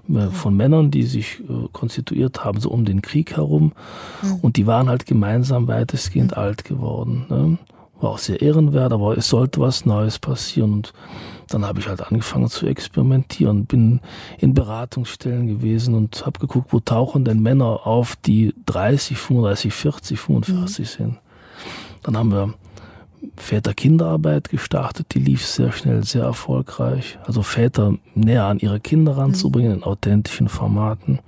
äh, 0.08 0.28
von 0.28 0.56
Männern, 0.56 0.90
die 0.90 1.02
sich 1.02 1.40
äh, 1.40 1.68
konstituiert 1.72 2.44
haben, 2.44 2.60
so 2.60 2.70
um 2.70 2.86
den 2.86 3.02
Krieg 3.02 3.36
herum. 3.36 3.72
Mhm. 4.22 4.36
Und 4.36 4.56
die 4.56 4.66
waren 4.66 4.88
halt 4.88 5.04
gemeinsam 5.04 5.68
weitestgehend 5.68 6.32
mhm. 6.32 6.38
alt 6.38 6.64
geworden. 6.64 7.26
Ne? 7.28 7.58
War 8.00 8.10
auch 8.10 8.18
sehr 8.18 8.40
ehrenwert, 8.40 8.92
aber 8.92 9.18
es 9.18 9.28
sollte 9.28 9.60
was 9.60 9.84
Neues 9.84 10.18
passieren. 10.18 10.72
Und 10.72 10.94
dann 11.48 11.66
habe 11.66 11.78
ich 11.78 11.88
halt 11.88 12.00
angefangen 12.00 12.48
zu 12.48 12.66
experimentieren, 12.66 13.66
bin 13.66 14.00
in 14.38 14.54
Beratungsstellen 14.54 15.46
gewesen 15.46 15.94
und 15.94 16.24
habe 16.24 16.40
geguckt, 16.40 16.72
wo 16.72 16.80
tauchen 16.80 17.26
denn 17.26 17.40
Männer 17.40 17.86
auf, 17.86 18.16
die 18.16 18.54
30, 18.64 19.18
35, 19.18 19.74
40, 19.74 20.18
45 20.18 20.78
mhm. 20.78 20.84
sind. 21.04 21.18
Dann 22.02 22.16
haben 22.16 22.32
wir 22.32 22.54
Väter-Kinderarbeit 23.36 24.50
gestartet, 24.50 25.14
die 25.14 25.20
lief 25.20 25.46
sehr 25.46 25.72
schnell, 25.72 26.04
sehr 26.04 26.24
erfolgreich. 26.24 27.18
Also 27.24 27.42
Väter 27.42 27.94
näher 28.14 28.44
an 28.44 28.58
ihre 28.58 28.80
Kinder 28.80 29.16
ranzubringen 29.16 29.72
in 29.72 29.82
authentischen 29.82 30.48
Formaten. 30.48 31.20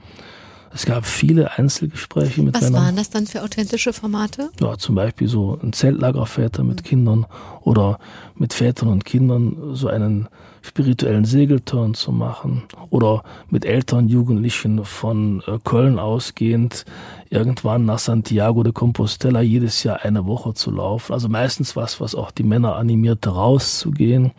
Es 0.75 0.87
gab 0.87 1.07
viele 1.07 1.57
Einzelgespräche 1.57 2.43
mit 2.43 2.55
Was 2.55 2.63
Männern. 2.63 2.75
Was 2.75 2.87
waren 2.87 2.97
das 2.97 3.11
dann 3.11 3.27
für 3.29 3.43
authentische 3.43 3.93
Formate? 3.93 4.51
Ja, 4.61 4.77
zum 4.77 4.97
Beispiel 4.97 5.29
so 5.29 5.57
ein 5.63 5.73
Zeltlagerväter 5.73 6.65
mit 6.65 6.83
mhm. 6.83 6.87
Kindern 6.89 7.27
oder 7.63 8.01
mit 8.35 8.53
Vätern 8.53 8.89
und 8.89 9.05
Kindern 9.05 9.75
so 9.75 9.87
einen 9.87 10.29
spirituellen 10.63 11.27
Segelturn 11.27 11.95
zu 11.95 12.11
machen 12.11 12.65
oder 12.91 13.23
mit 13.51 13.65
Eltern, 13.65 14.09
Jugendlichen 14.09 14.85
von 14.85 15.43
äh, 15.47 15.59
Köln 15.63 16.01
ausgehend 16.01 16.87
irgendwann 17.31 17.85
nach 17.85 18.01
Santiago 18.01 18.65
de 18.65 18.73
Compostela 18.73 19.43
jedes 19.43 19.85
Jahr 19.85 20.01
eine 20.03 20.27
Woche 20.27 20.55
zu 20.55 20.73
laufen. 20.73 21.13
Also 21.13 21.29
meistens 21.29 21.77
was, 21.77 22.01
was 22.01 22.17
auch 22.17 22.33
die 22.33 22.43
Männer 22.43 22.75
animierte, 22.75 23.31
rauszugehen. 23.31 24.33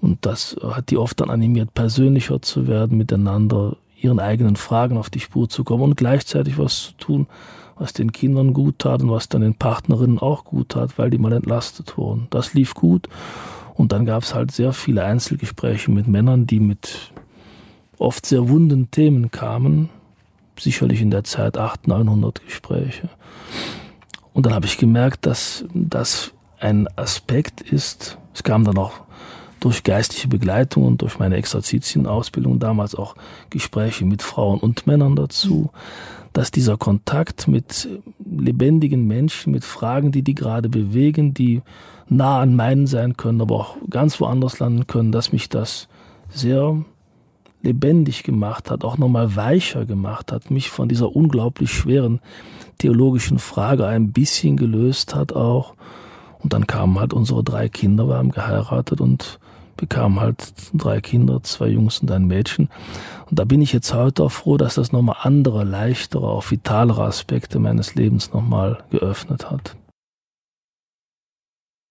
Und 0.00 0.26
das 0.26 0.56
hat 0.62 0.90
die 0.90 0.98
oft 0.98 1.20
dann 1.20 1.30
animiert, 1.30 1.74
persönlicher 1.74 2.40
zu 2.42 2.68
werden, 2.68 2.98
miteinander 2.98 3.76
ihren 4.04 4.20
eigenen 4.20 4.56
Fragen 4.56 4.96
auf 4.96 5.10
die 5.10 5.20
Spur 5.20 5.48
zu 5.48 5.64
kommen 5.64 5.82
und 5.82 5.96
gleichzeitig 5.96 6.58
was 6.58 6.82
zu 6.82 6.92
tun, 6.98 7.26
was 7.76 7.92
den 7.92 8.12
Kindern 8.12 8.52
gut 8.52 8.80
tat 8.80 9.02
und 9.02 9.10
was 9.10 9.28
dann 9.28 9.40
den 9.40 9.54
Partnerinnen 9.54 10.18
auch 10.18 10.44
gut 10.44 10.70
tat, 10.70 10.98
weil 10.98 11.10
die 11.10 11.18
mal 11.18 11.32
entlastet 11.32 11.96
wurden. 11.96 12.28
Das 12.30 12.54
lief 12.54 12.74
gut 12.74 13.08
und 13.74 13.92
dann 13.92 14.06
gab 14.06 14.22
es 14.22 14.34
halt 14.34 14.52
sehr 14.52 14.72
viele 14.72 15.04
Einzelgespräche 15.04 15.90
mit 15.90 16.06
Männern, 16.06 16.46
die 16.46 16.60
mit 16.60 17.12
oft 17.98 18.26
sehr 18.26 18.48
wunden 18.48 18.90
Themen 18.90 19.30
kamen. 19.30 19.88
Sicherlich 20.58 21.00
in 21.00 21.10
der 21.10 21.24
Zeit 21.24 21.58
800, 21.58 22.04
900 22.04 22.44
Gespräche. 22.44 23.08
Und 24.32 24.46
dann 24.46 24.54
habe 24.54 24.66
ich 24.66 24.78
gemerkt, 24.78 25.26
dass 25.26 25.64
das 25.74 26.32
ein 26.60 26.86
Aspekt 26.96 27.60
ist. 27.60 28.18
Es 28.32 28.44
kam 28.44 28.64
dann 28.64 28.78
auch 28.78 29.03
durch 29.64 29.82
geistliche 29.82 30.28
Begleitung 30.28 30.84
und 30.84 31.00
durch 31.00 31.18
meine 31.18 31.36
Exerzitienausbildung 31.36 32.58
damals 32.58 32.94
auch 32.94 33.16
Gespräche 33.48 34.04
mit 34.04 34.20
Frauen 34.20 34.60
und 34.60 34.86
Männern 34.86 35.16
dazu, 35.16 35.70
dass 36.34 36.50
dieser 36.50 36.76
Kontakt 36.76 37.48
mit 37.48 37.88
lebendigen 38.22 39.06
Menschen, 39.06 39.52
mit 39.52 39.64
Fragen, 39.64 40.12
die 40.12 40.20
die 40.20 40.34
gerade 40.34 40.68
bewegen, 40.68 41.32
die 41.32 41.62
nah 42.10 42.40
an 42.40 42.54
meinen 42.54 42.86
sein 42.86 43.16
können, 43.16 43.40
aber 43.40 43.54
auch 43.54 43.76
ganz 43.88 44.20
woanders 44.20 44.58
landen 44.58 44.86
können, 44.86 45.12
dass 45.12 45.32
mich 45.32 45.48
das 45.48 45.88
sehr 46.28 46.84
lebendig 47.62 48.22
gemacht 48.22 48.70
hat, 48.70 48.84
auch 48.84 48.98
nochmal 48.98 49.34
weicher 49.34 49.86
gemacht 49.86 50.30
hat, 50.30 50.50
mich 50.50 50.68
von 50.68 50.90
dieser 50.90 51.16
unglaublich 51.16 51.72
schweren 51.72 52.20
theologischen 52.76 53.38
Frage 53.38 53.86
ein 53.86 54.12
bisschen 54.12 54.58
gelöst 54.58 55.14
hat 55.14 55.32
auch. 55.32 55.72
Und 56.40 56.52
dann 56.52 56.66
kamen 56.66 57.00
halt 57.00 57.14
unsere 57.14 57.42
drei 57.42 57.70
Kinder, 57.70 58.06
wir 58.06 58.16
haben 58.16 58.30
geheiratet 58.30 59.00
und 59.00 59.38
bekamen 59.76 60.20
halt 60.20 60.52
drei 60.72 61.00
Kinder, 61.00 61.42
zwei 61.42 61.68
Jungs 61.68 61.98
und 61.98 62.10
ein 62.10 62.26
Mädchen. 62.26 62.68
Und 63.30 63.38
da 63.38 63.44
bin 63.44 63.62
ich 63.62 63.72
jetzt 63.72 63.92
heute 63.92 64.24
auch 64.24 64.32
froh, 64.32 64.56
dass 64.56 64.74
das 64.74 64.92
nochmal 64.92 65.16
andere, 65.22 65.64
leichtere, 65.64 66.28
auch 66.28 66.50
vitalere 66.50 67.04
Aspekte 67.04 67.58
meines 67.58 67.94
Lebens 67.94 68.32
nochmal 68.32 68.84
geöffnet 68.90 69.50
hat. 69.50 69.76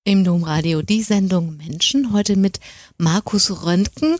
Im 0.06 0.26
Domradio 0.26 0.82
die 0.82 1.02
Sendung 1.02 1.56
Menschen, 1.56 2.12
heute 2.12 2.36
mit 2.36 2.60
Markus 2.98 3.64
Röntgen, 3.66 4.18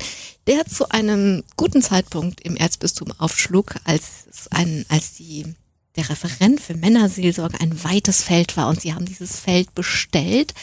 der 0.48 0.66
zu 0.66 0.90
einem 0.90 1.44
guten 1.58 1.82
Zeitpunkt 1.82 2.40
im 2.40 2.56
Erzbistum 2.56 3.12
aufschlug, 3.18 3.76
als, 3.84 4.48
ein, 4.50 4.86
als 4.88 5.16
die, 5.16 5.56
der 5.96 6.10
Referent 6.10 6.60
für 6.60 6.76
Männerseelsorge 6.76 7.60
ein 7.60 7.84
weites 7.84 8.24
Feld 8.24 8.58
war 8.58 8.68
und 8.68 8.82
sie 8.82 8.94
haben 8.94 9.06
dieses 9.06 9.40
Feld 9.40 9.76
bestellt, 9.76 10.54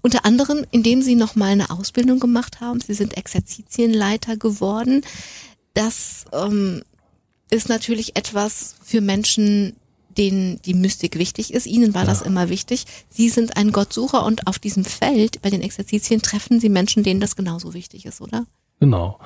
unter 0.00 0.24
anderem, 0.24 0.64
indem 0.70 1.02
sie 1.02 1.14
nochmal 1.14 1.50
eine 1.50 1.70
Ausbildung 1.70 2.20
gemacht 2.20 2.60
haben. 2.60 2.80
Sie 2.80 2.94
sind 2.94 3.16
Exerzitienleiter 3.16 4.36
geworden. 4.36 5.02
Das 5.74 6.24
ähm, 6.32 6.82
ist 7.50 7.68
natürlich 7.68 8.16
etwas 8.16 8.76
für 8.82 9.00
Menschen, 9.00 9.76
denen 10.16 10.60
die 10.62 10.74
Mystik 10.74 11.18
wichtig 11.18 11.54
ist. 11.54 11.66
Ihnen 11.66 11.94
war 11.94 12.02
ja. 12.02 12.08
das 12.08 12.22
immer 12.22 12.48
wichtig. 12.48 12.84
Sie 13.08 13.28
sind 13.28 13.56
ein 13.56 13.72
Gottsucher 13.72 14.24
und 14.24 14.46
auf 14.46 14.58
diesem 14.58 14.84
Feld 14.84 15.40
bei 15.42 15.50
den 15.50 15.62
Exerzitien 15.62 16.20
treffen 16.22 16.60
Sie 16.60 16.68
Menschen, 16.68 17.04
denen 17.04 17.20
das 17.20 17.36
genauso 17.36 17.74
wichtig 17.74 18.04
ist, 18.04 18.20
oder? 18.20 18.46
Genau. 18.80 19.18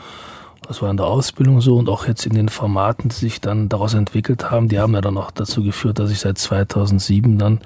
Das 0.66 0.80
war 0.80 0.90
in 0.90 0.96
der 0.96 1.06
Ausbildung 1.06 1.60
so 1.60 1.76
und 1.76 1.88
auch 1.88 2.06
jetzt 2.06 2.24
in 2.24 2.34
den 2.34 2.48
Formaten, 2.48 3.08
die 3.08 3.16
sich 3.16 3.40
dann 3.40 3.68
daraus 3.68 3.94
entwickelt 3.94 4.50
haben, 4.50 4.68
die 4.68 4.78
haben 4.78 4.94
ja 4.94 5.00
dann 5.00 5.18
auch 5.18 5.30
dazu 5.30 5.62
geführt, 5.62 5.98
dass 5.98 6.10
ich 6.10 6.20
seit 6.20 6.38
2007 6.38 7.38
dann 7.38 7.60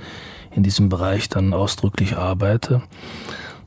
in 0.55 0.63
diesem 0.63 0.89
Bereich 0.89 1.29
dann 1.29 1.53
ausdrücklich 1.53 2.17
arbeite. 2.17 2.83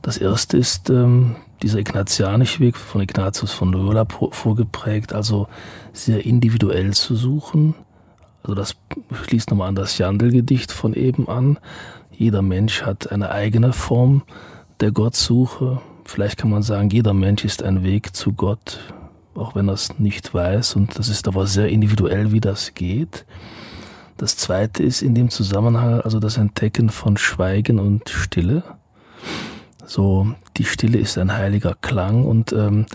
Das 0.02 0.16
erste 0.16 0.56
ist 0.56 0.90
ähm, 0.90 1.36
dieser 1.62 1.78
ignatianische 1.78 2.60
Weg 2.60 2.76
von 2.76 3.00
Ignatius 3.00 3.52
von 3.52 3.72
Loyola 3.72 4.06
vorgeprägt, 4.30 5.12
also 5.12 5.46
sehr 5.92 6.24
individuell 6.24 6.92
zu 6.94 7.14
suchen. 7.14 7.74
Also 8.42 8.54
das 8.54 8.76
schließt 9.24 9.50
nochmal 9.50 9.68
an 9.68 9.74
das 9.74 9.98
Jandl-Gedicht 9.98 10.72
von 10.72 10.94
eben 10.94 11.28
an. 11.28 11.58
Jeder 12.10 12.42
Mensch 12.42 12.82
hat 12.82 13.12
eine 13.12 13.30
eigene 13.30 13.72
Form 13.72 14.22
der 14.80 14.90
Gottsuche. 14.90 15.80
Vielleicht 16.04 16.38
kann 16.38 16.50
man 16.50 16.62
sagen, 16.62 16.90
jeder 16.90 17.14
Mensch 17.14 17.44
ist 17.44 17.62
ein 17.62 17.84
Weg 17.84 18.16
zu 18.16 18.32
Gott, 18.32 18.80
auch 19.40 19.54
wenn 19.54 19.68
er 19.68 19.74
es 19.74 19.98
nicht 19.98 20.32
weiß. 20.32 20.76
Und 20.76 20.98
das 20.98 21.08
ist 21.08 21.26
aber 21.26 21.46
sehr 21.46 21.68
individuell, 21.68 22.32
wie 22.32 22.40
das 22.40 22.74
geht. 22.74 23.24
Das 24.16 24.36
zweite 24.36 24.82
ist 24.82 25.02
in 25.02 25.14
dem 25.14 25.30
Zusammenhang 25.30 26.02
also 26.02 26.20
das 26.20 26.36
Entdecken 26.36 26.90
von 26.90 27.16
Schweigen 27.16 27.78
und 27.78 28.08
Stille. 28.08 28.62
So, 29.86 30.34
die 30.56 30.64
Stille 30.64 30.98
ist 30.98 31.18
ein 31.18 31.32
heiliger 31.32 31.74
Klang 31.80 32.24
und 32.24 32.52
ähm, 32.52 32.86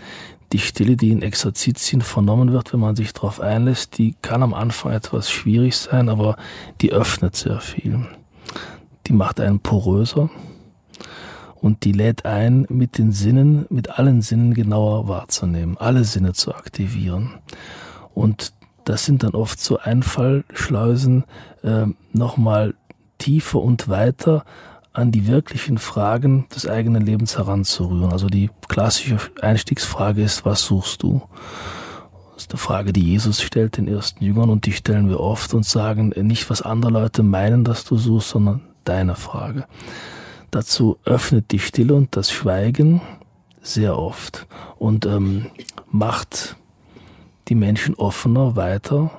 die 0.54 0.60
Stille, 0.60 0.96
die 0.96 1.10
in 1.10 1.24
Exerzitien 1.24 2.02
vernommen 2.02 2.54
wird, 2.54 2.72
wenn 2.72 2.80
man 2.80 2.96
sich 2.96 3.12
darauf 3.12 3.42
einlässt, 3.42 3.98
die 3.98 4.16
kann 4.22 4.44
am 4.44 4.54
Anfang 4.54 4.94
etwas 4.94 5.32
schwierig 5.32 5.76
sein, 5.76 6.08
aber 6.08 6.38
die 6.82 6.94
öffnet 6.94 7.36
sehr 7.36 7.60
viel. 7.60 8.06
Die 9.08 9.14
macht 9.14 9.40
einen 9.40 9.60
poröser 9.60 10.30
und 11.56 11.84
die 11.84 11.92
lädt 11.92 12.26
ein, 12.26 12.66
mit 12.70 12.98
den 12.98 13.12
Sinnen, 13.12 13.66
mit 13.70 13.98
allen 13.98 14.22
Sinnen 14.22 14.54
genauer 14.54 15.08
wahrzunehmen, 15.08 15.78
alle 15.78 16.04
Sinne 16.04 16.34
zu 16.34 16.54
aktivieren. 16.54 17.34
Und 18.14 18.54
das 18.84 19.06
sind 19.06 19.24
dann 19.24 19.32
oft 19.32 19.60
so 19.60 19.80
Einfallschleusen, 19.80 21.24
äh, 21.64 21.88
nochmal 22.14 22.76
tiefer 23.18 23.62
und 23.62 23.88
weiter 23.88 24.46
an 24.94 25.12
die 25.12 25.28
wirklichen 25.28 25.78
Fragen 25.78 26.46
des 26.56 26.68
eigenen 26.68 27.06
Lebens 27.06 27.38
heranzurühren. 27.38 28.12
Also 28.12 28.28
die 28.28 28.50
klassische 28.68 29.18
Einstiegsfrage 29.42 30.24
ist, 30.24 30.46
was 30.46 30.62
suchst 30.62 31.04
du? 31.04 31.22
Das 32.34 32.44
ist 32.44 32.52
eine 32.52 32.60
Frage, 32.60 32.94
die 32.94 33.04
Jesus 33.04 33.42
stellt 33.42 33.78
den 33.78 33.88
ersten 33.88 34.24
Jüngern 34.24 34.50
und 34.50 34.66
die 34.66 34.74
stellen 34.74 35.10
wir 35.10 35.20
oft 35.20 35.54
und 35.54 35.66
sagen 35.66 36.10
nicht, 36.16 36.50
was 36.50 36.62
andere 36.62 36.92
Leute 36.92 37.24
meinen, 37.24 37.64
dass 37.64 37.86
du 37.86 37.98
suchst, 37.98 38.30
sondern 38.30 38.62
deine 38.84 39.16
Frage. 39.16 39.66
Dazu 40.56 41.00
öffnet 41.04 41.52
die 41.52 41.60
Stille 41.60 41.94
und 41.96 42.16
das 42.16 42.32
Schweigen 42.32 43.02
sehr 43.62 44.00
oft 44.00 44.48
und 44.78 45.06
ähm, 45.06 45.48
macht 45.92 46.56
die 47.50 47.56
Menschen 47.56 47.94
offener 47.96 48.56
weiter 48.56 49.12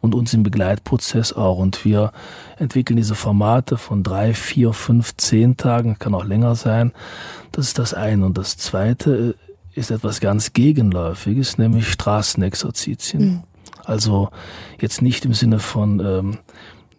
und 0.00 0.14
uns 0.14 0.32
im 0.32 0.44
Begleitprozess 0.44 1.34
auch. 1.34 1.58
Und 1.58 1.84
wir 1.84 2.12
entwickeln 2.56 2.96
diese 2.96 3.14
Formate 3.14 3.76
von 3.76 4.02
drei, 4.02 4.32
vier, 4.32 4.72
fünf, 4.72 5.14
zehn 5.18 5.58
Tagen, 5.58 5.98
kann 5.98 6.14
auch 6.14 6.24
länger 6.24 6.54
sein. 6.54 6.92
Das 7.52 7.66
ist 7.66 7.78
das 7.78 7.92
eine. 7.92 8.24
Und 8.24 8.38
das 8.38 8.56
zweite 8.56 9.34
ist 9.74 9.90
etwas 9.90 10.18
ganz 10.18 10.54
Gegenläufiges, 10.54 11.58
nämlich 11.58 11.90
Straßenexerzitien. 11.90 13.22
Mhm. 13.22 13.42
Also 13.84 14.30
jetzt 14.80 15.02
nicht 15.02 15.26
im 15.26 15.34
Sinne 15.34 15.58
von 15.58 16.00
ähm, 16.00 16.38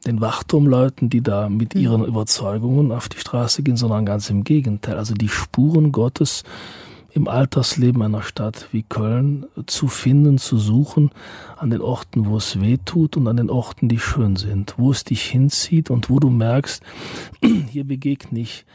den 0.06 0.22
Wachturmleuten, 0.22 1.10
die 1.10 1.22
da 1.22 1.50
mit 1.50 1.76
mhm. 1.76 1.82
ihren 1.82 2.06
Überzeugungen 2.06 2.92
auf 2.92 3.10
die 3.10 3.20
Straße 3.20 3.64
gehen, 3.64 3.78
sondern 3.78 4.06
ganz 4.06 4.30
im 4.30 4.44
Gegenteil. 4.44 4.98
Also 4.98 5.14
die 5.14 5.30
Spuren 5.30 5.92
Gottes 5.92 6.44
im 7.12 7.28
Alltagsleben 7.28 8.02
einer 8.02 8.22
Stadt 8.22 8.68
wie 8.72 8.84
Köln 8.84 9.46
zu 9.66 9.88
finden, 9.88 10.38
zu 10.38 10.58
suchen, 10.58 11.12
an 11.58 11.70
den 11.72 11.82
Orten, 11.82 12.28
wo 12.28 12.38
es 12.38 12.62
weh 12.62 12.78
tut 12.84 13.18
und 13.18 13.28
an 13.28 13.38
den 13.38 13.50
Orten, 13.50 13.90
die 13.90 14.00
schön 14.00 14.36
sind, 14.36 14.76
wo 14.78 14.92
es 14.92 15.04
dich 15.04 15.24
hinzieht 15.24 15.90
und 15.90 16.10
wo 16.10 16.20
du 16.20 16.30
merkst, 16.30 16.84
hier 17.72 17.84
begegne 17.84 18.40
ich, 18.40 18.66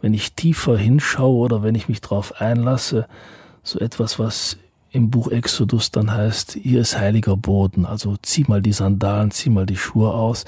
wenn 0.00 0.12
ich 0.12 0.34
tiefer 0.34 0.76
hinschaue 0.76 1.38
oder 1.38 1.62
wenn 1.62 1.74
ich 1.74 1.88
mich 1.88 2.00
darauf 2.00 2.40
einlasse, 2.40 3.06
so 3.62 3.78
etwas, 3.78 4.18
was 4.18 4.58
im 4.94 5.10
Buch 5.10 5.28
Exodus 5.28 5.90
dann 5.90 6.12
heißt, 6.12 6.52
hier 6.62 6.80
ist 6.80 6.96
heiliger 6.96 7.36
Boden. 7.36 7.84
Also 7.84 8.16
zieh 8.22 8.44
mal 8.46 8.62
die 8.62 8.72
Sandalen, 8.72 9.32
zieh 9.32 9.50
mal 9.50 9.66
die 9.66 9.76
Schuhe 9.76 10.14
aus, 10.14 10.44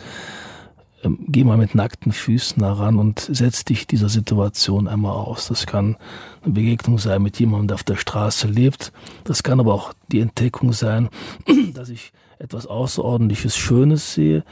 ähm, 1.02 1.18
geh 1.26 1.42
mal 1.42 1.56
mit 1.56 1.74
nackten 1.74 2.12
Füßen 2.12 2.62
heran 2.62 3.00
und 3.00 3.18
setz 3.18 3.64
dich 3.64 3.88
dieser 3.88 4.08
Situation 4.08 4.86
einmal 4.86 5.16
aus. 5.16 5.48
Das 5.48 5.66
kann 5.66 5.96
eine 6.44 6.54
Begegnung 6.54 6.98
sein 6.98 7.22
mit 7.22 7.40
jemandem, 7.40 7.68
der 7.68 7.74
auf 7.74 7.82
der 7.82 7.96
Straße 7.96 8.46
lebt. 8.46 8.92
Das 9.24 9.42
kann 9.42 9.58
aber 9.58 9.74
auch 9.74 9.92
die 10.12 10.20
Entdeckung 10.20 10.72
sein, 10.72 11.08
dass 11.74 11.88
ich 11.88 12.12
etwas 12.38 12.68
Außerordentliches, 12.68 13.56
Schönes 13.56 14.14
sehe, 14.14 14.44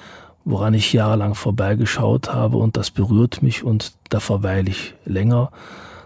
woran 0.44 0.74
ich 0.74 0.92
jahrelang 0.92 1.36
vorbeigeschaut 1.36 2.34
habe 2.34 2.56
und 2.56 2.76
das 2.76 2.90
berührt 2.90 3.42
mich 3.42 3.62
und 3.62 3.92
da 4.08 4.18
verweile 4.18 4.70
ich 4.70 4.94
länger. 5.04 5.52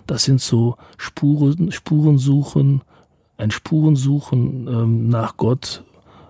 Das 0.06 0.24
sind 0.24 0.42
so 0.42 0.76
Spuren, 0.98 1.72
Spurensuchen, 1.72 2.82
ein 3.38 3.50
Spurensuchen 3.50 4.68
ähm, 4.68 5.08
nach 5.08 5.36
Gott, 5.36 5.84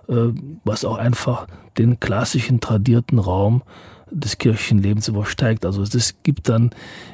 äh, 0.07 0.29
was 0.63 0.85
auch 0.85 0.97
einfach 0.97 1.47
den 1.77 1.99
klassischen 1.99 2.59
tradierten 2.61 3.19
Raum 3.19 3.63
des 4.11 4.37
Kirchenlebens 4.37 5.07
übersteigt. 5.07 5.65
Also 5.65 5.81
es 5.83 6.15
gibt 6.23 6.49
dann 6.49 6.71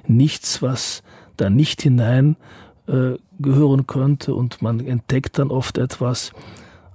nichts, 0.08 0.62
was 0.62 1.02
da 1.38 1.50
nicht 1.50 1.82
hinein 1.82 2.36
äh, 2.88 3.14
gehören 3.40 3.88
könnte 3.88 4.36
und 4.36 4.62
man 4.62 4.80
entdeckt 4.80 5.40
dann 5.40 5.50
oft 5.50 5.78
etwas 5.78 6.32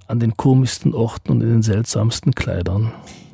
an 0.07 0.19
den 0.19 0.35
komischsten 0.37 0.93
Orten 0.93 1.31
und 1.31 1.41
in 1.41 1.49
den 1.49 1.61
seltsamsten 1.61 2.33
Kleidern. 2.33 2.91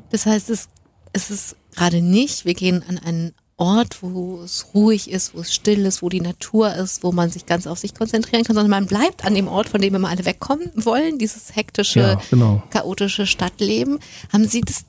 Das 0.10 0.26
heißt, 0.26 0.50
es, 0.50 0.70
es 1.14 1.30
ist 1.30 1.56
gerade 1.76 2.02
nicht, 2.02 2.46
wir 2.46 2.54
gehen 2.54 2.84
an 2.88 2.98
einen 2.98 3.34
Ort, 3.58 3.98
wo 4.02 4.42
es 4.44 4.68
ruhig 4.76 5.10
ist, 5.10 5.36
wo 5.36 5.42
es 5.42 5.54
still 5.54 5.86
ist, 5.86 6.04
wo 6.04 6.10
die 6.10 6.22
Natur 6.22 6.74
ist, 6.76 7.04
wo 7.04 7.12
man 7.12 7.32
sich 7.32 7.48
ganz 7.48 7.66
auf 7.66 7.80
sich 7.80 7.96
konzentrieren 7.96 8.44
kann, 8.44 8.56
sondern 8.56 8.70
man 8.70 8.86
bleibt 8.86 9.26
an 9.26 9.34
dem 9.34 9.48
Ort, 9.48 9.68
von 9.68 9.82
dem 9.82 9.94
wir 9.94 10.00
mal 10.00 10.12
alle 10.12 10.26
wegkommen 10.26 10.70
wollen, 10.76 11.18
dieses 11.18 11.56
hektische, 11.56 12.00
ja, 12.00 12.22
genau. 12.30 12.62
chaotische 12.70 13.26
Stadtleben. 13.26 14.00
Haben 14.32 14.46
Sie 14.46 14.62
das 14.62 14.86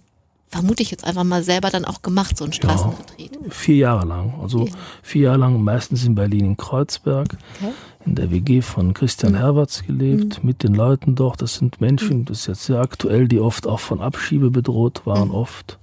vermute 0.48 0.82
ich 0.82 0.90
jetzt 0.90 1.04
einfach 1.04 1.24
mal 1.24 1.42
selber 1.42 1.70
dann 1.70 1.84
auch 1.84 2.02
gemacht, 2.02 2.36
so 2.36 2.44
ein 2.44 2.52
Straßenvertreter? 2.52 3.40
Ja, 3.42 3.50
vier 3.50 3.76
Jahre 3.76 4.06
lang. 4.06 4.34
Also 4.40 4.62
okay. 4.62 4.72
vier 5.02 5.22
Jahre 5.22 5.38
lang 5.38 5.62
meistens 5.62 6.04
in 6.04 6.14
Berlin 6.14 6.44
in 6.44 6.56
Kreuzberg, 6.56 7.36
okay. 7.60 7.72
in 8.06 8.14
der 8.14 8.30
WG 8.30 8.62
von 8.62 8.94
Christian 8.94 9.32
mhm. 9.32 9.38
Herberts 9.38 9.84
gelebt, 9.84 10.42
mhm. 10.42 10.46
mit 10.46 10.62
den 10.62 10.74
Leuten 10.74 11.14
dort. 11.14 11.42
Das 11.42 11.54
sind 11.54 11.80
Menschen, 11.80 12.20
mhm. 12.20 12.24
das 12.24 12.40
ist 12.40 12.46
jetzt 12.46 12.64
sehr 12.64 12.80
aktuell, 12.80 13.28
die 13.28 13.40
oft 13.40 13.66
auch 13.66 13.80
von 13.80 14.00
Abschiebe 14.00 14.50
bedroht 14.50 15.02
waren, 15.04 15.28
mhm. 15.28 15.34
oft. 15.34 15.78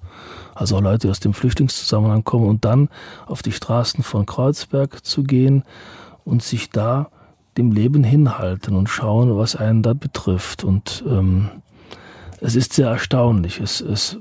Also 0.55 0.79
Leute, 0.79 1.07
die 1.07 1.11
aus 1.11 1.19
dem 1.19 1.33
Flüchtlingszusammenhang 1.33 2.23
kommen 2.23 2.47
und 2.47 2.65
dann 2.65 2.89
auf 3.27 3.43
die 3.43 3.51
Straßen 3.51 4.03
von 4.03 4.25
Kreuzberg 4.25 5.05
zu 5.05 5.23
gehen 5.23 5.63
und 6.23 6.41
sich 6.41 6.71
da 6.71 7.09
dem 7.57 7.71
Leben 7.71 8.03
hinhalten 8.03 8.75
und 8.75 8.89
schauen, 8.89 9.37
was 9.37 9.55
einen 9.55 9.83
da 9.83 9.93
betrifft. 9.93 10.63
Und 10.63 11.03
ähm, 11.07 11.49
es 12.41 12.55
ist 12.55 12.73
sehr 12.73 12.89
erstaunlich. 12.89 13.59
Es, 13.59 13.81
es 13.81 14.17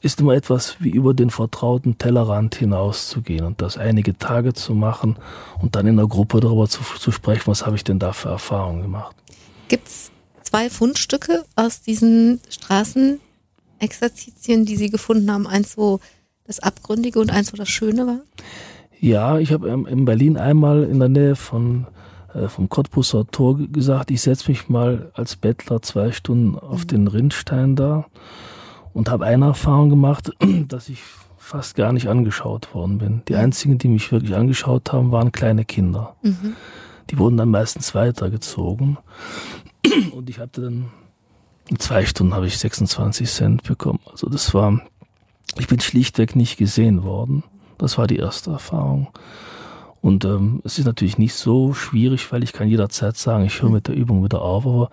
ist 0.00 0.20
immer 0.20 0.34
etwas 0.34 0.76
wie 0.80 0.90
über 0.90 1.14
den 1.14 1.30
vertrauten 1.30 1.98
Tellerrand 1.98 2.54
hinauszugehen 2.54 3.44
und 3.44 3.62
das 3.62 3.76
einige 3.76 4.16
Tage 4.18 4.54
zu 4.54 4.74
machen 4.74 5.16
und 5.60 5.76
dann 5.76 5.86
in 5.86 5.96
der 5.96 6.06
Gruppe 6.06 6.40
darüber 6.40 6.68
zu, 6.68 6.82
zu 6.98 7.10
sprechen, 7.10 7.46
was 7.46 7.66
habe 7.66 7.76
ich 7.76 7.84
denn 7.84 7.98
da 7.98 8.12
für 8.12 8.28
Erfahrungen 8.28 8.82
gemacht. 8.82 9.16
Gibt 9.68 9.88
es 9.88 10.10
zwei 10.42 10.70
Fundstücke 10.70 11.44
aus 11.56 11.82
diesen 11.82 12.40
Straßenexerzitien, 13.76 14.64
die 14.64 14.76
Sie 14.76 14.90
gefunden 14.90 15.30
haben? 15.30 15.46
Eins, 15.46 15.76
wo 15.76 16.00
das 16.44 16.60
Abgründige 16.60 17.20
und 17.20 17.30
eins, 17.30 17.52
wo 17.52 17.56
das 17.56 17.68
Schöne 17.68 18.06
war? 18.06 18.20
Ja, 19.00 19.38
ich 19.38 19.52
habe 19.52 19.68
in 19.68 20.04
Berlin 20.04 20.36
einmal 20.36 20.84
in 20.84 20.98
der 20.98 21.08
Nähe 21.08 21.36
von 21.36 21.86
äh, 22.34 22.48
vom 22.48 22.68
Cottbusser 22.68 23.26
Tor 23.26 23.58
gesagt, 23.58 24.10
ich 24.10 24.22
setze 24.22 24.50
mich 24.50 24.68
mal 24.68 25.10
als 25.14 25.36
Bettler 25.36 25.82
zwei 25.82 26.12
Stunden 26.12 26.58
auf 26.58 26.82
mhm. 26.82 26.88
den 26.88 27.08
Rindstein 27.08 27.76
da 27.76 28.06
und 28.92 29.10
habe 29.10 29.26
eine 29.26 29.46
Erfahrung 29.46 29.90
gemacht, 29.90 30.30
dass 30.68 30.88
ich 30.88 31.02
fast 31.38 31.76
gar 31.76 31.92
nicht 31.92 32.08
angeschaut 32.08 32.74
worden 32.74 32.98
bin. 32.98 33.22
Die 33.28 33.36
einzigen, 33.36 33.78
die 33.78 33.88
mich 33.88 34.10
wirklich 34.10 34.34
angeschaut 34.34 34.92
haben, 34.92 35.12
waren 35.12 35.30
kleine 35.30 35.64
Kinder. 35.64 36.16
Mhm. 36.22 36.56
Die 37.10 37.18
wurden 37.18 37.36
dann 37.36 37.50
meistens 37.50 37.94
weitergezogen. 37.94 38.98
Und 40.12 40.28
ich 40.28 40.40
hatte 40.40 40.62
dann, 40.62 40.86
in 41.68 41.78
zwei 41.78 42.04
Stunden 42.06 42.34
habe 42.34 42.46
ich 42.46 42.58
26 42.58 43.28
Cent 43.28 43.62
bekommen. 43.64 44.00
Also 44.10 44.28
das 44.28 44.54
war, 44.54 44.80
ich 45.58 45.66
bin 45.66 45.80
schlichtweg 45.80 46.36
nicht 46.36 46.56
gesehen 46.56 47.02
worden. 47.02 47.42
Das 47.78 47.98
war 47.98 48.06
die 48.06 48.16
erste 48.16 48.50
Erfahrung. 48.50 49.08
Und 50.00 50.24
ähm, 50.24 50.60
es 50.64 50.78
ist 50.78 50.84
natürlich 50.84 51.18
nicht 51.18 51.34
so 51.34 51.72
schwierig, 51.74 52.30
weil 52.30 52.44
ich 52.44 52.52
kann 52.52 52.68
jederzeit 52.68 53.16
sagen, 53.16 53.44
ich 53.44 53.60
höre 53.60 53.70
mit 53.70 53.88
der 53.88 53.96
Übung 53.96 54.22
wieder 54.22 54.40
auf, 54.40 54.64
aber 54.64 54.90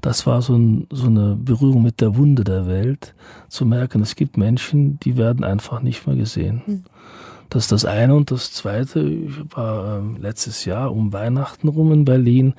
das 0.00 0.26
war 0.26 0.42
so, 0.42 0.56
ein, 0.56 0.86
so 0.90 1.06
eine 1.06 1.36
Berührung 1.36 1.82
mit 1.82 2.00
der 2.00 2.16
Wunde 2.16 2.42
der 2.42 2.66
Welt, 2.66 3.14
zu 3.48 3.64
merken, 3.64 4.02
es 4.02 4.16
gibt 4.16 4.36
Menschen, 4.36 4.98
die 5.00 5.16
werden 5.16 5.44
einfach 5.44 5.80
nicht 5.80 6.06
mehr 6.06 6.16
gesehen. 6.16 6.62
Mhm. 6.66 6.84
Das 7.50 7.64
ist 7.64 7.72
das 7.72 7.84
eine. 7.84 8.14
Und 8.14 8.30
das 8.30 8.52
zweite, 8.52 9.00
ich 9.00 9.32
war 9.54 9.98
äh, 9.98 10.20
letztes 10.20 10.64
Jahr 10.64 10.92
um 10.92 11.12
Weihnachten 11.12 11.68
rum 11.68 11.92
in 11.92 12.04
Berlin 12.04 12.54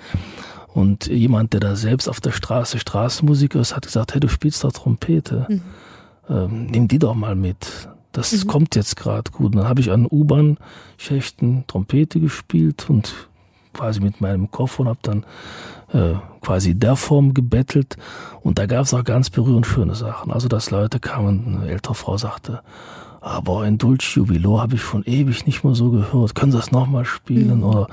und 0.73 1.07
jemand, 1.07 1.53
der 1.53 1.59
da 1.59 1.75
selbst 1.75 2.07
auf 2.07 2.21
der 2.21 2.31
Straße 2.31 2.79
Straßenmusiker 2.79 3.59
ist, 3.59 3.75
hat 3.75 3.85
gesagt, 3.85 4.13
hey, 4.13 4.19
du 4.19 4.27
spielst 4.27 4.63
doch 4.63 4.71
Trompete. 4.71 5.45
Mhm. 5.49 5.61
Ähm, 6.29 6.65
nimm 6.67 6.87
die 6.87 6.99
doch 6.99 7.15
mal 7.15 7.35
mit. 7.35 7.89
Das 8.11 8.31
mhm. 8.31 8.47
kommt 8.47 8.75
jetzt 8.75 8.95
gerade 8.95 9.31
gut. 9.31 9.47
Und 9.47 9.57
dann 9.57 9.67
habe 9.67 9.81
ich 9.81 9.91
an 9.91 10.07
U-Bahn-Schächten 10.09 11.65
Trompete 11.67 12.19
gespielt 12.19 12.89
und 12.89 13.13
quasi 13.73 13.99
mit 13.99 14.21
meinem 14.21 14.51
Koffer 14.51 14.81
und 14.81 14.89
habe 14.89 14.99
dann 15.01 15.25
äh, 15.91 16.15
quasi 16.41 16.75
der 16.75 16.95
Form 16.95 17.33
gebettelt. 17.33 17.97
Und 18.41 18.59
da 18.59 18.65
gab 18.65 18.85
es 18.85 18.93
auch 18.93 19.03
ganz 19.03 19.29
berührend 19.29 19.65
schöne 19.65 19.95
Sachen. 19.95 20.31
Also 20.31 20.47
dass 20.47 20.71
Leute 20.71 20.99
kamen, 20.99 21.61
eine 21.61 21.69
ältere 21.69 21.95
Frau 21.95 22.17
sagte, 22.17 22.61
aber 23.21 23.61
ein 23.61 23.77
Dulce 23.77 24.15
Jubilo 24.15 24.61
habe 24.61 24.75
ich 24.75 24.81
schon 24.81 25.03
ewig 25.03 25.45
nicht 25.45 25.63
mehr 25.63 25.75
so 25.75 25.91
gehört. 25.91 26.35
Können 26.35 26.51
Sie 26.51 26.57
das 26.57 26.71
nochmal 26.71 27.05
spielen? 27.05 27.57
Mhm. 27.57 27.63
Oder 27.63 27.87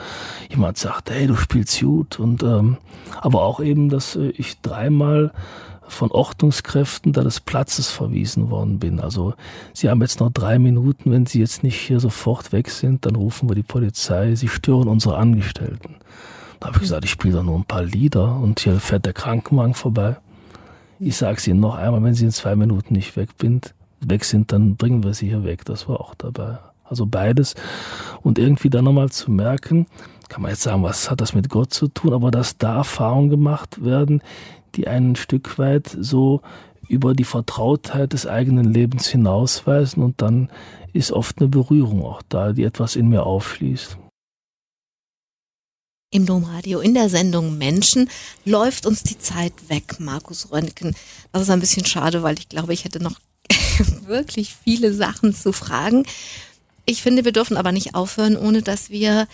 jemand 0.51 0.79
sagt, 0.79 1.11
hey, 1.11 1.27
du 1.27 1.35
spielst 1.35 1.81
gut. 1.81 2.21
Und 2.21 2.43
ähm, 2.43 2.77
aber 3.21 3.43
auch 3.43 3.61
eben, 3.61 3.89
dass 3.89 4.17
äh, 4.17 4.29
ich 4.31 4.61
dreimal 4.61 5.33
von 5.89 6.11
Ordnungskräften 6.11 7.13
da 7.13 7.23
des 7.23 7.41
Platzes 7.41 7.91
verwiesen 7.91 8.51
worden 8.51 8.79
bin. 8.79 9.01
Also 9.01 9.35
Sie 9.73 9.89
haben 9.89 10.01
jetzt 10.01 10.21
noch 10.21 10.31
drei 10.31 10.59
Minuten, 10.59 11.11
wenn 11.13 11.27
Sie 11.27 11.41
jetzt 11.41 11.63
nicht 11.63 11.79
hier 11.79 12.01
sofort 12.01 12.53
weg 12.53 12.71
sind, 12.71 13.07
dann 13.07 13.17
rufen 13.17 13.49
wir 13.49 13.55
die 13.55 13.63
Polizei, 13.63 14.35
Sie 14.35 14.49
stören 14.49 14.89
unsere 14.89 15.17
Angestellten. 15.17 15.97
Da 16.61 16.69
habe 16.69 16.77
ich 16.77 16.83
gesagt, 16.83 17.05
ich 17.05 17.11
spiele 17.11 17.37
doch 17.37 17.43
nur 17.45 17.57
ein 17.57 17.65
paar 17.65 17.85
Lieder 17.85 18.37
und 18.37 18.61
hier 18.61 18.81
fährt 18.81 19.07
der 19.07 19.13
Krankenwagen 19.13 19.75
vorbei. 19.75 20.17
Ich 20.99 21.17
sage 21.17 21.37
es 21.37 21.47
Ihnen 21.47 21.61
noch 21.61 21.77
einmal, 21.77 22.03
wenn 22.03 22.15
Sie 22.15 22.25
in 22.25 22.33
zwei 22.33 22.57
Minuten 22.57 22.95
nicht 22.95 23.17
weg 23.17 23.31
sind, 23.41 23.75
weg 24.01 24.25
sind, 24.25 24.53
dann 24.53 24.77
bringen 24.77 25.03
wir 25.03 25.15
sie 25.15 25.29
hier 25.29 25.45
weg. 25.45 25.65
Das 25.65 25.89
war 25.89 26.01
auch 26.01 26.15
dabei. 26.15 26.59
Also 26.85 27.07
beides. 27.07 27.55
Und 28.23 28.39
irgendwie 28.39 28.71
dann 28.71 28.85
nochmal 28.85 29.11
zu 29.11 29.31
merken, 29.31 29.87
kann 30.29 30.43
man 30.43 30.51
jetzt 30.51 30.63
sagen, 30.63 30.83
was 30.83 31.11
hat 31.11 31.21
das 31.21 31.35
mit 31.35 31.49
Gott 31.49 31.73
zu 31.73 31.89
tun, 31.89 32.13
aber 32.13 32.31
dass 32.31 32.59
da 32.59 32.77
Erfahrungen 32.77 33.31
gemacht 33.31 33.85
werden, 33.85 34.23
die 34.75 34.89
ein 34.89 35.17
Stück 35.17 35.59
weit 35.59 35.97
so 36.01 36.43
über 36.89 37.15
die 37.15 37.25
Vertrautheit 37.25 38.13
des 38.13 38.27
eigenen 38.27 38.73
Lebens 38.73 39.09
hinausweisen 39.09 40.03
und 40.03 40.23
dann 40.23 40.51
ist 40.93 41.13
oft 41.13 41.39
eine 41.39 41.49
Berührung 41.49 42.05
auch 42.05 42.23
da, 42.29 42.53
die 42.53 42.63
etwas 42.63 42.97
in 42.97 43.09
mir 43.09 43.25
aufschließt. 43.25 43.99
Im 46.13 46.25
Domradio 46.25 46.79
in 46.79 46.95
der 46.95 47.09
Sendung 47.09 47.59
Menschen 47.59 48.09
läuft 48.45 48.87
uns 48.87 49.03
die 49.03 49.19
Zeit 49.19 49.53
weg, 49.69 49.99
Markus 49.99 50.53
Röntgen. 50.53 50.95
Das 51.33 51.43
ist 51.43 51.51
ein 51.51 51.61
bisschen 51.61 51.85
schade, 51.85 52.23
weil 52.23 52.39
ich 52.39 52.49
glaube, 52.49 52.73
ich 52.73 52.85
hätte 52.85 53.03
noch 53.03 53.19
wirklich 54.07 54.55
viele 54.65 54.93
Sachen 54.93 55.35
zu 55.35 55.53
fragen. 55.53 56.07
Ich 56.85 57.03
finde, 57.03 57.25
wir 57.25 57.33
dürfen 57.33 57.57
aber 57.57 57.73
nicht 57.73 57.95
aufhören, 57.95 58.37
ohne 58.37 58.63
dass 58.63 58.91
wir 58.91 59.27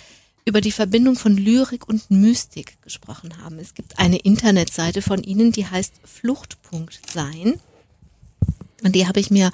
über 0.44 0.60
die 0.60 0.72
Verbindung 0.72 1.16
von 1.16 1.36
Lyrik 1.36 1.88
und 1.88 2.10
Mystik 2.10 2.80
gesprochen 2.82 3.42
haben. 3.42 3.58
Es 3.58 3.74
gibt 3.74 3.98
eine 3.98 4.18
Internetseite 4.18 5.02
von 5.02 5.22
Ihnen, 5.22 5.52
die 5.52 5.66
heißt 5.66 5.94
Fluchtpunkt 6.04 7.00
sein. 7.12 7.60
Und 8.82 8.96
die 8.96 9.06
habe 9.06 9.20
ich 9.20 9.30
mir 9.30 9.52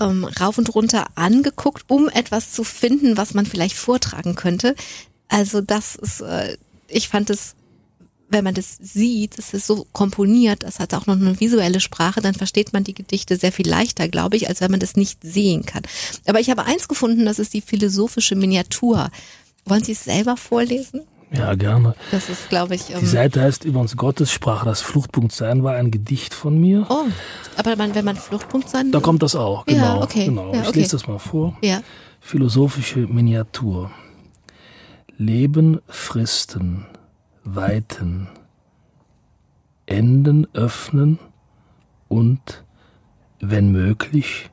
ähm, 0.00 0.24
rauf 0.24 0.56
und 0.56 0.74
runter 0.74 1.06
angeguckt, 1.16 1.84
um 1.88 2.08
etwas 2.08 2.52
zu 2.52 2.64
finden, 2.64 3.16
was 3.16 3.34
man 3.34 3.44
vielleicht 3.44 3.76
vortragen 3.76 4.34
könnte. 4.34 4.74
Also 5.28 5.60
das 5.60 5.96
ist, 5.96 6.22
äh, 6.22 6.56
ich 6.88 7.08
fand 7.08 7.28
es 7.28 7.54
wenn 8.32 8.44
man 8.44 8.54
das 8.54 8.76
sieht, 8.80 9.38
es 9.38 9.54
ist 9.54 9.66
so 9.66 9.86
komponiert, 9.92 10.62
das 10.62 10.80
hat 10.80 10.94
auch 10.94 11.06
noch 11.06 11.16
eine 11.16 11.38
visuelle 11.38 11.80
Sprache, 11.80 12.20
dann 12.20 12.34
versteht 12.34 12.72
man 12.72 12.84
die 12.84 12.94
Gedichte 12.94 13.36
sehr 13.36 13.52
viel 13.52 13.68
leichter, 13.68 14.08
glaube 14.08 14.36
ich, 14.36 14.48
als 14.48 14.60
wenn 14.60 14.70
man 14.70 14.80
das 14.80 14.96
nicht 14.96 15.20
sehen 15.22 15.64
kann. 15.66 15.82
Aber 16.26 16.40
ich 16.40 16.50
habe 16.50 16.64
eins 16.64 16.88
gefunden, 16.88 17.26
das 17.26 17.38
ist 17.38 17.54
die 17.54 17.60
philosophische 17.60 18.34
Miniatur. 18.34 19.10
Wollen 19.64 19.84
Sie 19.84 19.92
es 19.92 20.04
selber 20.04 20.36
vorlesen? 20.36 21.02
Ja, 21.34 21.54
gerne. 21.54 21.94
Das 22.10 22.28
ist, 22.28 22.50
glaube 22.50 22.74
ich. 22.74 22.90
Ähm 22.90 23.00
die 23.00 23.06
Seite 23.06 23.40
heißt 23.40 23.64
übrigens 23.64 23.96
Gottessprache. 23.96 24.66
Das 24.66 24.82
Fluchtpunkt 24.82 25.32
sein 25.32 25.64
war 25.64 25.74
ein 25.74 25.90
Gedicht 25.90 26.34
von 26.34 26.58
mir. 26.60 26.86
Oh, 26.90 27.04
aber 27.56 27.76
man, 27.76 27.94
wenn 27.94 28.04
man 28.04 28.16
Fluchtpunkt 28.16 28.68
sein 28.68 28.92
Da 28.92 29.00
kommt 29.00 29.22
das 29.22 29.34
auch, 29.34 29.64
genau. 29.64 29.96
Ja, 29.98 30.02
okay. 30.02 30.26
genau. 30.26 30.52
Ja, 30.52 30.62
ich 30.62 30.68
okay. 30.68 30.80
lese 30.80 30.92
das 30.92 31.06
mal 31.06 31.18
vor. 31.18 31.56
Ja. 31.62 31.80
Philosophische 32.20 33.00
Miniatur. 33.00 33.90
Leben, 35.16 35.80
Fristen, 35.88 36.86
weiten, 37.44 38.28
Enden 39.86 40.46
öffnen 40.54 41.18
und, 42.08 42.64
wenn 43.40 43.72
möglich, 43.72 44.50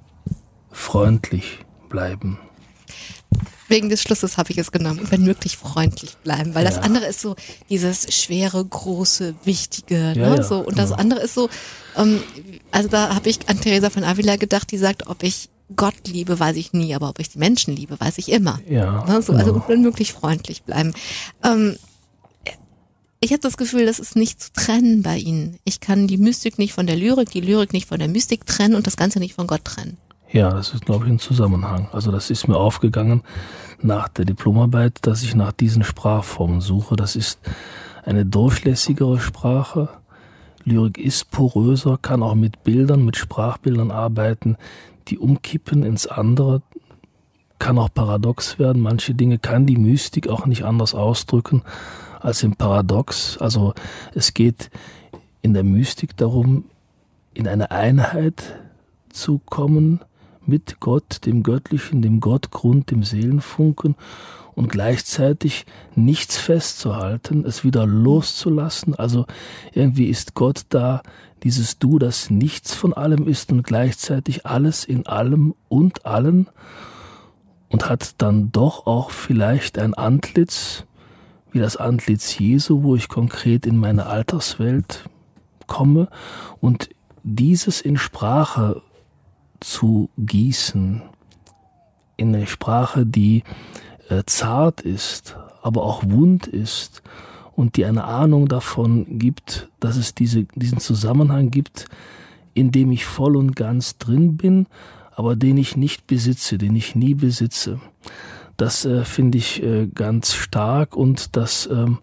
freundlich 0.71 1.59
bleiben. 1.89 2.39
Wegen 3.67 3.89
des 3.89 4.01
Schlusses 4.01 4.37
habe 4.37 4.51
ich 4.51 4.57
es 4.57 4.71
genommen. 4.71 4.99
Wenn 5.11 5.23
möglich 5.23 5.55
freundlich 5.55 6.17
bleiben, 6.17 6.55
weil 6.55 6.63
ja. 6.63 6.71
das 6.71 6.79
andere 6.79 7.05
ist 7.05 7.21
so 7.21 7.35
dieses 7.69 8.11
schwere, 8.15 8.65
große, 8.65 9.35
wichtige, 9.43 9.95
ja, 9.95 10.29
ne? 10.29 10.37
Ja, 10.37 10.43
so 10.43 10.59
und 10.59 10.77
das 10.79 10.89
genau. 10.89 11.01
andere 11.01 11.19
ist 11.19 11.35
so. 11.35 11.49
Ähm, 11.95 12.19
also 12.71 12.89
da 12.89 13.13
habe 13.13 13.29
ich 13.29 13.47
an 13.47 13.61
Theresa 13.61 13.91
von 13.91 14.03
Avila 14.03 14.37
gedacht, 14.37 14.71
die 14.71 14.79
sagt, 14.79 15.05
ob 15.05 15.21
ich 15.21 15.49
Gott 15.75 16.07
liebe, 16.07 16.39
weiß 16.39 16.55
ich 16.55 16.73
nie, 16.73 16.95
aber 16.95 17.09
ob 17.09 17.19
ich 17.19 17.29
die 17.29 17.37
Menschen 17.37 17.75
liebe, 17.75 17.99
weiß 17.99 18.17
ich 18.17 18.31
immer. 18.31 18.59
Ja, 18.67 19.05
Ne? 19.05 19.21
So, 19.21 19.33
also 19.33 19.53
genau. 19.53 19.65
wenn 19.67 19.83
möglich 19.83 20.13
freundlich 20.13 20.63
bleiben. 20.63 20.93
Ähm, 21.43 21.77
ich 23.21 23.31
habe 23.31 23.41
das 23.41 23.57
Gefühl, 23.57 23.85
das 23.85 23.99
ist 23.99 24.15
nicht 24.15 24.41
zu 24.41 24.53
trennen 24.53 25.03
bei 25.03 25.17
Ihnen. 25.17 25.57
Ich 25.65 25.81
kann 25.81 26.07
die 26.07 26.17
Mystik 26.17 26.57
nicht 26.57 26.73
von 26.73 26.87
der 26.87 26.95
Lyrik, 26.95 27.29
die 27.31 27.41
Lyrik 27.41 27.73
nicht 27.73 27.87
von 27.87 27.99
der 27.99 28.07
Mystik 28.07 28.45
trennen 28.45 28.75
und 28.75 28.87
das 28.87 28.95
Ganze 28.95 29.19
nicht 29.19 29.35
von 29.35 29.47
Gott 29.47 29.65
trennen. 29.65 29.97
Ja, 30.31 30.51
das 30.51 30.73
ist, 30.73 30.85
glaube 30.85 31.05
ich, 31.05 31.11
ein 31.11 31.19
Zusammenhang. 31.19 31.89
Also 31.91 32.11
das 32.11 32.29
ist 32.29 32.47
mir 32.47 32.55
aufgegangen 32.55 33.23
nach 33.81 34.07
der 34.07 34.25
Diplomarbeit, 34.25 34.99
dass 35.01 35.23
ich 35.23 35.35
nach 35.35 35.51
diesen 35.51 35.83
Sprachformen 35.83 36.61
suche. 36.61 36.95
Das 36.95 37.15
ist 37.15 37.39
eine 38.05 38.25
durchlässigere 38.25 39.19
Sprache. 39.19 39.89
Lyrik 40.63 40.97
ist 40.97 41.31
poröser, 41.31 41.97
kann 42.01 42.23
auch 42.23 42.35
mit 42.35 42.63
Bildern, 42.63 43.03
mit 43.03 43.17
Sprachbildern 43.17 43.91
arbeiten, 43.91 44.55
die 45.07 45.17
umkippen 45.17 45.83
ins 45.83 46.05
andere, 46.05 46.61
kann 47.57 47.77
auch 47.79 47.89
paradox 47.93 48.59
werden. 48.59 48.81
Manche 48.81 49.15
Dinge 49.15 49.39
kann 49.39 49.65
die 49.65 49.77
Mystik 49.77 50.29
auch 50.29 50.45
nicht 50.45 50.63
anders 50.63 50.93
ausdrücken 50.93 51.63
als 52.19 52.43
im 52.43 52.55
Paradox. 52.55 53.37
Also 53.37 53.73
es 54.13 54.33
geht 54.33 54.69
in 55.41 55.53
der 55.53 55.63
Mystik 55.63 56.17
darum, 56.17 56.65
in 57.33 57.47
eine 57.47 57.71
Einheit 57.71 58.59
zu 59.11 59.39
kommen 59.39 60.01
mit 60.45 60.79
Gott, 60.79 61.25
dem 61.25 61.43
Göttlichen, 61.43 62.01
dem 62.01 62.19
Gottgrund, 62.19 62.91
dem 62.91 63.03
Seelenfunken 63.03 63.95
und 64.55 64.69
gleichzeitig 64.69 65.65
nichts 65.95 66.37
festzuhalten, 66.37 67.45
es 67.45 67.63
wieder 67.63 67.85
loszulassen. 67.85 68.95
Also 68.95 69.25
irgendwie 69.73 70.07
ist 70.07 70.33
Gott 70.33 70.63
da, 70.69 71.01
dieses 71.43 71.79
Du, 71.79 71.99
das 71.99 72.29
nichts 72.29 72.73
von 72.73 72.93
allem 72.93 73.27
ist 73.27 73.51
und 73.51 73.63
gleichzeitig 73.63 74.45
alles 74.45 74.83
in 74.83 75.07
allem 75.07 75.55
und 75.69 76.05
allen 76.05 76.49
und 77.69 77.89
hat 77.89 78.15
dann 78.17 78.51
doch 78.51 78.87
auch 78.87 79.11
vielleicht 79.11 79.77
ein 79.77 79.93
Antlitz, 79.93 80.85
wie 81.51 81.59
das 81.59 81.77
Antlitz 81.77 82.37
Jesu, 82.37 82.83
wo 82.83 82.95
ich 82.95 83.07
konkret 83.07 83.65
in 83.65 83.77
meine 83.77 84.05
Alterswelt 84.05 85.09
komme 85.67 86.07
und 86.61 86.89
dieses 87.23 87.81
in 87.81 87.97
Sprache 87.97 88.81
zu 89.59 90.09
gießen, 90.17 91.01
in 92.17 92.35
eine 92.35 92.47
Sprache, 92.47 93.05
die 93.05 93.43
äh, 94.09 94.23
zart 94.25 94.81
ist, 94.81 95.37
aber 95.61 95.83
auch 95.83 96.03
wund 96.05 96.47
ist 96.47 97.01
und 97.55 97.77
die 97.77 97.85
eine 97.85 98.05
Ahnung 98.05 98.47
davon 98.47 99.19
gibt, 99.19 99.69
dass 99.79 99.97
es 99.97 100.15
diese, 100.15 100.45
diesen 100.55 100.79
Zusammenhang 100.79 101.51
gibt, 101.51 101.85
in 102.53 102.71
dem 102.71 102.91
ich 102.91 103.05
voll 103.05 103.35
und 103.35 103.55
ganz 103.55 103.97
drin 103.97 104.37
bin, 104.37 104.67
aber 105.11 105.35
den 105.35 105.57
ich 105.57 105.75
nicht 105.75 106.07
besitze, 106.07 106.57
den 106.57 106.75
ich 106.75 106.95
nie 106.95 107.13
besitze. 107.13 107.79
Das 108.59 108.83
äh, 108.83 109.05
finde 109.05 109.37
ich 109.37 109.63
äh, 109.63 109.87
ganz 109.87 110.33
stark 110.33 110.95
und 110.95 111.37
das 111.37 111.67
ähm, 111.71 111.99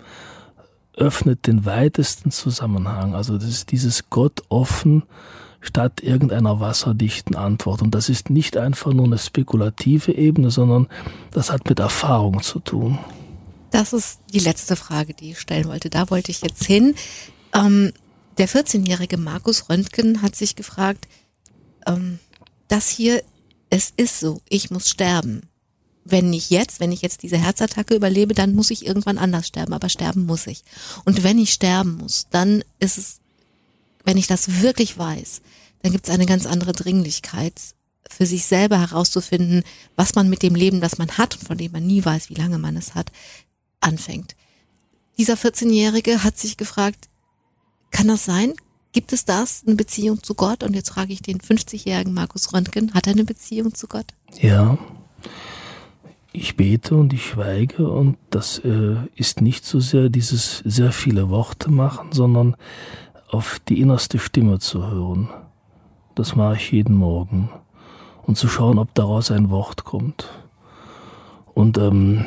öffnet 0.96 1.46
den 1.46 1.66
weitesten 1.66 2.30
Zusammenhang. 2.30 3.14
Also 3.14 3.36
das 3.36 3.48
ist 3.48 3.70
dieses 3.72 4.08
Gott 4.08 4.42
offen 4.48 5.02
statt 5.60 6.00
irgendeiner 6.00 6.58
wasserdichten 6.58 7.36
Antwort. 7.36 7.82
Und 7.82 7.94
das 7.94 8.08
ist 8.08 8.30
nicht 8.30 8.56
einfach 8.56 8.94
nur 8.94 9.04
eine 9.04 9.18
spekulative 9.18 10.12
Ebene, 10.12 10.50
sondern 10.50 10.88
das 11.32 11.52
hat 11.52 11.68
mit 11.68 11.78
Erfahrung 11.78 12.40
zu 12.40 12.60
tun. 12.60 12.98
Das 13.70 13.92
ist 13.92 14.20
die 14.32 14.38
letzte 14.38 14.76
Frage, 14.76 15.12
die 15.12 15.32
ich 15.32 15.40
stellen 15.40 15.66
wollte. 15.66 15.90
Da 15.90 16.08
wollte 16.08 16.30
ich 16.30 16.40
jetzt 16.40 16.64
hin. 16.64 16.94
Ähm, 17.52 17.92
der 18.38 18.48
14-jährige 18.48 19.18
Markus 19.18 19.68
Röntgen 19.68 20.22
hat 20.22 20.36
sich 20.36 20.56
gefragt, 20.56 21.06
ähm, 21.86 22.18
das 22.68 22.88
hier, 22.88 23.22
es 23.68 23.92
ist 23.94 24.20
so, 24.20 24.40
ich 24.48 24.70
muss 24.70 24.88
sterben. 24.88 25.45
Wenn 26.08 26.30
nicht 26.30 26.50
jetzt, 26.50 26.80
wenn 26.80 26.92
ich 26.92 27.02
jetzt 27.02 27.22
diese 27.22 27.36
Herzattacke 27.36 27.94
überlebe, 27.94 28.34
dann 28.34 28.54
muss 28.54 28.70
ich 28.70 28.86
irgendwann 28.86 29.18
anders 29.18 29.46
sterben, 29.46 29.72
aber 29.72 29.88
sterben 29.88 30.26
muss 30.26 30.46
ich. 30.46 30.62
Und 31.04 31.22
wenn 31.22 31.38
ich 31.38 31.52
sterben 31.52 31.96
muss, 31.96 32.26
dann 32.30 32.62
ist 32.78 32.98
es, 32.98 33.20
wenn 34.04 34.16
ich 34.16 34.26
das 34.26 34.62
wirklich 34.62 34.96
weiß, 34.96 35.42
dann 35.82 35.92
gibt 35.92 36.08
es 36.08 36.14
eine 36.14 36.26
ganz 36.26 36.46
andere 36.46 36.72
Dringlichkeit, 36.72 37.54
für 38.08 38.26
sich 38.26 38.46
selber 38.46 38.80
herauszufinden, 38.80 39.64
was 39.96 40.14
man 40.14 40.28
mit 40.28 40.42
dem 40.42 40.54
Leben, 40.54 40.80
das 40.80 40.98
man 40.98 41.18
hat 41.18 41.36
und 41.36 41.44
von 41.44 41.58
dem 41.58 41.72
man 41.72 41.86
nie 41.86 42.04
weiß, 42.04 42.30
wie 42.30 42.34
lange 42.34 42.58
man 42.58 42.76
es 42.76 42.94
hat, 42.94 43.10
anfängt. 43.80 44.36
Dieser 45.18 45.34
14-Jährige 45.34 46.22
hat 46.22 46.38
sich 46.38 46.56
gefragt, 46.56 47.08
kann 47.90 48.08
das 48.08 48.24
sein? 48.24 48.54
Gibt 48.92 49.12
es 49.12 49.24
das, 49.24 49.62
eine 49.66 49.74
Beziehung 49.74 50.22
zu 50.22 50.34
Gott? 50.34 50.62
Und 50.62 50.74
jetzt 50.74 50.90
frage 50.90 51.12
ich 51.12 51.20
den 51.20 51.40
50-jährigen 51.40 52.14
Markus 52.14 52.52
Röntgen, 52.52 52.94
hat 52.94 53.06
er 53.06 53.14
eine 53.14 53.24
Beziehung 53.24 53.74
zu 53.74 53.88
Gott? 53.88 54.06
Ja, 54.40 54.78
ich 56.36 56.56
bete 56.56 56.94
und 56.96 57.12
ich 57.12 57.24
schweige 57.24 57.88
und 57.88 58.18
das 58.30 58.58
äh, 58.58 58.96
ist 59.14 59.40
nicht 59.40 59.64
so 59.64 59.80
sehr 59.80 60.08
dieses 60.08 60.58
sehr 60.58 60.92
viele 60.92 61.30
Worte 61.30 61.70
machen, 61.70 62.12
sondern 62.12 62.56
auf 63.28 63.58
die 63.68 63.80
innerste 63.80 64.18
Stimme 64.18 64.58
zu 64.58 64.86
hören. 64.86 65.28
Das 66.14 66.36
mache 66.36 66.56
ich 66.56 66.72
jeden 66.72 66.96
Morgen 66.96 67.50
und 68.26 68.36
zu 68.36 68.48
schauen, 68.48 68.78
ob 68.78 68.94
daraus 68.94 69.30
ein 69.30 69.50
Wort 69.50 69.84
kommt. 69.84 70.28
Und 71.54 71.78
ähm, 71.78 72.24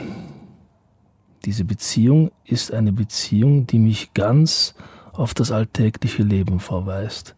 diese 1.45 1.63
Beziehung 1.63 2.31
ist 2.45 2.73
eine 2.73 2.91
Beziehung, 2.91 3.67
die 3.67 3.79
mich 3.79 4.13
ganz 4.13 4.75
auf 5.13 5.33
das 5.33 5.51
alltägliche 5.51 6.23
Leben 6.23 6.59
verweist. 6.59 7.35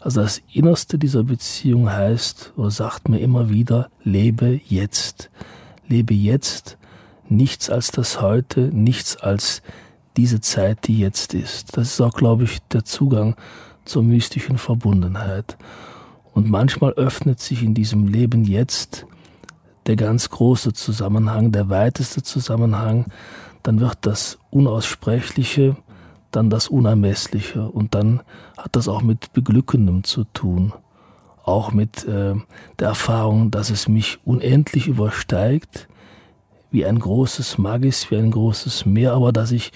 Also 0.00 0.20
das 0.20 0.42
Innerste 0.52 0.98
dieser 0.98 1.24
Beziehung 1.24 1.90
heißt 1.90 2.52
oder 2.56 2.70
sagt 2.70 3.08
mir 3.08 3.18
immer 3.20 3.48
wieder, 3.48 3.90
lebe 4.02 4.60
jetzt 4.66 5.30
lebe 5.88 6.14
jetzt 6.14 6.78
nichts 7.28 7.70
als 7.70 7.90
das 7.90 8.20
Heute, 8.20 8.60
nichts 8.60 9.16
als 9.16 9.62
diese 10.16 10.40
Zeit, 10.40 10.86
die 10.86 10.98
jetzt 10.98 11.34
ist. 11.34 11.76
Das 11.76 11.88
ist 11.88 12.00
auch, 12.00 12.14
glaube 12.14 12.44
ich, 12.44 12.58
der 12.72 12.84
Zugang 12.84 13.36
zur 13.84 14.02
mystischen 14.02 14.58
Verbundenheit. 14.58 15.56
Und 16.32 16.50
manchmal 16.50 16.92
öffnet 16.92 17.40
sich 17.40 17.62
in 17.62 17.74
diesem 17.74 18.06
Leben 18.06 18.44
jetzt 18.44 19.06
der 19.86 19.96
ganz 19.96 20.30
große 20.30 20.72
Zusammenhang, 20.72 21.52
der 21.52 21.68
weiteste 21.68 22.22
Zusammenhang, 22.22 23.06
dann 23.62 23.80
wird 23.80 23.98
das 24.02 24.38
Unaussprechliche, 24.50 25.76
dann 26.30 26.50
das 26.50 26.68
Unermessliche 26.68 27.68
und 27.68 27.94
dann 27.94 28.20
hat 28.56 28.76
das 28.76 28.88
auch 28.88 29.02
mit 29.02 29.32
Beglückendem 29.32 30.04
zu 30.04 30.24
tun 30.24 30.72
auch 31.44 31.72
mit 31.72 32.04
äh, 32.04 32.34
der 32.78 32.88
Erfahrung, 32.88 33.50
dass 33.50 33.70
es 33.70 33.86
mich 33.86 34.18
unendlich 34.24 34.88
übersteigt, 34.88 35.88
wie 36.70 36.84
ein 36.84 36.98
großes 36.98 37.58
Magis, 37.58 38.10
wie 38.10 38.16
ein 38.16 38.30
großes 38.30 38.86
Meer, 38.86 39.12
aber 39.12 39.32
dass 39.32 39.52
ich 39.52 39.72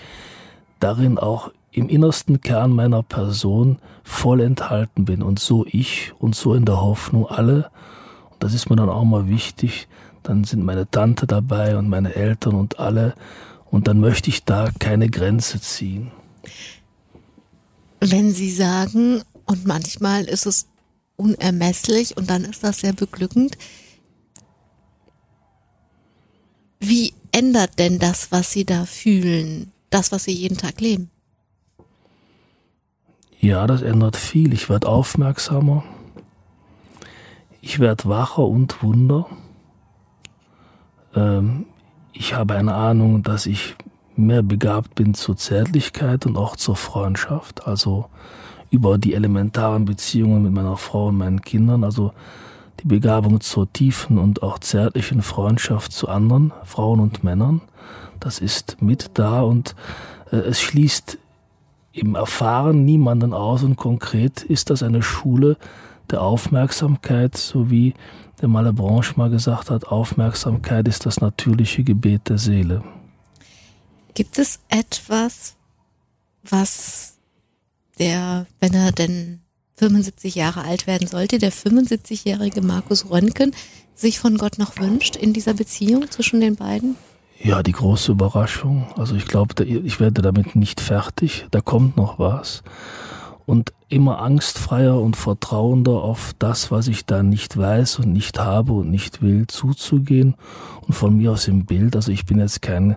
darin 0.80 1.18
auch 1.18 1.52
im 1.70 1.88
innersten 1.88 2.40
Kern 2.40 2.72
meiner 2.72 3.02
Person 3.02 3.78
voll 4.02 4.40
enthalten 4.40 5.04
bin 5.04 5.22
und 5.22 5.38
so 5.38 5.66
ich 5.68 6.12
und 6.18 6.34
so 6.34 6.54
in 6.54 6.64
der 6.64 6.80
Hoffnung 6.80 7.26
alle. 7.26 7.70
Und 8.30 8.42
das 8.42 8.54
ist 8.54 8.70
mir 8.70 8.76
dann 8.76 8.88
auch 8.88 9.04
mal 9.04 9.28
wichtig. 9.28 9.86
Dann 10.22 10.44
sind 10.44 10.64
meine 10.64 10.90
Tante 10.90 11.26
dabei 11.26 11.76
und 11.76 11.88
meine 11.88 12.14
Eltern 12.14 12.54
und 12.54 12.80
alle. 12.80 13.14
Und 13.70 13.86
dann 13.86 14.00
möchte 14.00 14.30
ich 14.30 14.44
da 14.44 14.70
keine 14.78 15.08
Grenze 15.10 15.60
ziehen. 15.60 16.10
Wenn 18.00 18.32
Sie 18.32 18.50
sagen, 18.50 19.22
und 19.44 19.66
manchmal 19.66 20.24
ist 20.24 20.46
es 20.46 20.66
unermesslich 21.18 22.16
und 22.16 22.30
dann 22.30 22.44
ist 22.44 22.64
das 22.64 22.80
sehr 22.80 22.94
beglückend. 22.94 23.58
Wie 26.80 27.12
ändert 27.32 27.78
denn 27.78 27.98
das, 27.98 28.32
was 28.32 28.52
Sie 28.52 28.64
da 28.64 28.86
fühlen, 28.86 29.72
das, 29.90 30.12
was 30.12 30.24
Sie 30.24 30.32
jeden 30.32 30.56
Tag 30.56 30.80
leben? 30.80 31.10
Ja, 33.40 33.66
das 33.66 33.82
ändert 33.82 34.16
viel. 34.16 34.52
Ich 34.52 34.68
werde 34.68 34.88
aufmerksamer. 34.88 35.84
Ich 37.60 37.78
werde 37.78 38.08
wacher 38.08 38.44
und 38.44 38.82
wunder. 38.82 39.26
Ähm, 41.14 41.66
ich 42.12 42.34
habe 42.34 42.54
eine 42.54 42.74
Ahnung, 42.74 43.22
dass 43.22 43.46
ich 43.46 43.76
mehr 44.16 44.42
begabt 44.42 44.94
bin 44.94 45.14
zur 45.14 45.36
Zärtlichkeit 45.36 46.26
und 46.26 46.36
auch 46.36 46.56
zur 46.56 46.76
Freundschaft. 46.76 47.66
Also 47.66 48.08
über 48.70 48.98
die 48.98 49.14
elementaren 49.14 49.84
Beziehungen 49.84 50.42
mit 50.42 50.52
meiner 50.52 50.76
Frau 50.76 51.08
und 51.08 51.18
meinen 51.18 51.42
Kindern, 51.42 51.84
also 51.84 52.12
die 52.80 52.86
Begabung 52.86 53.40
zur 53.40 53.72
tiefen 53.72 54.18
und 54.18 54.42
auch 54.42 54.58
zärtlichen 54.58 55.22
Freundschaft 55.22 55.92
zu 55.92 56.08
anderen 56.08 56.52
Frauen 56.64 57.00
und 57.00 57.24
Männern. 57.24 57.60
Das 58.20 58.38
ist 58.38 58.80
mit 58.80 59.10
da 59.14 59.42
und 59.42 59.74
äh, 60.30 60.36
es 60.36 60.60
schließt 60.60 61.18
im 61.92 62.14
Erfahren 62.14 62.84
niemanden 62.84 63.32
aus 63.32 63.62
und 63.62 63.76
konkret 63.76 64.42
ist 64.42 64.70
das 64.70 64.82
eine 64.82 65.02
Schule 65.02 65.56
der 66.10 66.22
Aufmerksamkeit, 66.22 67.36
so 67.36 67.70
wie 67.70 67.94
der 68.40 68.48
Malebranche 68.48 69.14
mal 69.16 69.30
gesagt 69.30 69.70
hat, 69.70 69.88
Aufmerksamkeit 69.88 70.86
ist 70.86 71.06
das 71.06 71.20
natürliche 71.20 71.82
Gebet 71.82 72.28
der 72.28 72.38
Seele. 72.38 72.82
Gibt 74.14 74.38
es 74.38 74.60
etwas, 74.68 75.56
was 76.48 77.17
der, 77.98 78.46
wenn 78.60 78.74
er 78.74 78.92
denn 78.92 79.40
75 79.76 80.34
Jahre 80.34 80.62
alt 80.62 80.86
werden 80.86 81.06
sollte, 81.06 81.38
der 81.38 81.52
75-jährige 81.52 82.62
Markus 82.62 83.10
Röntgen 83.10 83.52
sich 83.94 84.18
von 84.18 84.38
Gott 84.38 84.58
noch 84.58 84.78
wünscht 84.78 85.16
in 85.16 85.32
dieser 85.32 85.54
Beziehung 85.54 86.10
zwischen 86.10 86.40
den 86.40 86.56
beiden? 86.56 86.96
Ja, 87.40 87.62
die 87.62 87.72
große 87.72 88.12
Überraschung. 88.12 88.86
Also 88.96 89.14
ich 89.14 89.26
glaube, 89.26 89.64
ich 89.64 90.00
werde 90.00 90.22
damit 90.22 90.56
nicht 90.56 90.80
fertig. 90.80 91.46
Da 91.50 91.60
kommt 91.60 91.96
noch 91.96 92.18
was. 92.18 92.62
Und 93.46 93.72
immer 93.88 94.18
angstfreier 94.18 95.00
und 95.00 95.16
vertrauender 95.16 96.02
auf 96.02 96.34
das, 96.38 96.70
was 96.70 96.88
ich 96.88 97.06
da 97.06 97.22
nicht 97.22 97.56
weiß 97.56 98.00
und 98.00 98.12
nicht 98.12 98.38
habe 98.38 98.72
und 98.72 98.90
nicht 98.90 99.22
will, 99.22 99.46
zuzugehen. 99.46 100.34
Und 100.86 100.94
von 100.94 101.16
mir 101.16 101.32
aus 101.32 101.46
im 101.48 101.64
Bild. 101.64 101.94
Also 101.94 102.10
ich 102.10 102.26
bin 102.26 102.38
jetzt 102.38 102.60
kein 102.60 102.96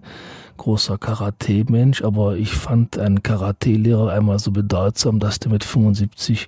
großer 0.61 0.99
Karate-Mensch, 0.99 2.03
aber 2.03 2.37
ich 2.37 2.53
fand 2.53 2.99
einen 2.99 3.23
Karate-Lehrer 3.23 4.11
einmal 4.11 4.37
so 4.37 4.51
bedeutsam, 4.51 5.19
dass 5.19 5.39
der 5.39 5.51
mit 5.51 5.63
75, 5.63 6.47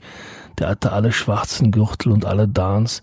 der 0.59 0.69
hatte 0.69 0.91
alle 0.91 1.11
schwarzen 1.11 1.71
Gürtel 1.71 2.11
und 2.11 2.23
alle 2.23 2.47
Dans, 2.47 3.01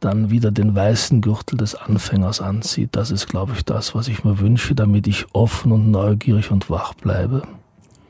dann 0.00 0.30
wieder 0.30 0.50
den 0.50 0.74
weißen 0.74 1.22
Gürtel 1.22 1.56
des 1.56 1.74
Anfängers 1.74 2.42
anzieht. 2.42 2.90
Das 2.92 3.10
ist, 3.10 3.28
glaube 3.28 3.54
ich, 3.56 3.64
das, 3.64 3.94
was 3.94 4.08
ich 4.08 4.24
mir 4.24 4.38
wünsche, 4.38 4.74
damit 4.74 5.06
ich 5.06 5.24
offen 5.32 5.72
und 5.72 5.90
neugierig 5.90 6.50
und 6.50 6.68
wach 6.68 6.92
bleibe. 6.92 7.42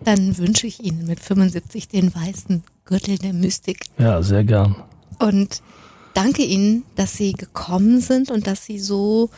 Dann 0.01 0.37
wünsche 0.37 0.67
ich 0.67 0.83
Ihnen 0.83 1.07
mit 1.07 1.21
75 1.21 1.87
den 1.87 2.13
weißen 2.13 2.65
Gürtel 2.87 3.19
der 3.19 3.35
Mystik. 3.35 3.85
Ja, 3.99 4.21
sehr 4.21 4.43
gern. 4.43 4.75
Und 5.21 5.63
danke 6.13 6.43
Ihnen, 6.43 6.83
dass 6.97 7.17
Sie 7.17 7.35
gekommen 7.35 8.01
sind 8.01 8.33
und 8.33 8.49
dass 8.49 8.65
Sie 8.65 8.81
so 8.81 9.31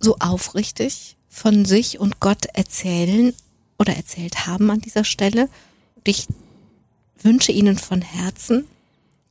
so 0.00 0.16
aufrichtig 0.18 1.16
von 1.28 1.64
sich 1.64 2.00
und 2.00 2.20
Gott 2.20 2.46
erzählen 2.46 3.32
oder 3.78 3.94
erzählt 3.94 4.46
haben 4.46 4.70
an 4.70 4.80
dieser 4.80 5.04
Stelle. 5.04 5.42
Und 5.96 6.08
ich 6.08 6.26
wünsche 7.22 7.52
Ihnen 7.52 7.78
von 7.78 8.02
Herzen, 8.02 8.66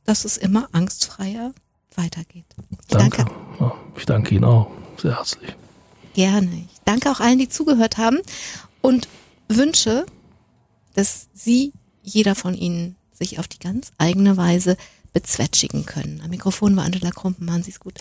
dass 0.04 0.24
es 0.24 0.36
immer 0.36 0.68
angstfreier 0.72 1.52
weitergeht. 1.96 2.46
Danke. 2.88 3.24
danke. 3.24 3.34
Ja, 3.60 3.74
ich 3.96 4.06
danke 4.06 4.34
Ihnen 4.34 4.44
auch 4.44 4.70
sehr 4.96 5.16
herzlich. 5.16 5.54
Gerne. 6.14 6.66
Ich 6.72 6.80
danke 6.84 7.10
auch 7.10 7.20
allen, 7.20 7.38
die 7.38 7.48
zugehört 7.48 7.98
haben 7.98 8.18
und 8.80 9.08
wünsche, 9.48 10.06
dass 10.94 11.28
Sie, 11.34 11.72
jeder 12.02 12.34
von 12.34 12.54
Ihnen, 12.54 12.96
sich 13.12 13.38
auf 13.38 13.48
die 13.48 13.58
ganz 13.58 13.92
eigene 13.98 14.36
Weise 14.36 14.76
bezwetschigen 15.12 15.84
können. 15.86 16.20
Am 16.24 16.30
Mikrofon 16.30 16.74
war 16.76 16.84
Angela 16.84 17.10
Krumpen. 17.10 17.46
Machen 17.46 17.62
Sie 17.62 17.70
es 17.70 17.80
gut. 17.80 18.00